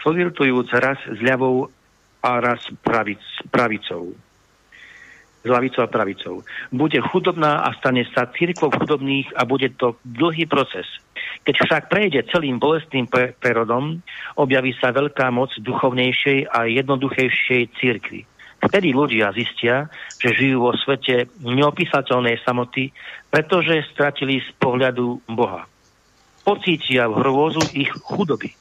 [0.00, 1.68] flirtujúc raz s ľavou
[2.24, 3.20] a raz pravic,
[3.52, 4.16] pravicou.
[5.40, 6.44] S lavicou a pravicou.
[6.68, 10.84] Bude chudobná a stane sa církvou chudobných a bude to dlhý proces.
[11.48, 13.08] Keď však prejde celým bolestným
[13.40, 14.04] prerodom,
[14.36, 18.28] objaví sa veľká moc duchovnejšej a jednoduchejšej církvy.
[18.60, 19.88] Vtedy ľudia zistia,
[20.20, 22.92] že žijú vo svete neopísateľnej samoty,
[23.32, 25.64] pretože stratili z pohľadu Boha.
[26.44, 28.52] Pocítia v hrôzu ich chudoby.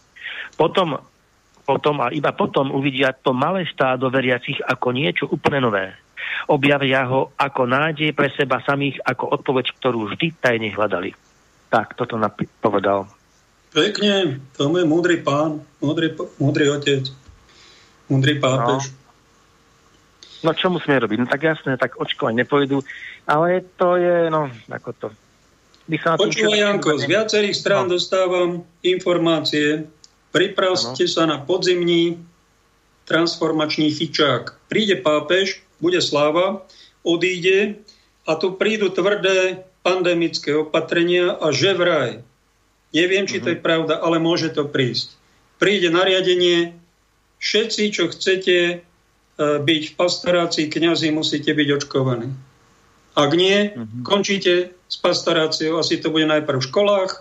[0.55, 0.95] Potom,
[1.67, 5.85] potom a iba potom uvidia to malé stádo veriacich ako niečo úplne nové.
[6.47, 11.11] Objavia ho ako nádej pre seba samých, ako odpoveď, ktorú vždy tajne hľadali.
[11.67, 13.09] Tak, toto napi- povedal.
[13.69, 17.05] Pekne, to je múdry pán, múdry, múdry otec,
[18.09, 18.89] múdry pápež.
[18.89, 18.97] No.
[20.39, 21.17] No čo musíme robiť?
[21.19, 22.79] No tak jasné, tak očkovať nepojdu,
[23.27, 25.07] ale to je, no, ako to.
[25.89, 27.97] Počúvaj, Janko, z viacerých strán no.
[27.97, 29.89] dostávam informácie.
[30.29, 31.09] Pripravte ano.
[31.09, 32.21] sa na podzimní
[33.09, 34.69] transformačný fičák.
[34.69, 36.63] Príde pápež, bude sláva,
[37.01, 37.79] odíde
[38.27, 42.21] a tu prídu tvrdé pandemické opatrenia a že vraj.
[42.91, 43.65] Neviem, či to je mhm.
[43.65, 45.15] pravda, ale môže to prísť.
[45.59, 46.75] Príde nariadenie,
[47.39, 48.87] všetci, čo chcete
[49.39, 52.27] E, byť v pastorácii kňazi, musíte byť očkovaní.
[53.15, 54.03] Ak nie, uh-huh.
[54.03, 57.11] končíte s pastoráciou, asi to bude najprv v školách,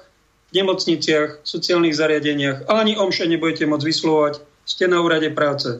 [0.51, 4.35] v nemocniciach, v sociálnych zariadeniach, ani omše nebudete môcť vyslovať,
[4.66, 5.78] ste na úrade práce.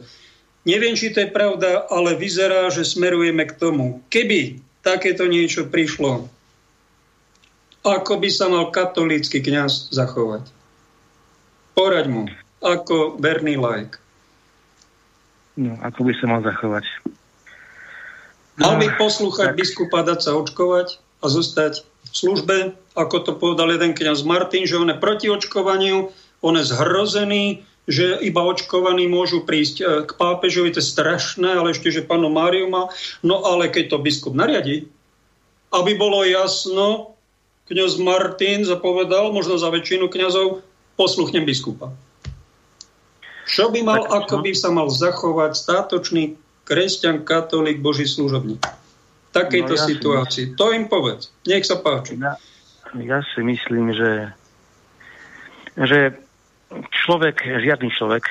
[0.67, 4.03] Neviem, či to je pravda, ale vyzerá, že smerujeme k tomu.
[4.11, 6.27] Keby takéto niečo prišlo,
[7.83, 10.51] ako by sa mal katolícky kňaz zachovať?
[11.79, 12.23] Poraď mu,
[12.59, 13.95] ako verný like.
[15.55, 16.85] No, ako by sa mal zachovať?
[18.59, 19.57] Mal by no, poslúchať tak.
[19.59, 22.57] biskupa, dať sa očkovať a zostať v službe,
[22.95, 26.11] ako to povedal jeden kňaz Martin, že on je proti očkovaniu,
[26.43, 31.73] on je zhrozený, že iba očkovaní môžu prísť e, k pápežovi, to je strašné, ale
[31.73, 32.93] ešte, že pánu Máriu má.
[33.25, 34.85] No ale keď to biskup nariadi,
[35.73, 37.17] aby bolo jasno,
[37.65, 40.61] kňaz Martin zapovedal, možno za väčšinu kňazov,
[40.93, 41.89] posluchnem biskupa.
[43.49, 44.43] Čo by mal, tak, ako no.
[44.45, 46.37] by sa mal zachovať státočný
[46.69, 48.61] kresťan, katolík, boží služobník?
[48.61, 50.45] V takejto no, ja situácii.
[50.53, 50.57] Si...
[50.57, 51.33] To im povedz.
[51.49, 52.21] Nech sa páči.
[52.21, 52.37] Ja,
[53.01, 54.29] ja si myslím, že,
[55.73, 56.28] že
[56.89, 58.25] človek, žiadny človek,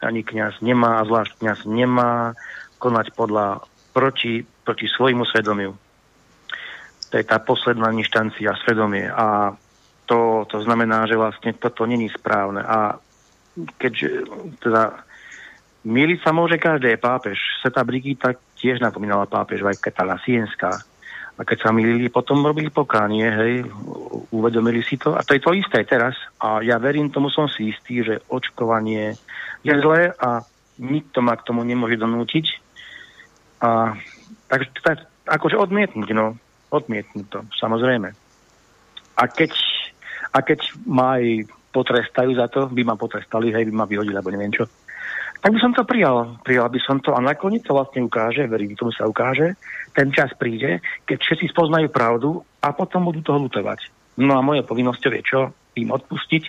[0.00, 2.32] ani kňaz nemá, a zvlášť kňaz nemá
[2.80, 5.76] konať podľa proti, proti svojmu svedomiu.
[7.10, 9.10] To je tá posledná inštancia, svedomie.
[9.10, 9.52] A
[10.06, 12.62] to, to znamená, že vlastne toto není správne.
[12.62, 12.96] A
[13.76, 14.30] keďže
[14.62, 15.04] teda
[15.80, 17.40] Miliť sa môže každý pápež.
[17.64, 20.76] Sveta Brigita tiež napomínala pápež, aj Ketala Sienská.
[21.40, 23.64] A keď sa milili, potom robili pokánie, hej,
[24.28, 25.16] uvedomili si to.
[25.16, 26.12] A to je to isté teraz.
[26.36, 29.16] A ja verím, tomu som si istý, že očkovanie
[29.64, 30.44] je zlé a
[30.76, 32.46] nikto ma k tomu nemôže donútiť.
[33.64, 33.96] A,
[34.52, 36.36] takže tak, akože odmietnúť, no.
[36.68, 38.12] Odmietnúť to, samozrejme.
[39.16, 39.56] A keď,
[40.36, 44.28] a keď ma aj potrestajú za to, by ma potrestali, hej, by ma vyhodili, alebo
[44.28, 44.68] neviem čo.
[45.40, 46.36] Tak by som to prijal.
[46.44, 49.56] Prijal by som to a nakoniec to vlastne ukáže, verím tomu sa ukáže,
[49.94, 53.90] ten čas príde, keď všetci spoznajú pravdu a potom budú toho lutovať.
[54.20, 55.40] No a moje povinnosťou je čo?
[55.78, 56.44] Im odpustiť.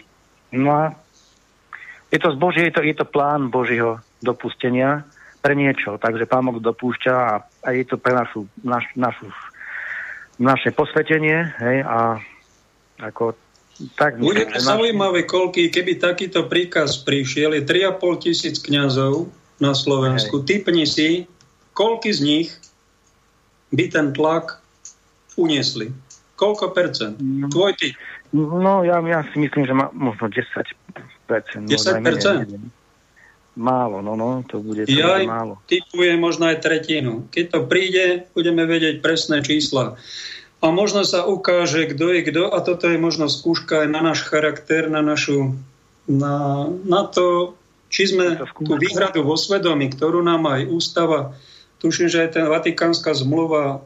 [0.57, 0.84] No a
[2.11, 5.07] je to z Božie, je to, je to plán Božieho dopustenia
[5.41, 5.97] pre niečo.
[5.97, 9.31] Takže Pán Boh dopúšťa a, a je to pre našu, naš, našu,
[10.38, 11.49] naše posvetenie.
[11.57, 12.22] Hej, a
[13.01, 13.34] ako
[13.97, 20.45] tak, Bude to zaujímavé, koľky, keby takýto príkaz prišiel, je 3,5 tisíc kňazov na Slovensku.
[20.45, 20.45] Hej.
[20.45, 21.26] Typni si,
[21.73, 22.47] koľky z nich
[23.72, 24.60] by ten tlak
[25.39, 25.91] uniesli.
[26.35, 27.15] Koľko percent?
[27.22, 27.48] No.
[27.48, 27.93] Tvoj ty.
[28.34, 30.48] No, ja, ja si myslím, že má možno 10
[31.27, 31.64] percent.
[31.68, 32.48] 10 no, percent?
[33.52, 35.53] Málo, no, no, to bude, to ja bude málo.
[35.68, 37.27] typujem možno aj tretinu.
[37.35, 39.99] Keď to príde, budeme vedieť presné čísla
[40.61, 44.22] a možno sa ukáže, kto je kto a toto je možno skúška aj na náš
[44.30, 45.57] charakter, na našu,
[46.06, 47.57] na, na to,
[47.89, 51.34] či sme tú výhradu vo svedomí, ktorú nám aj ústava,
[51.81, 53.81] tuším, že aj ten Vatikánska zmluva,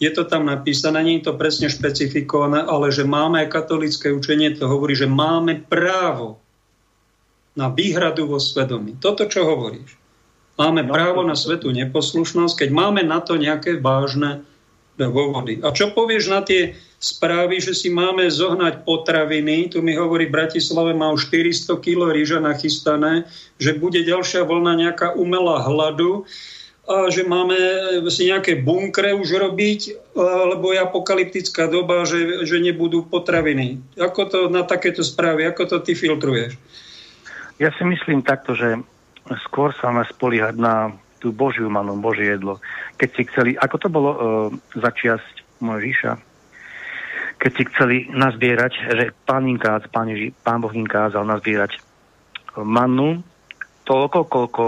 [0.00, 4.56] je to tam napísané, nie je to presne špecifikované, ale že máme aj katolické učenie,
[4.56, 6.40] to hovorí, že máme právo
[7.52, 8.96] na výhradu vo svedomí.
[8.96, 10.00] Toto, čo hovoríš.
[10.56, 14.44] Máme no, právo na svetú neposlušnosť, keď máme na to nejaké vážne
[15.00, 15.64] vo vody.
[15.64, 20.36] A čo povieš na tie správy, že si máme zohnať potraviny, tu mi hovorí v
[20.36, 23.24] Bratislave má už 400 kg rýža nachystané,
[23.56, 26.28] že bude ďalšia vlna nejaká umelá hladu
[27.10, 27.54] že máme
[28.10, 29.80] si nejaké bunkre už robiť,
[30.50, 33.78] lebo je apokalyptická doba, že, že nebudú potraviny.
[33.94, 36.58] Ako to na takéto správy, ako to ty filtruješ?
[37.62, 38.80] Ja si myslím takto, že
[39.46, 40.90] skôr sa máme spoliehať na
[41.20, 42.58] tú Božiu manu, Božie jedlo.
[42.96, 44.18] Keď si chceli, ako to bolo uh,
[44.72, 46.12] začiasť Mojžiša,
[47.40, 51.80] keď si chceli nazbierať, že pán, inkáz, pán, Ježi, pán Boh im kázal nazbierať
[52.56, 53.24] manu
[53.84, 54.64] toľko, koľko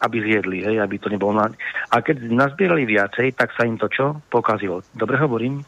[0.00, 1.52] aby zjedli, hej, aby to nebolo na...
[1.92, 4.16] A keď nazbierali viacej, tak sa im to čo?
[4.32, 4.80] Pokazilo.
[4.96, 5.60] Dobre hovorím?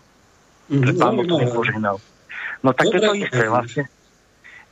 [0.73, 1.97] Mm, že pán Boh to nepožehnal.
[2.65, 3.85] No tak Dobre, to je to isté vlastne.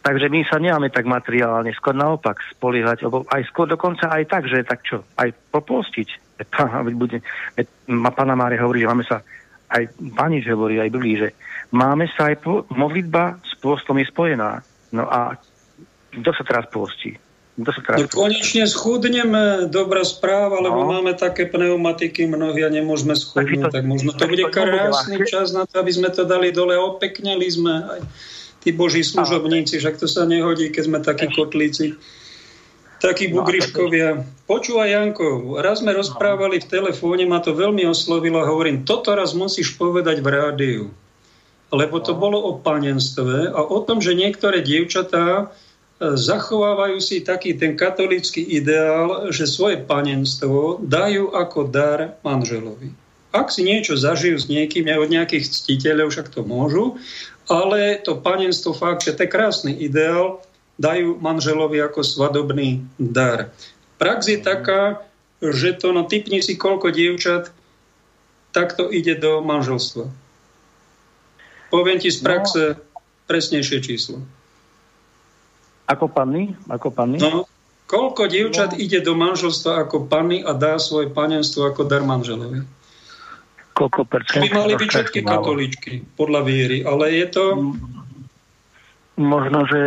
[0.01, 4.49] Takže my sa nemáme tak materiálne, skôr naopak spoliehať, lebo aj skôr dokonca aj tak,
[4.49, 6.41] že tak čo, aj popostiť.
[6.97, 7.20] Bude,
[8.16, 9.20] Pána Mária hovorí, že máme sa,
[9.69, 11.28] aj Pani hovorí, aj Biblii, že
[11.77, 14.65] máme sa aj po, modlitba s pôstom je spojená.
[14.97, 15.37] No a
[16.16, 17.20] kto sa teraz postí?
[17.61, 20.97] Kto sa teraz no, konečne schudneme, dobrá správa, lebo no.
[20.97, 25.53] máme také pneumatiky mnohí a nemôžeme schudnúť, tak, to, tak možno to bude krásny čas
[25.53, 28.01] na to, aby sme to dali dole, opekneli sme aj
[28.65, 31.97] tí boží služobníci, však to sa nehodí, keď sme takí kotlíci,
[33.01, 34.24] takí no, bugriškovia.
[34.49, 39.32] Počúvaj, Janko, raz sme rozprávali v telefóne, ma to veľmi oslovilo a hovorím, toto raz
[39.37, 40.85] musíš povedať v rádiu.
[41.73, 42.20] Lebo to no.
[42.20, 45.53] bolo o panenstve a o tom, že niektoré dievčatá
[46.01, 52.89] zachovávajú si taký ten katolický ideál, že svoje panenstvo dajú ako dar manželovi.
[53.31, 56.98] Ak si niečo zažijú s niekým, od nejakých ctiteľov, však to môžu,
[57.47, 60.40] ale to panenstvo fakt, že to je krásny ideál,
[60.81, 63.52] dajú manželovi ako svadobný dar.
[64.01, 65.05] Prax je taká,
[65.44, 67.52] že to, no typni si koľko dievčat,
[68.56, 70.09] takto ide do manželstva.
[71.68, 72.27] Poviem ti z no.
[72.27, 72.81] praxe no.
[73.28, 74.24] presnejšie číslo.
[75.91, 76.55] Ako panny?
[76.71, 77.19] Ako panny?
[77.19, 77.51] No,
[77.91, 78.79] koľko dievčat no.
[78.79, 82.62] ide do manželstva ako panny a dá svoje panenstvo ako dar manželovi?
[83.81, 84.45] koľko percent?
[84.45, 87.45] By mali byť všetky katolíčky, podľa viery, ale je to...
[89.21, 89.81] Možno, že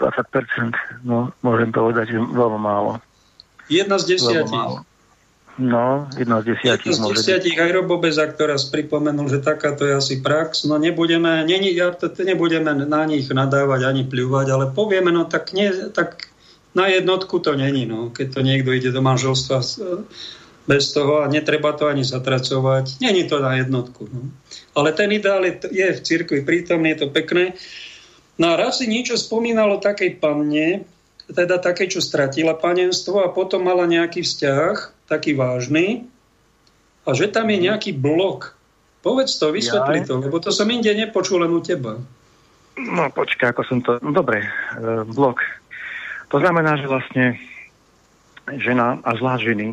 [0.00, 3.00] 20%, no, môžem povedať, že veľmi málo.
[3.68, 4.84] Jedna z desiatich.
[5.60, 6.96] No, jedna z desiatich.
[6.96, 10.64] Jedna z desiatich aj Robo Bezak, ktorá pripomenul, že takáto je asi prax.
[10.64, 11.92] No nebudeme, nie, ja
[12.24, 16.32] nebudeme na nich nadávať ani pľúvať, ale povieme, no tak, nie, tak
[16.72, 19.60] na jednotku to není, no, keď to niekto ide do manželstva
[20.64, 23.02] bez toho a netreba to ani zatracovať.
[23.04, 24.08] Není to na jednotku.
[24.08, 24.32] No.
[24.72, 27.58] Ale ten ideál je, je v cirkvi prítomný, je to pekné.
[28.40, 30.88] No a raz si niečo spomínalo o takej panne,
[31.28, 36.08] teda také, čo stratila panenstvo a potom mala nejaký vzťah, taký vážny,
[37.04, 38.54] a že tam je nejaký blok.
[39.02, 41.98] Povedz to, vysvetli to, lebo to som inde nepočul len u teba.
[42.78, 43.98] No počkaj, ako som to...
[44.00, 44.48] No, dobre, e,
[45.04, 45.42] blok.
[46.30, 47.36] To znamená, že vlastne
[48.48, 49.68] žena a zvlášť ženy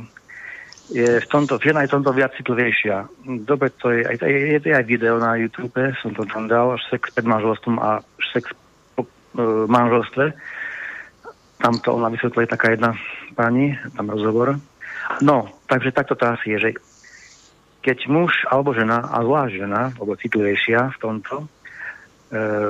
[0.89, 3.05] je v tomto, žena je v tomto viac citlivejšia.
[3.45, 7.13] Dobre, to je, aj, je, je aj video na YouTube, som to tam dal, sex
[7.13, 8.01] pred manželstvom a
[8.33, 8.49] sex
[8.97, 10.33] po e, manželstve.
[11.61, 12.97] Tam to ona vysvetľuje taká jedna
[13.37, 14.57] páni, tam rozhovor.
[15.19, 16.69] No, takže takto to asi je, že
[17.83, 21.47] keď muž alebo žena, a zvlášť žena, alebo citlivejšia v tomto, e,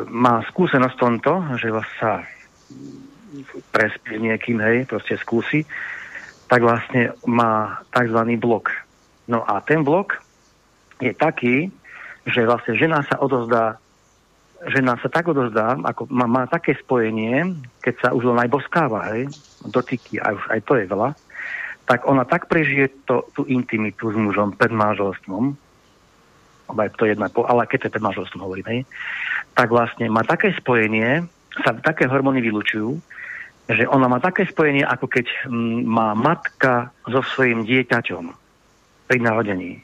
[0.10, 2.26] má skúsenosť v tomto, že vás sa
[3.70, 5.66] prespí niekým, hej, proste skúsi,
[6.50, 8.20] tak vlastne má tzv.
[8.42, 8.74] blok.
[9.30, 10.18] No a ten blok
[10.98, 11.70] je taký,
[12.26, 13.78] že vlastne žena sa odozdá
[14.68, 19.08] žena sa tak odozdá, ako má, má také spojenie, keď sa už len aj boskáva,
[19.16, 19.32] hej,
[19.64, 21.10] dotyky, aj, už aj to je veľa,
[21.90, 25.58] tak ona tak prežije to, tú intimitu s mužom pred manželstvom,
[26.70, 28.82] to jedna, ale keď to je pred manželstvom hovorím, hej,
[29.58, 31.26] tak vlastne má také spojenie,
[31.66, 33.02] sa také hormóny vylučujú,
[33.70, 38.26] že ona má také spojenie, ako keď m, má matka so svojím dieťaťom
[39.10, 39.82] pri narodení.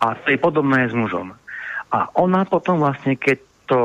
[0.00, 1.36] A to je podobné s mužom.
[1.92, 3.80] A ona potom vlastne, keď to,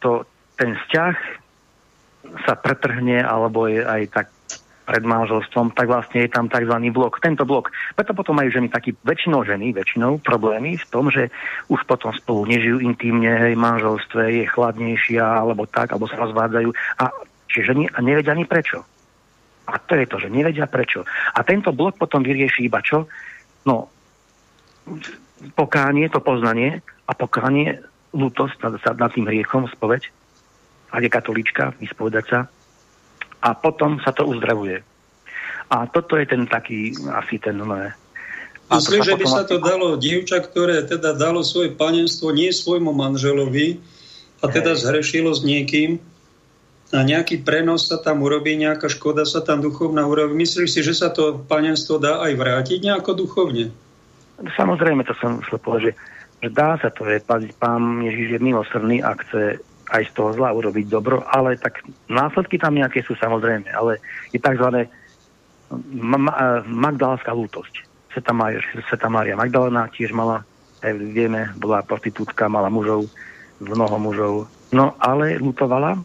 [0.00, 0.24] to,
[0.56, 1.16] ten vzťah
[2.48, 4.26] sa pretrhne, alebo je aj tak
[4.86, 6.70] pred manželstvom, tak vlastne je tam tzv.
[6.94, 7.18] blok.
[7.18, 7.74] Tento blok.
[7.98, 11.34] Preto potom majú ženy taký, väčšinou ženy, väčšinou problémy v tom, že
[11.66, 16.70] už potom spolu nežijú intimne, hej, manželstve je chladnejšia, alebo tak, alebo sa rozvádzajú.
[17.02, 17.10] A
[17.50, 18.86] čiže ženy a nevedia ani prečo.
[19.66, 21.02] A to je to, že nevedia prečo.
[21.34, 23.10] A tento blok potom vyrieši iba čo?
[23.66, 23.90] No,
[25.58, 26.78] pokánie, to poznanie
[27.10, 27.82] a pokánie,
[28.14, 30.06] lútosť nad, nad tým hriechom, spoveď,
[30.94, 32.38] ak je katolička, vyspovedať sa,
[33.42, 34.80] a potom sa to uzdravuje.
[35.66, 37.58] A toto je ten taký, asi ten...
[38.66, 43.78] Myslím, že by sa to dalo dievča, ktoré teda dalo svoje panenstvo nie svojmu manželovi
[44.42, 44.82] a teda Hej.
[44.86, 46.02] zhrešilo s niekým
[46.94, 50.38] a nejaký prenos sa tam urobí, nejaká škoda sa tam duchovná urobí.
[50.38, 53.74] Myslíš si, že sa to panenstvo dá aj vrátiť nejako duchovne?
[54.54, 55.92] Samozrejme, to som chcel povedať, že
[56.42, 57.24] že dá sa to, že
[57.56, 59.58] pán Ježiš je milosrdný a chce
[59.90, 64.02] aj z toho zla urobiť dobro, ale tak následky tam nejaké sú samozrejme, ale
[64.34, 64.90] je tzv.
[65.94, 67.86] Ma- ma- magdalská lútosť.
[68.14, 68.62] Sveta, Mária,
[69.10, 70.46] Mária Magdalena tiež mala,
[70.80, 73.10] aj vieme, bola prostitútka, mala mužov,
[73.60, 74.34] mnoho mužov,
[74.72, 76.00] no ale lutovala,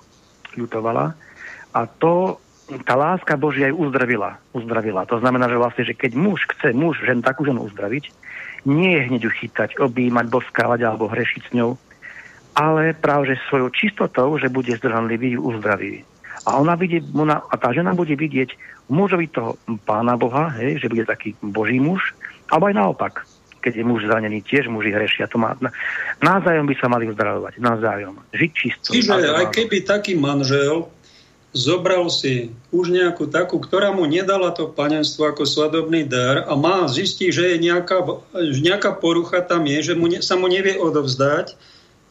[0.59, 1.15] lutovala
[1.71, 2.35] a to
[2.87, 5.03] tá láska Božia aj uzdravila, uzdravila.
[5.11, 8.07] To znamená, že vlastne, že keď muž chce muž žen takú ženu uzdraviť,
[8.63, 11.75] nie je hneď uchytať, objímať, boskávať alebo hrešiť s ňou,
[12.55, 16.03] ale práve že svojou čistotou, že bude zdržanlivý, uzdraví.
[16.45, 18.57] A ona vidie, ona, a tá žena bude vidieť
[18.89, 22.17] mužovi toho pána Boha, hej, že bude taký boží muž,
[22.49, 23.13] alebo aj naopak,
[23.61, 25.29] keď je muž zranený, tiež muži hrešia.
[25.29, 25.53] To má,
[26.19, 28.17] navzájom by sa mali uzdravovať, navzájom.
[28.33, 28.89] Žiť čisto.
[28.89, 30.89] Čiže aj keby taký manžel
[31.53, 36.87] zobral si už nejakú takú, ktorá mu nedala to panenstvo ako svadobný dar a má
[36.87, 38.01] zistí, že je nejaká,
[38.63, 41.53] nejaká porucha tam je, že mu ne, sa mu nevie odovzdať,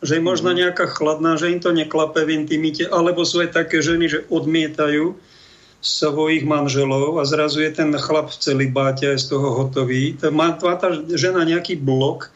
[0.01, 0.59] že je možno mhm.
[0.67, 5.17] nejaká chladná, že im to neklape v intimite, alebo sú aj také ženy, že odmietajú
[5.81, 10.13] svojich manželov a zrazu je ten chlap v celý báte aj z toho hotový.
[10.29, 12.29] Má, má tá žena nejaký blok,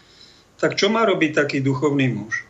[0.56, 2.40] tak čo má robiť taký duchovný muž?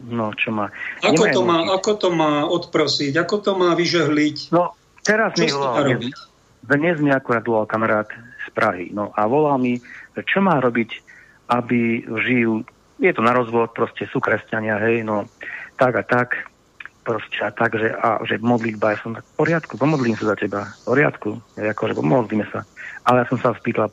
[0.00, 0.72] No, čo má...
[1.04, 3.16] Ako to má, ako to má odprosiť?
[3.20, 4.52] Ako to má vyžehliť?
[4.52, 4.72] No,
[5.04, 6.12] teraz mi volal, dnes,
[6.64, 8.08] dnes mi akurát volal kamarát
[8.44, 8.92] z Prahy.
[8.92, 9.80] No a volal mi,
[10.16, 10.90] čo má robiť,
[11.52, 12.64] aby žijú,
[13.00, 15.28] je to na rozvod, proste sú kresťania, hej, no,
[15.76, 16.48] tak a tak,
[17.04, 20.36] proste a tak, že, a, že modlitba, ja som tak, v poriadku, pomodlím sa za
[20.36, 22.64] teba, v poriadku, ja akože pomodlíme sa.
[23.06, 23.92] Ale ja som sa spýtal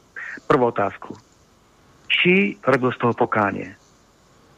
[0.49, 1.13] prvú otázku.
[2.09, 3.77] Či robil z toho pokánie?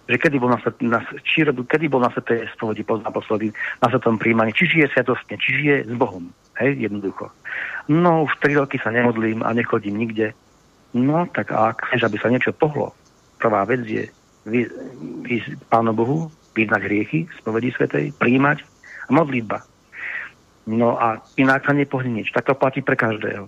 [0.06, 3.50] že kedy bol na, na, či, kedy bol na svetej spovedi naposledy,
[3.82, 6.30] na svetom príjmaní, či žije sviatostne, či žije s Bohom.
[6.62, 7.34] Hej, jednoducho.
[7.90, 10.38] No, už tri roky sa nemodlím a nechodím nikde.
[10.94, 12.94] No, tak a ak chceš, aby sa niečo pohlo,
[13.42, 14.06] prvá vec je
[14.46, 18.64] ísť Pánu Bohu, vyznať hriechy, spovedi svetej, príjmať
[19.08, 19.60] a modlitba.
[20.66, 22.34] No a inak sa nepohne nič.
[22.34, 23.46] Tak to platí pre každého.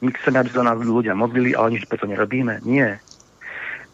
[0.00, 2.64] My chceme, aby sa nás ľudia modlili, ale nič preto nerobíme.
[2.64, 3.00] Nie.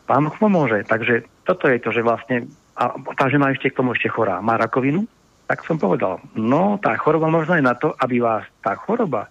[0.07, 0.83] Pán Boh pomôže.
[0.87, 4.59] Takže toto je to, že vlastne, a tá žena ešte k tomu ešte chorá, má
[4.59, 5.07] rakovinu,
[5.47, 9.31] tak som povedal, no tá choroba možno je na to, aby vás tá choroba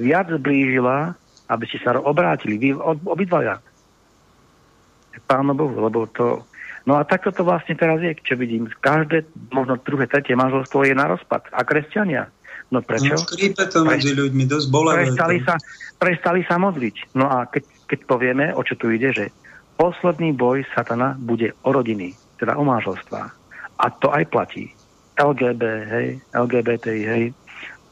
[0.00, 1.12] viac zblížila,
[1.52, 2.68] aby ste sa obrátili, vy
[3.04, 3.60] obidvaja.
[5.26, 6.44] Pánu Bohu, lebo to...
[6.82, 8.66] No a takto to vlastne teraz je, čo vidím.
[8.66, 11.46] Každé, možno druhé, tretie manželstvo je na rozpad.
[11.54, 12.26] A kresťania.
[12.72, 13.14] No prečo?
[13.14, 15.12] No, to medzi ľuďmi, dosť bolavé.
[15.12, 15.54] Prestali sa,
[16.00, 17.14] prestali sa modliť.
[17.14, 19.30] No a keď, keď povieme, o čo tu ide, že
[19.76, 23.20] posledný boj satana bude o rodiny, teda o manželstva.
[23.78, 24.72] A to aj platí.
[25.20, 25.62] LGB,
[25.92, 27.24] hej, LGBT, hej,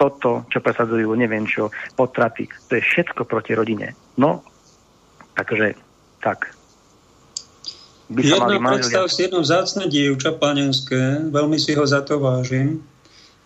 [0.01, 3.93] toto, čo presadzujú, neviem čo, potraty, to je všetko proti rodine.
[4.17, 4.41] No,
[5.37, 5.77] takže,
[6.25, 6.57] tak.
[8.11, 12.83] By sa Jedna predstav si jedno vzácne dievča panenské, veľmi si ho za to vážim.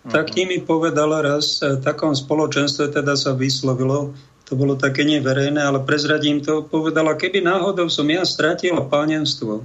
[0.09, 5.81] tak mi povedala raz, v takom spoločenstve teda sa vyslovilo, to bolo také neverejné, ale
[5.85, 9.65] prezradím to, povedala, keby náhodou som ja stratila pánenstvo,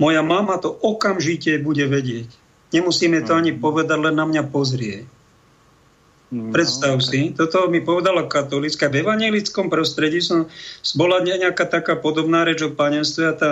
[0.00, 2.28] moja mama to okamžite bude vedieť.
[2.72, 5.04] Nemusíme to ani povedať, len na mňa pozrie.
[6.30, 8.86] No, Predstav si, toto mi povedala katolická.
[8.86, 10.46] V evangelickom prostredí som,
[10.94, 13.50] bola nejaká taká podobná reč o panenstve a tá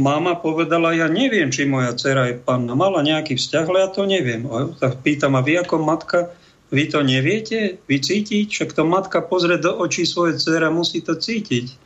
[0.00, 2.72] mama povedala, ja neviem, či moja dcera je panna.
[2.72, 4.48] Mala nejaký vzťah, ale ja to neviem.
[4.48, 6.32] A tak pýtam, a vy ako matka,
[6.72, 7.76] vy to neviete?
[7.84, 8.48] Vy cítiť?
[8.48, 11.76] Však to matka pozrie do očí svoje dcera, musí to cítiť.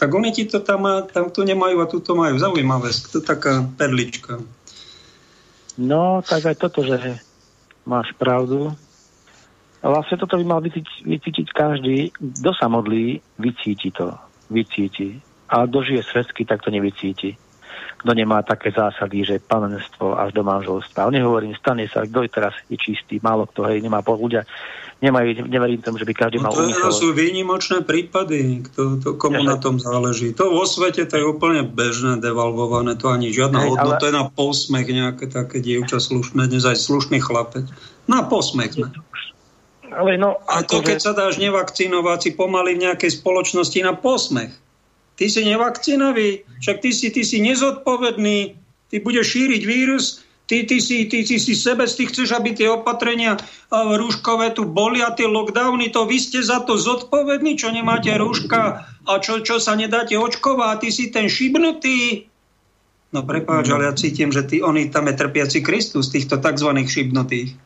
[0.00, 2.40] Tak oni ti to tam, tam tu nemajú a tu to majú.
[2.40, 4.40] Zaujímavé, to taká perlička.
[5.78, 7.20] No, tak aj toto, že
[7.84, 8.72] máš pravdu.
[9.78, 12.10] Vlastne toto by mal vycítiť, vycítiť každý.
[12.14, 14.14] Kto sa modlí, vycíti to.
[14.50, 15.18] Vycíti.
[15.50, 17.38] Ale kto žije svetsky, tak to nevycíti
[17.98, 21.10] kto nemá také zásady, že panenstvo až do manželstva.
[21.10, 24.46] Nehovorím, stane sa, kto je teraz je čistý, málo kto, hej, nemá ľudia,
[25.02, 26.94] nemajú, neverím tomu, že by každý no mal to umysel.
[26.94, 30.30] sú výnimočné prípady, kto, to, komu ja, na tom záleží.
[30.38, 34.02] To vo svete to je úplne bežné, devalvované, to ani žiadna hej, hodnota, ale...
[34.02, 37.66] to je na posmech nejaké také dievča slušné, dnes aj slušný chlapec.
[38.06, 38.94] Na posmech sme.
[39.90, 41.04] Ale no, a to, keď že...
[41.10, 44.54] sa dáš nevakcinovať si pomaly v nejakej spoločnosti na posmech.
[45.18, 48.54] Ty si nevakcinový, však ty si, ty si nezodpovedný,
[48.86, 52.70] ty budeš šíriť vírus, ty, ty, si, ty, ty si sebe, ty chceš, aby tie
[52.70, 53.34] opatrenia
[53.74, 58.86] rúškové tu boli a tie lockdowny, to vy ste za to zodpovední, čo nemáte rúška
[58.86, 62.30] a čo, čo sa nedáte očkovať, ty si ten šibnutý.
[63.10, 66.70] No prepáč, ale ja cítim, že ty, oni tam je trpiaci Kristus, týchto tzv.
[66.86, 67.58] šibnutých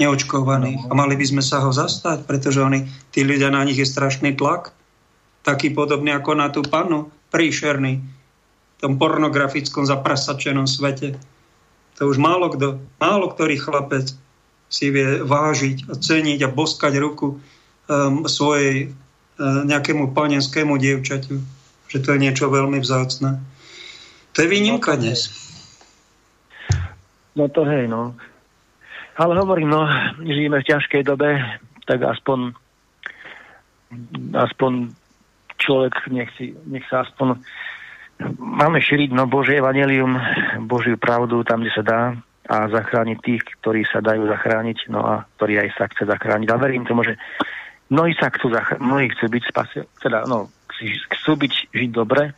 [0.00, 0.88] neočkovaných.
[0.88, 4.32] A mali by sme sa ho zastať, pretože oni, tí ľudia, na nich je strašný
[4.32, 4.72] tlak
[5.42, 11.16] taký podobný ako na tú panu, príšerný, v tom pornografickom zaprasačenom svete.
[12.00, 14.16] To už málo kto, málo ktorý chlapec
[14.70, 21.36] si vie vážiť a ceniť a boskať ruku um, svojej uh, nejakému panenskému dievčaťu.
[21.90, 23.42] Že to je niečo veľmi vzácne.
[24.32, 25.20] To je výnimka no, dnes.
[27.34, 28.14] No to hej, no.
[29.18, 29.84] Ale hovorím, no,
[30.22, 31.36] žijeme v ťažkej dobe,
[31.84, 32.54] tak aspoň
[34.32, 34.94] aspoň
[35.60, 37.38] človek nech, si, nech sa aspoň
[38.36, 40.16] máme šíriť no Božie evanelium,
[40.64, 42.00] Božiu pravdu tam, kde sa dá
[42.50, 46.48] a zachrániť tých, ktorí sa dajú zachrániť, no a ktorí aj sa chce zachrániť.
[46.50, 47.14] A verím tomu, že
[47.94, 50.50] mnohí sa chcú zachrániť, mnohí chcú byť spasia, teda, no,
[51.14, 52.34] chcú byť, žiť dobre,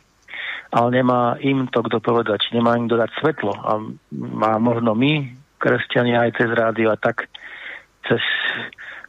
[0.69, 3.53] ale nemá im to kto povedať, nemá im dodať svetlo.
[3.57, 3.81] A
[4.13, 7.25] má možno my, kresťania, aj cez rádio a tak
[8.05, 8.21] cez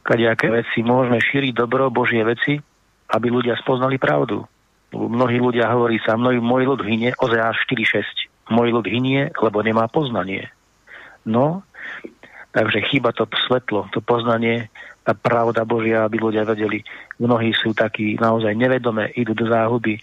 [0.01, 2.61] kadejaké veci môžeme šíriť dobro, Božie veci,
[3.15, 4.43] aby ľudia spoznali pravdu.
[4.91, 8.51] Mnohí ľudia hovorí sa, mnohí, môj ľud hynie, Ozea 4.6.
[8.51, 10.51] Môj ľud hynie, lebo nemá poznanie.
[11.25, 11.65] No,
[12.53, 14.69] takže chýba to svetlo, to poznanie,
[15.01, 16.85] tá pravda Božia, aby ľudia vedeli.
[17.17, 20.01] Mnohí sú takí naozaj nevedomé, idú do záhuby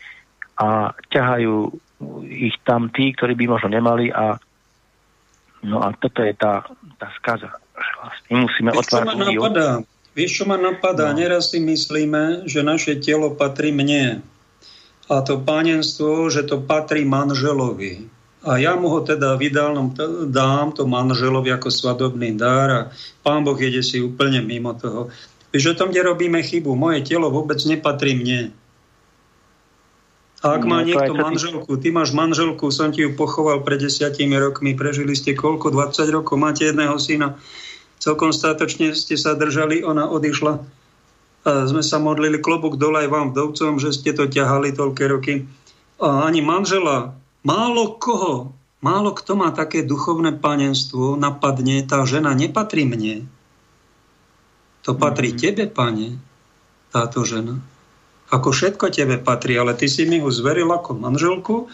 [0.59, 1.55] a ťahajú
[2.26, 4.36] ich tam tí, ktorí by možno nemali a
[5.62, 6.66] no a toto je tá,
[6.98, 7.51] tá skaza.
[8.02, 9.36] Vlastne musíme otvárať ľudí.
[10.12, 11.12] Vieš, čo ma napadá?
[11.12, 11.18] No.
[11.24, 14.20] Neraz si myslíme, že naše telo patrí mne.
[15.09, 18.09] A to pánenstvo, že to patrí manželovi.
[18.43, 19.94] A ja mu ho teda v ideálnom
[20.28, 22.80] dám to manželovi ako svadobný dar a
[23.22, 25.14] pán Boh jede si úplne mimo toho.
[25.55, 26.74] Vieš, o tom, kde robíme chybu.
[26.74, 28.51] Moje telo vôbec nepatrí mne.
[30.43, 34.34] A ak má no, niekto manželku, ty máš manželku, som ti ju pochoval pred desiatimi
[34.34, 35.70] rokmi, prežili ste koľko?
[35.70, 37.39] 20 rokov, máte jedného syna
[38.03, 40.59] celkom statočne ste sa držali, ona odišla.
[41.47, 45.47] A sme sa modlili klobúk dole aj vám vdovcom, že ste to ťahali toľké roky.
[46.03, 47.15] A ani manžela,
[47.47, 48.51] málo koho,
[48.83, 53.31] málo kto má také duchovné panenstvo, napadne, tá žena nepatrí mne.
[54.83, 55.43] To patrí mm-hmm.
[55.47, 56.19] tebe, pane,
[56.91, 57.62] táto žena.
[58.35, 61.70] Ako všetko tebe patrí, ale ty si mi ho zveril ako manželku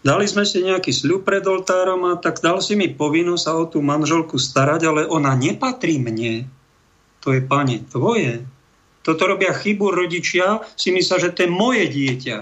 [0.00, 3.68] Dali sme si nejaký sľub pred oltárom a tak dal si mi povinnosť sa o
[3.68, 6.48] tú manželku starať, ale ona nepatrí mne.
[7.20, 8.40] To je, pane, tvoje.
[9.04, 12.36] Toto robia chybu rodičia, si myslia, že to je moje dieťa.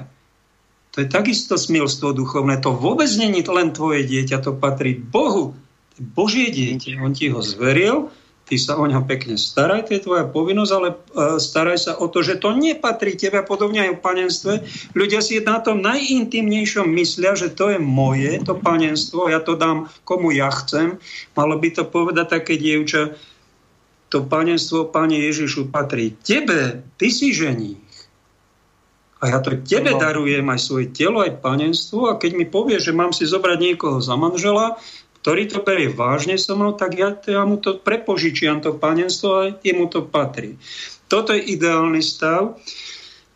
[0.94, 2.62] To je takisto smilstvo duchovné.
[2.62, 5.54] To vôbec není len tvoje dieťa, to patrí Bohu.
[5.54, 7.02] To je Božie dieťa.
[7.02, 8.10] On ti ho zveril
[8.48, 10.96] ty sa o ňo pekne staraj, to je tvoja povinnosť, ale e,
[11.36, 14.52] staraj sa o to, že to nepatrí tebe, podobne aj v panenstve.
[14.96, 19.92] Ľudia si na tom najintimnejšom myslia, že to je moje, to panenstvo, ja to dám
[20.08, 20.96] komu ja chcem.
[21.36, 23.12] Malo by to povedať také dievča,
[24.08, 27.84] to panenstvo, Pane Ježišu, patrí tebe, ty si ženích.
[29.18, 32.94] A ja to tebe darujem aj svoje telo, aj panenstvo a keď mi povie, že
[32.94, 34.78] mám si zobrať niekoho za manžela,
[35.28, 39.52] ktorý to berie vážne so mnou, tak ja, ja mu to prepožičiam, to panenstvo a
[39.60, 40.56] jemu to patrí.
[41.04, 42.56] Toto je ideálny stav.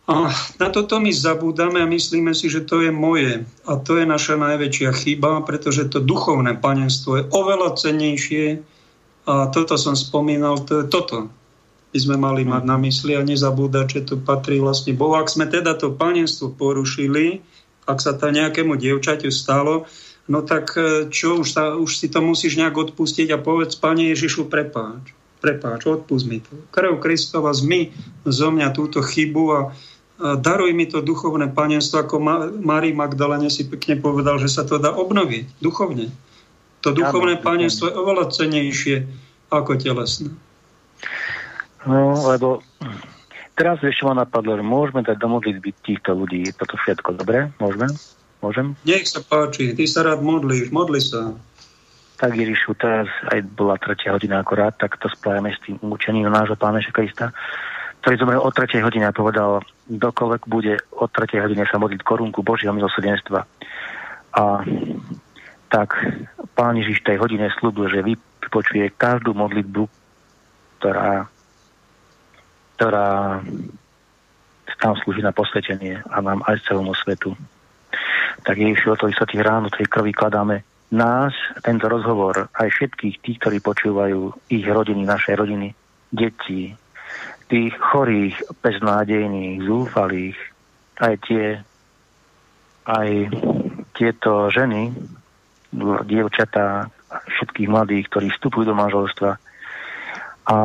[0.09, 3.45] A na toto my zabúdame a myslíme si, že to je moje.
[3.69, 8.65] A to je naša najväčšia chyba, pretože to duchovné panenstvo je oveľa cennejšie.
[9.29, 11.29] A toto som spomínal, to je toto.
[11.93, 15.13] By sme mali mať na mysli a nezabúdať, že to patrí vlastne Bohu.
[15.13, 17.45] Ak sme teda to panenstvo porušili,
[17.85, 19.85] ak sa to nejakému dievčaťu stalo,
[20.27, 24.11] no tak e, čo, už, sa, už si to musíš nejak odpustiť a povedz, Pane
[24.13, 26.55] Ježišu, prepáč, prepáč, odpust mi to.
[26.71, 27.91] Krv Kristova zmy
[28.23, 29.59] zo mňa túto chybu a,
[30.23, 32.21] daruj mi to duchovné panenstvo, ako
[32.61, 36.13] Mári Magdalene si pekne povedal, že sa to dá obnoviť duchovne.
[36.85, 39.07] To duchovné ja, panenstvo je oveľa cenejšie
[39.49, 40.31] ako telesné.
[41.83, 42.63] No, lebo
[43.59, 46.47] teraz ešte ma napadlo, že môžeme dať do modlitby týchto ľudí.
[46.55, 47.51] Toto všetko, dobre?
[47.59, 47.91] Môžeme?
[48.43, 48.75] Môžem?
[48.83, 51.31] Nech sa páči, ty sa rád modlíš, modli sa.
[52.19, 56.59] Tak Ježišu, teraz aj bola tretia hodina akorát, tak to spájame s tým učením nášho
[56.59, 57.31] Pána Krista
[58.03, 58.83] ktorý zomrel o 3.
[58.83, 61.39] hodine a povedal, dokoľvek bude o 3.
[61.39, 63.47] hodine sa modliť korunku Božieho milosrdenstva.
[64.35, 64.43] A
[65.71, 65.95] tak
[66.51, 69.87] Pán Ježiš tej hodine slúbil, že vypočuje každú modlitbu,
[70.83, 71.31] ktorá,
[72.75, 73.39] ktorá
[74.83, 77.39] tam slúži na posvetenie a nám aj celému svetu.
[78.41, 83.37] Tak Ježišu, o to vysvetých ráno tej krvi kladáme nás, tento rozhovor, aj všetkých tých,
[83.41, 85.73] ktorí počúvajú ich rodiny, naše rodiny,
[86.09, 86.73] deti,
[87.49, 90.37] tých chorých, beznádejných, zúfalých,
[91.01, 91.45] aj tie,
[92.85, 93.09] aj
[93.97, 94.93] tieto ženy,
[96.05, 99.37] dievčatá, všetkých mladých, ktorí vstupujú do manželstva
[100.43, 100.57] a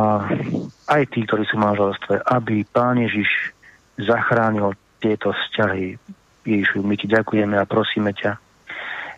[0.91, 3.55] aj tí, ktorí sú v manželstve, aby Pán Ježiš
[4.01, 5.95] zachránil tieto vzťahy.
[6.49, 8.33] Ježišu, my ti ďakujeme a prosíme ťa,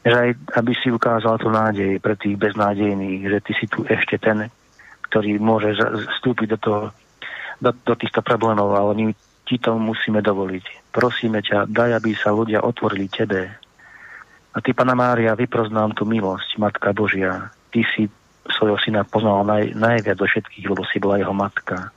[0.03, 4.19] že aj aby si ukázal tú nádej pre tých beznádejných, že ty si tu ešte
[4.19, 4.51] ten,
[5.07, 5.77] ktorý môže
[6.19, 6.81] vstúpiť do toho
[7.61, 9.05] do, do týchto problémov, ale my
[9.45, 10.91] ti to musíme dovoliť.
[10.91, 13.53] Prosíme ťa, daj, aby sa ľudia otvorili tebe.
[14.51, 17.53] A ty, Pana Mária, vypros nám tú milosť, Matka Božia.
[17.71, 18.09] Ty si
[18.51, 21.93] svojho syna poznala naj, najviac do všetkých, lebo si bola jeho matka.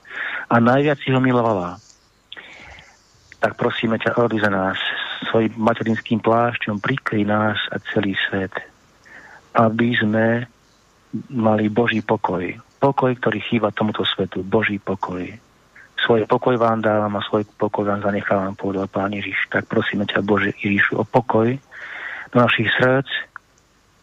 [0.52, 1.80] A najviac si ho milovala.
[3.40, 4.78] Tak prosíme ťa, robi za nás
[5.28, 8.52] svojim materinským plášťom, prikry nás a celý svet,
[9.54, 10.26] aby sme
[11.30, 12.42] mali Boží pokoj.
[12.82, 14.44] Pokoj, ktorý chýba tomuto svetu.
[14.44, 15.24] Boží pokoj
[16.04, 19.48] svoj pokoj vám dávam a svoj pokoj vám zanechávam, povedal Pán Ježiš.
[19.48, 21.56] Tak prosíme ťa, Bože Ježišu, o pokoj
[22.30, 23.08] do našich srdc,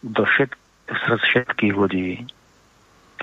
[0.02, 0.50] do všet,
[0.90, 2.26] srdc všetkých ľudí.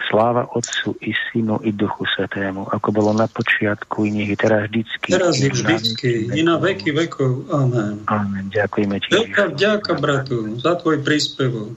[0.07, 4.71] Sláva Otcu i Synu i Duchu Svetému, ako bolo na počiatku, i nech je teraz
[4.71, 5.07] vždycky.
[5.11, 7.51] Teraz je vždycky, i na veky vekov.
[7.51, 8.07] Amen.
[8.07, 8.47] Amen.
[8.53, 9.09] Ďakujeme ti.
[9.11, 11.76] Veľká vďaka, bratu, za tvoj príspevok.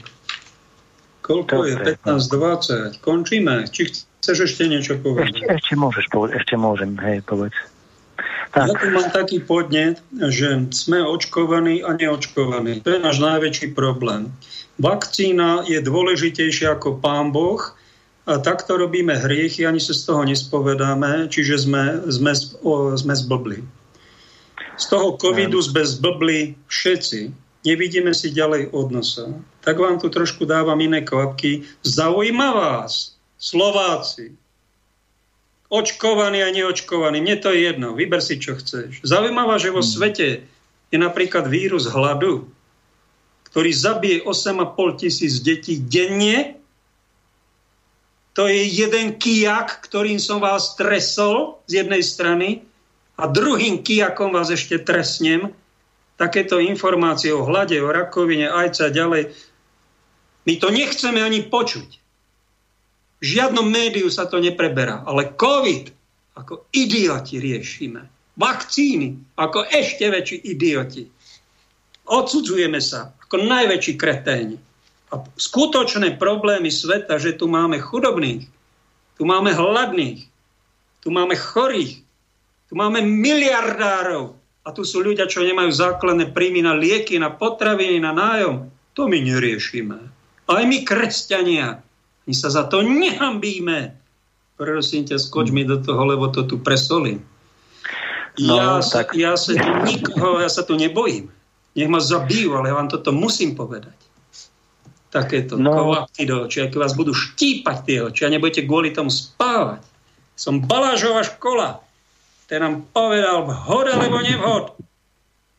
[1.22, 1.94] Koľko Dobre.
[1.94, 2.98] je?
[2.98, 3.02] 15-20.
[3.02, 3.66] Končíme.
[3.70, 5.34] Či Chceš ešte niečo povedať?
[5.34, 7.58] Ešte, ešte môžeš povedať, ešte môžem, hej, povedz.
[8.54, 8.70] Tak.
[8.70, 12.86] Ja tu mám taký podnet, že sme očkovaní a neočkovaní.
[12.86, 14.30] To je náš najväčší problém.
[14.78, 17.58] Vakcína je dôležitejšia ako pán Boh
[18.22, 22.32] a takto robíme hriechy, ani sa z toho nespovedáme, čiže sme, sme,
[22.62, 23.58] o, sme zblbli.
[24.78, 27.34] Z toho covidu sme zblbli všetci.
[27.62, 29.26] Nevidíme si ďalej od nosa.
[29.62, 31.66] Tak vám tu trošku dávam iné kvapky.
[31.82, 34.34] Zaujíma vás, Slováci,
[35.72, 39.00] očkovaní a neočkovaní, mne to je jedno, vyber si, čo chceš.
[39.02, 39.92] Zaujímavé, že vo hmm.
[39.98, 40.28] svete
[40.92, 42.44] je napríklad vírus hladu,
[43.48, 46.60] ktorý zabije 8,5 tisíc detí denne.
[48.32, 52.64] To je jeden kijak, ktorým som vás tresol z jednej strany
[53.20, 55.52] a druhým kijakom vás ešte tresnem.
[56.16, 59.36] Takéto informácie o hlade, o rakovine, ajca ďalej.
[60.48, 61.88] My to nechceme ani počuť.
[63.20, 65.04] V žiadnom médiu sa to nepreberá.
[65.04, 65.92] Ale COVID
[66.34, 68.08] ako idioti riešime.
[68.34, 71.04] Vakcíny ako ešte väčší idioti.
[72.08, 74.56] Odsudzujeme sa ako najväčší kreténi.
[75.12, 78.48] A skutočné problémy sveta, že tu máme chudobných,
[79.20, 80.24] tu máme hladných,
[81.04, 82.00] tu máme chorých,
[82.72, 84.32] tu máme miliardárov
[84.64, 88.72] a tu sú ľudia, čo nemajú základné príjmy na lieky, na potraviny, na nájom.
[88.96, 89.98] To my neriešime.
[90.48, 91.84] Aj my, kresťania,
[92.24, 93.92] my sa za to nehambíme.
[94.56, 97.20] Prosím ťa, skoč mi do toho, lebo to tu presolím.
[98.40, 99.12] No, ja, tak...
[99.12, 99.52] ja, sa
[99.84, 101.28] nikoho, ja sa tu nebojím.
[101.76, 103.96] Nech ma zabijú, ale ja vám toto musím povedať.
[105.12, 106.08] Takéto no.
[106.08, 109.84] do očí, ak vás budú štípať tie oči a nebudete kvôli tomu spávať.
[110.32, 111.84] Som Balážová škola.
[112.48, 114.64] Ten nám povedal vhod alebo nevhod.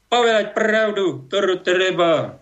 [0.09, 2.41] Povedať pravdu, ktorú treba.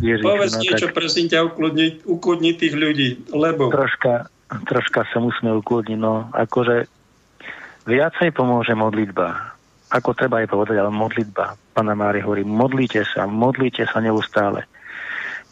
[0.00, 0.96] Ježiš, Povedz no, niečo, tak...
[0.96, 3.68] prosím ťa, ukludni, ukludni tých ľudí, lebo...
[3.68, 4.32] Troška,
[4.68, 6.88] troška sa musíme ukludniť, no akože
[7.84, 9.52] viacej pomôže modlitba.
[9.92, 11.60] Ako treba aj povedať, ale modlitba.
[11.76, 14.64] Pana Mári hovorí, modlite sa, modlite sa neustále.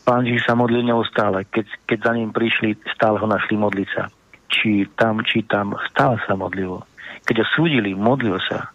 [0.03, 1.47] Pán Žiž sa modlil neustále.
[1.47, 4.11] Keď, keď za ním prišli, stále ho našli modliť sa.
[4.51, 6.83] Či tam, či tam, stále sa modlilo.
[7.23, 8.74] Keď ho súdili, modlil sa.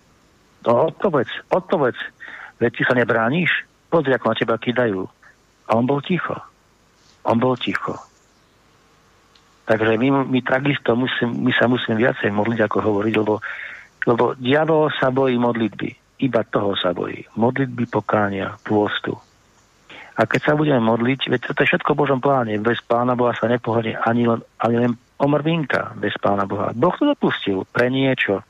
[0.64, 2.00] No odpovedz, odpovedz.
[2.64, 3.68] Veď ty sa nebrániš?
[3.92, 5.04] Pozri, ako na teba kydajú.
[5.68, 6.36] A on bol ticho.
[7.28, 8.00] On bol ticho.
[9.68, 13.44] Takže my, my takisto musím, my sa musíme viacej modliť, ako hovoriť, lebo,
[14.08, 16.24] lebo diabol sa bojí modlitby.
[16.24, 17.28] Iba toho sa bojí.
[17.36, 19.20] Modlitby pokánia, pôstu.
[20.18, 22.58] A keď sa budeme modliť, veď to je všetko v Božom pláne.
[22.58, 24.92] Bez Pána Boha sa nepohodne ani len, ani len
[25.22, 26.74] omrvinka bez Pána Boha.
[26.74, 28.42] Boh to dopustil pre niečo.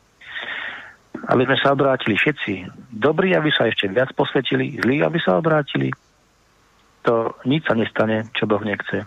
[1.27, 2.72] Aby sme sa obrátili všetci.
[2.95, 5.91] Dobrí, aby sa ešte viac posvetili, zlí, aby sa obrátili.
[7.03, 9.03] To nič sa nestane, čo Boh nechce.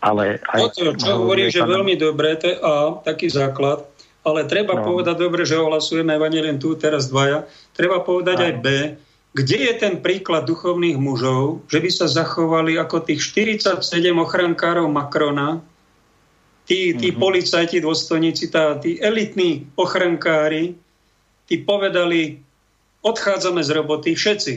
[0.00, 0.60] Ale aj...
[0.60, 3.84] No to, čo hovorí, že veľmi dobre, to je A, taký základ,
[4.24, 4.84] ale treba no.
[4.84, 7.44] povedať dobre, že ohlasujeme Evangelium tu teraz dvaja.
[7.76, 8.44] Treba povedať no.
[8.48, 8.66] aj B,
[9.36, 13.84] kde je ten príklad duchovných mužov, že by sa zachovali ako tých 47
[14.16, 15.60] ochrankárov Macrona,
[16.64, 17.20] tí, tí mm-hmm.
[17.20, 20.80] policajti, dôstojníci, tá, tí elitní ochrankári,
[21.44, 22.40] tí povedali,
[23.04, 24.54] odchádzame z roboty všetci.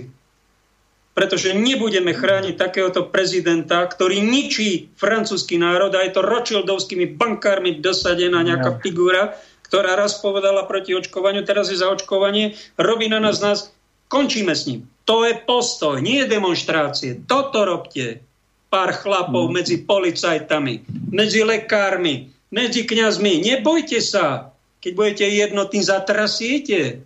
[1.11, 8.47] Pretože nebudeme chrániť takéhoto prezidenta, ktorý ničí francúzsky národ a je to ročildovskými bankármi dosadená
[8.47, 9.35] nejaká figúra,
[9.68, 13.76] ktorá raz povedala proti očkovaniu, teraz je za očkovanie, robí na nás nás
[14.10, 14.90] Končíme s ním.
[15.06, 17.23] To je postoj, nie demonstrácie.
[17.26, 18.26] Toto robte.
[18.69, 19.53] Pár chlapov mm.
[19.53, 23.41] medzi policajtami, medzi lekármi, medzi kňazmi.
[23.41, 24.53] Nebojte sa.
[24.80, 27.02] Keď budete jednotní, zatrasiete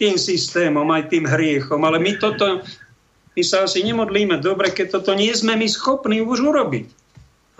[0.00, 1.84] tým systémom, aj tým hriechom.
[1.84, 2.64] Ale my toto,
[3.36, 6.86] my sa asi nemodlíme dobre, keď toto nie sme my schopní už urobiť.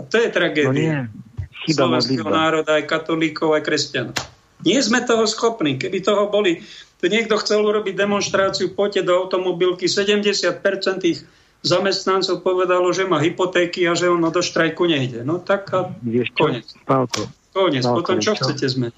[0.01, 1.13] A to je tragédia.
[1.13, 1.31] No
[1.69, 4.17] slovenského národa, aj katolíkov, aj kresťanov.
[4.65, 5.77] Nie sme toho schopní.
[5.77, 6.65] Keby toho boli
[7.01, 10.61] tu niekto chcel urobiť demonstráciu, poďte do automobilky, 70%
[11.01, 11.25] tých
[11.65, 15.25] zamestnancov povedalo, že má hypotéky a že ono do štrajku nejde.
[15.25, 16.69] No tak a Vieš konec.
[16.85, 17.29] Pálko.
[17.57, 17.85] Konec.
[17.85, 18.97] Pálko, Potom čo, čo chcete zmeniť,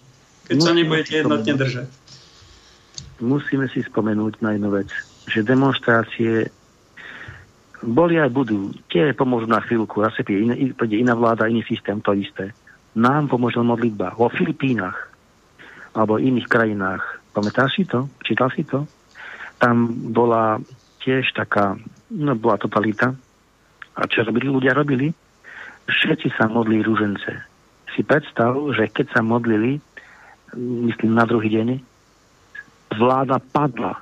[0.50, 1.88] keď Musíme sa nebudete jednotne držať?
[3.22, 4.90] Musíme si spomenúť na jednu vec,
[5.30, 6.50] že demonstrácie
[7.82, 8.74] boli aj budú.
[8.90, 12.54] Tie pomôžu na chvíľku, zase príde iná vláda, iný systém, to isté.
[12.98, 14.14] Nám pomôže modlitba.
[14.18, 15.10] Vo Filipínach
[15.94, 18.12] alebo iných krajinách Pamätáš si to?
[18.20, 18.84] Čítal si to?
[19.56, 20.60] Tam bola
[21.00, 21.74] tiež taká,
[22.12, 23.16] no bola totalita.
[23.96, 24.76] A čo robili ľudia?
[24.76, 25.10] Robili?
[25.88, 27.32] Všetci sa modlili rúžence.
[27.92, 29.82] Si predstav, že keď sa modlili,
[30.56, 31.68] myslím na druhý deň,
[32.96, 34.00] vláda padla.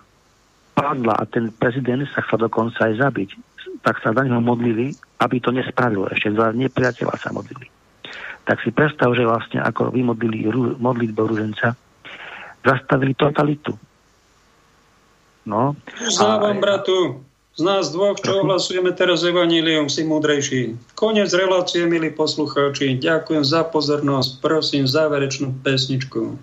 [0.75, 3.31] Padla a ten prezident sa chcel dokonca aj zabiť.
[3.83, 4.93] Tak sa za neho modlili,
[5.23, 6.07] aby to nespravilo.
[6.11, 7.67] Ešte za nepriateľa sa modlili.
[8.45, 10.47] Tak si predstav, že vlastne ako vymodlili
[10.79, 11.75] modlitbu rúženca,
[12.65, 13.77] zastavili totalitu.
[15.47, 15.75] No.
[16.07, 16.61] Uznávam, a...
[16.61, 17.25] bratu,
[17.59, 20.79] z nás dvoch, čo ohlasujeme teraz Evangelium, si múdrejší.
[20.95, 22.97] Konec relácie, milí poslucháči.
[23.03, 24.39] Ďakujem za pozornosť.
[24.39, 26.39] Prosím, záverečnú pesničku.